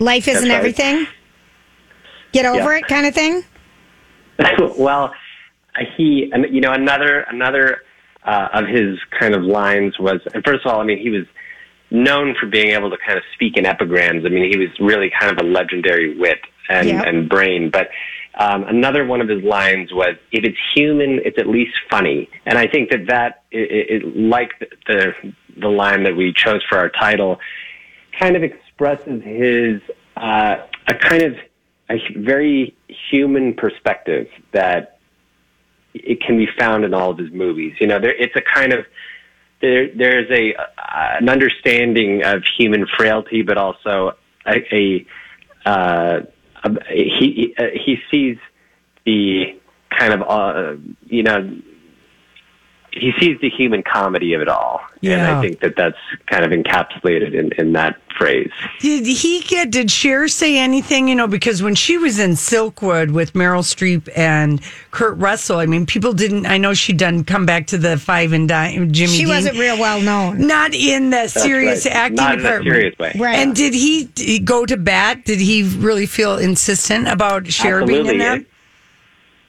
Life 0.00 0.26
isn't 0.26 0.48
right. 0.48 0.56
everything. 0.56 1.06
Get 2.32 2.46
over 2.46 2.72
Yeah. 2.72 2.78
it, 2.78 2.88
kind 2.88 3.06
of 3.06 3.14
thing. 3.14 3.44
well, 4.76 5.12
he, 5.96 6.30
and 6.32 6.46
you 6.52 6.60
know, 6.60 6.72
another 6.72 7.20
another 7.30 7.82
uh, 8.24 8.48
of 8.54 8.66
his 8.66 8.98
kind 9.18 9.34
of 9.36 9.44
lines 9.44 10.00
was, 10.00 10.20
and 10.34 10.44
first 10.44 10.66
of 10.66 10.72
all, 10.72 10.80
I 10.80 10.84
mean, 10.84 10.98
he 10.98 11.10
was 11.10 11.26
known 11.90 12.34
for 12.38 12.46
being 12.46 12.70
able 12.74 12.90
to 12.90 12.96
kind 13.06 13.16
of 13.18 13.24
speak 13.34 13.56
in 13.56 13.64
epigrams. 13.66 14.24
I 14.24 14.28
mean, 14.28 14.50
he 14.50 14.58
was 14.58 14.68
really 14.78 15.10
kind 15.18 15.32
of 15.32 15.44
a 15.44 15.48
legendary 15.48 16.16
wit 16.18 16.40
and, 16.68 16.88
Yeah. 16.88 17.02
and 17.06 17.28
brain. 17.28 17.70
But 17.70 17.90
Um, 18.40 18.62
another 18.68 19.04
one 19.04 19.20
of 19.20 19.28
his 19.28 19.42
lines 19.42 19.92
was, 19.92 20.14
"If 20.30 20.44
it's 20.44 20.58
human, 20.72 21.18
it's 21.24 21.38
at 21.38 21.48
least 21.48 21.74
funny." 21.90 22.28
And 22.46 22.56
I 22.56 22.68
think 22.68 22.90
that 22.90 23.06
that, 23.06 23.42
it, 23.50 24.02
it, 24.04 24.16
like 24.16 24.52
the 24.86 25.12
the 25.56 25.68
line 25.68 26.04
that 26.04 26.14
we 26.14 26.32
chose 26.32 26.62
for 26.68 26.78
our 26.78 26.88
title, 26.88 27.40
kind 28.16 28.36
of 28.36 28.44
expresses 28.44 29.24
his 29.24 29.80
uh, 30.16 30.58
a 30.86 30.94
kind 30.94 31.22
of 31.22 31.36
a 31.90 31.96
very 32.16 32.76
human 33.10 33.54
perspective 33.54 34.28
that 34.52 34.98
it 35.94 36.20
can 36.20 36.36
be 36.36 36.46
found 36.60 36.84
in 36.84 36.94
all 36.94 37.10
of 37.10 37.18
his 37.18 37.32
movies. 37.32 37.74
You 37.80 37.88
know, 37.88 37.98
there, 37.98 38.14
it's 38.14 38.36
a 38.36 38.42
kind 38.42 38.72
of 38.72 38.86
there, 39.60 39.88
there's 39.94 40.30
a 40.30 40.54
an 40.94 41.28
understanding 41.28 42.24
of 42.24 42.42
human 42.56 42.86
frailty, 42.96 43.42
but 43.42 43.56
also 43.58 44.16
a, 44.46 44.74
a, 44.74 45.06
uh, 45.68 46.20
he 46.90 47.54
uh, 47.58 47.64
he 47.74 47.98
sees 48.10 48.38
the 49.04 49.58
kind 49.90 50.12
of 50.12 50.22
uh, 50.22 50.76
you 51.06 51.22
know 51.22 51.60
he 52.98 53.12
sees 53.18 53.40
the 53.40 53.50
human 53.50 53.82
comedy 53.82 54.34
of 54.34 54.40
it 54.42 54.48
all, 54.48 54.80
and 55.02 55.20
I 55.22 55.40
think 55.40 55.60
that 55.60 55.76
that's 55.76 55.98
kind 56.26 56.44
of 56.44 56.50
encapsulated 56.50 57.34
in, 57.34 57.52
in 57.52 57.72
that 57.72 58.00
phrase. 58.16 58.50
Did 58.80 59.06
he 59.06 59.40
get? 59.40 59.70
Did 59.70 59.90
Cher 59.90 60.28
say 60.28 60.58
anything? 60.58 61.08
You 61.08 61.14
know, 61.14 61.26
because 61.26 61.62
when 61.62 61.74
she 61.74 61.96
was 61.98 62.18
in 62.18 62.32
Silkwood 62.32 63.12
with 63.12 63.32
Meryl 63.34 63.62
Streep 63.62 64.08
and 64.16 64.60
Kurt 64.90 65.16
Russell, 65.18 65.58
I 65.58 65.66
mean, 65.66 65.86
people 65.86 66.12
didn't. 66.12 66.46
I 66.46 66.58
know 66.58 66.74
she'd 66.74 66.98
done 66.98 67.24
come 67.24 67.46
back 67.46 67.68
to 67.68 67.78
the 67.78 67.96
Five 67.96 68.32
and 68.32 68.48
Dime. 68.48 68.92
Jimmy. 68.92 69.12
She 69.12 69.18
Dean. 69.18 69.28
wasn't 69.28 69.58
real 69.58 69.78
well 69.78 70.00
known. 70.00 70.46
Not 70.46 70.74
in 70.74 71.10
the 71.10 71.28
serious 71.28 71.86
right. 71.86 71.94
acting 71.94 72.16
Not 72.16 72.34
in 72.34 72.40
a 72.40 72.42
department. 72.42 72.74
serious 72.74 72.98
way. 72.98 73.12
Right. 73.18 73.38
And 73.38 73.54
did 73.54 73.74
he, 73.74 74.04
did 74.04 74.26
he 74.28 74.38
go 74.38 74.66
to 74.66 74.76
bat? 74.76 75.24
Did 75.24 75.40
he 75.40 75.62
really 75.62 76.06
feel 76.06 76.38
insistent 76.38 77.08
about 77.08 77.46
Cher 77.46 77.86
being 77.86 78.06
in 78.06 78.18
that? 78.18 78.44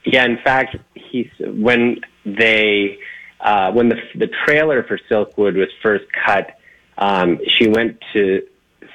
Yeah, 0.05 0.25
in 0.25 0.37
fact, 0.37 0.75
he's 0.95 1.29
when 1.39 1.99
they 2.25 2.97
uh, 3.39 3.71
when 3.71 3.89
the 3.89 3.97
the 4.15 4.27
trailer 4.45 4.83
for 4.83 4.99
Silkwood 5.09 5.55
was 5.55 5.69
first 5.81 6.05
cut, 6.25 6.57
um, 6.97 7.39
she 7.47 7.67
went 7.67 7.99
to 8.13 8.43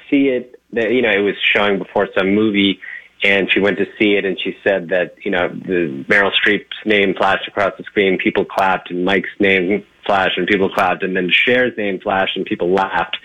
see 0.09 0.27
it. 0.27 0.59
That 0.73 0.91
you 0.91 1.01
know, 1.01 1.11
it 1.11 1.19
was 1.19 1.35
showing 1.55 1.79
before 1.79 2.09
some 2.17 2.35
movie, 2.35 2.79
and 3.23 3.51
she 3.51 3.59
went 3.59 3.77
to 3.77 3.85
see 3.97 4.15
it, 4.15 4.25
and 4.25 4.39
she 4.39 4.57
said 4.63 4.89
that 4.89 5.15
you 5.23 5.31
know 5.31 5.49
the 5.49 6.05
Meryl 6.07 6.31
Streep's 6.33 6.77
name 6.85 7.15
flashed 7.15 7.47
across 7.47 7.73
the 7.77 7.83
screen, 7.83 8.17
people 8.17 8.45
clapped, 8.45 8.91
and 8.91 9.05
Mike's 9.05 9.29
name 9.39 9.85
flashed, 10.05 10.37
and 10.37 10.47
people 10.47 10.69
clapped, 10.69 11.03
and 11.03 11.15
then 11.15 11.29
Cher's 11.31 11.75
name 11.77 11.99
flashed, 11.99 12.37
and 12.37 12.45
people 12.45 12.71
laughed. 12.71 13.17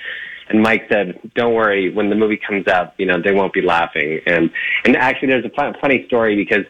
And 0.49 0.63
Mike 0.63 0.87
said, 0.91 1.19
"Don't 1.35 1.55
worry. 1.55 1.91
When 1.93 2.09
the 2.09 2.17
movie 2.17 2.39
comes 2.39 2.67
out, 2.67 2.95
you 2.99 3.07
know 3.07 3.21
they 3.21 3.33
won't 3.33 3.53
be 3.53 3.63
laughing." 3.63 4.21
And 4.27 4.51
and 4.85 4.97
actually, 4.97 5.29
there's 5.29 5.45
a 5.45 5.51
fun, 5.51 5.75
funny 5.81 6.07
story 6.07 6.35
because 6.35 6.65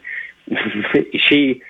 she, 1.29 1.63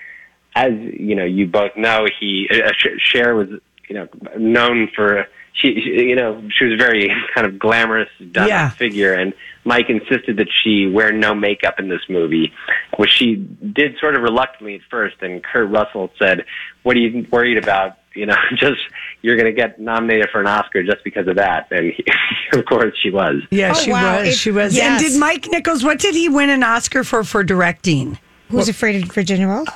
as 0.54 0.72
you 0.74 1.14
know, 1.14 1.24
you 1.24 1.46
both 1.46 1.76
know, 1.76 2.06
he 2.18 2.48
uh, 2.52 2.72
Cher 2.98 3.34
was 3.34 3.48
you 3.88 3.94
know 3.94 4.08
known 4.38 4.88
for 4.94 5.26
she, 5.52 5.74
she 5.80 5.90
you 6.08 6.16
know 6.16 6.42
she 6.50 6.64
was 6.64 6.74
a 6.74 6.76
very 6.76 7.08
kind 7.34 7.46
of 7.46 7.58
glamorous 7.58 8.08
Yeah. 8.18 8.70
figure, 8.70 9.12
and 9.14 9.32
Mike 9.64 9.90
insisted 9.90 10.36
that 10.38 10.48
she 10.62 10.86
wear 10.86 11.12
no 11.12 11.34
makeup 11.34 11.78
in 11.78 11.88
this 11.88 12.02
movie, 12.08 12.52
which 12.96 13.10
she 13.10 13.36
did 13.36 13.96
sort 14.00 14.16
of 14.16 14.22
reluctantly 14.22 14.76
at 14.76 14.80
first. 14.90 15.16
And 15.22 15.42
Kurt 15.44 15.68
Russell 15.70 16.10
said, 16.18 16.44
"What 16.82 16.96
are 16.96 17.00
you 17.00 17.26
worried 17.30 17.58
about?" 17.58 17.96
You 18.14 18.26
know, 18.26 18.36
just 18.56 18.80
you're 19.22 19.36
going 19.36 19.46
to 19.46 19.52
get 19.52 19.78
nominated 19.80 20.30
for 20.30 20.40
an 20.40 20.46
Oscar 20.48 20.82
just 20.82 21.04
because 21.04 21.28
of 21.28 21.36
that. 21.36 21.68
And 21.70 21.92
he, 21.92 22.04
of 22.58 22.64
course, 22.64 22.94
she 23.00 23.10
was. 23.10 23.42
Yeah, 23.50 23.72
Oh, 23.76 23.78
she 23.78 23.92
wow. 23.92 24.18
was. 24.18 24.28
It- 24.28 24.34
she 24.34 24.50
was. 24.50 24.74
yes. 24.74 25.00
And 25.02 25.10
did 25.12 25.18
Mike 25.20 25.46
Nichols? 25.50 25.84
What 25.84 25.98
did 26.00 26.14
he 26.16 26.28
win 26.28 26.50
an 26.50 26.62
Oscar 26.64 27.04
for 27.04 27.22
for 27.22 27.44
directing? 27.44 28.18
Who's 28.48 28.68
afraid 28.68 29.00
of 29.02 29.12
Virginia 29.12 29.46
Woolf 29.46 29.68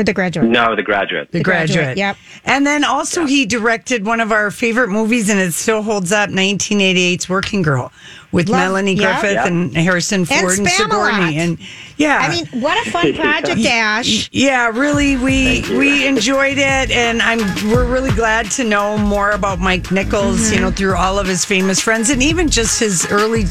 or 0.00 0.04
The 0.04 0.12
Graduate? 0.12 0.48
No, 0.48 0.74
The 0.74 0.82
Graduate. 0.82 1.30
The, 1.30 1.42
graduate. 1.42 1.76
Graduate, 1.76 1.96
yep. 1.96 2.16
And 2.44 2.66
then 2.66 2.84
also 2.84 3.26
he 3.26 3.46
directed 3.46 4.04
one 4.04 4.20
of 4.20 4.32
our 4.32 4.50
favorite 4.50 4.88
movies, 4.88 5.28
and 5.28 5.38
it 5.38 5.52
still 5.52 5.82
holds 5.82 6.10
up. 6.10 6.30
1988's 6.30 7.28
Working 7.28 7.62
Girl 7.62 7.92
with 8.32 8.48
Love- 8.48 8.60
Melanie 8.60 8.94
yep. 8.94 9.20
Griffith 9.20 9.34
Yep. 9.36 9.46
and 9.46 9.76
Harrison 9.76 10.24
Ford 10.24 10.58
and, 10.58 10.66
Spamalot. 10.66 10.70
Sigourney. 10.70 11.38
And 11.38 11.58
yeah, 11.96 12.18
I 12.20 12.30
mean, 12.30 12.46
what 12.62 12.86
a 12.86 12.90
fun 12.90 13.12
project, 13.22 13.60
Ash. 13.66 14.28
Yeah, 14.32 14.68
really, 14.68 15.16
we 15.16 15.62
we 15.76 16.06
enjoyed 16.06 16.58
it, 16.58 16.90
and 16.90 17.20
I'm 17.22 17.38
we're 17.70 17.84
really 17.84 18.12
glad 18.12 18.50
to 18.52 18.64
know 18.64 18.96
more 18.98 19.32
about 19.32 19.58
Mike 19.58 19.90
Nichols. 19.90 20.40
Mm-hmm. 20.40 20.54
You 20.54 20.60
know, 20.60 20.70
through 20.70 20.96
all 20.96 21.18
of 21.18 21.26
his 21.26 21.44
famous 21.44 21.80
friends, 21.80 22.10
and 22.10 22.22
even 22.22 22.48
just 22.48 22.80
his 22.80 23.06
early 23.10 23.44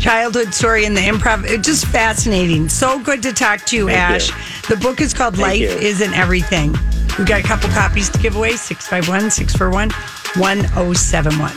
childhood 0.00 0.52
story 0.54 0.84
in 0.84 0.94
the 0.94 1.00
improv. 1.00 1.44
It's 1.46 1.66
just 1.66 1.86
fascinating. 1.86 2.68
So 2.68 2.98
good 3.02 3.22
to 3.22 3.32
talk 3.32 3.64
to 3.66 3.76
you, 3.76 3.86
Thank 3.86 3.98
Ash. 3.98 4.28
you. 4.30 4.74
The 4.74 4.80
book 4.82 5.00
is 5.00 5.12
called 5.14 5.36
Thank 5.36 5.46
Life 5.46 5.60
you. 5.60 5.68
Isn't 5.88 6.12
Everything. 6.14 6.72
We've 7.18 7.28
got 7.28 7.40
a 7.40 7.42
couple 7.44 7.68
copies 7.70 8.08
to 8.08 8.18
give 8.18 8.36
away 8.36 8.56
651 8.56 9.30
641 9.30 9.90
1071. 10.40 11.52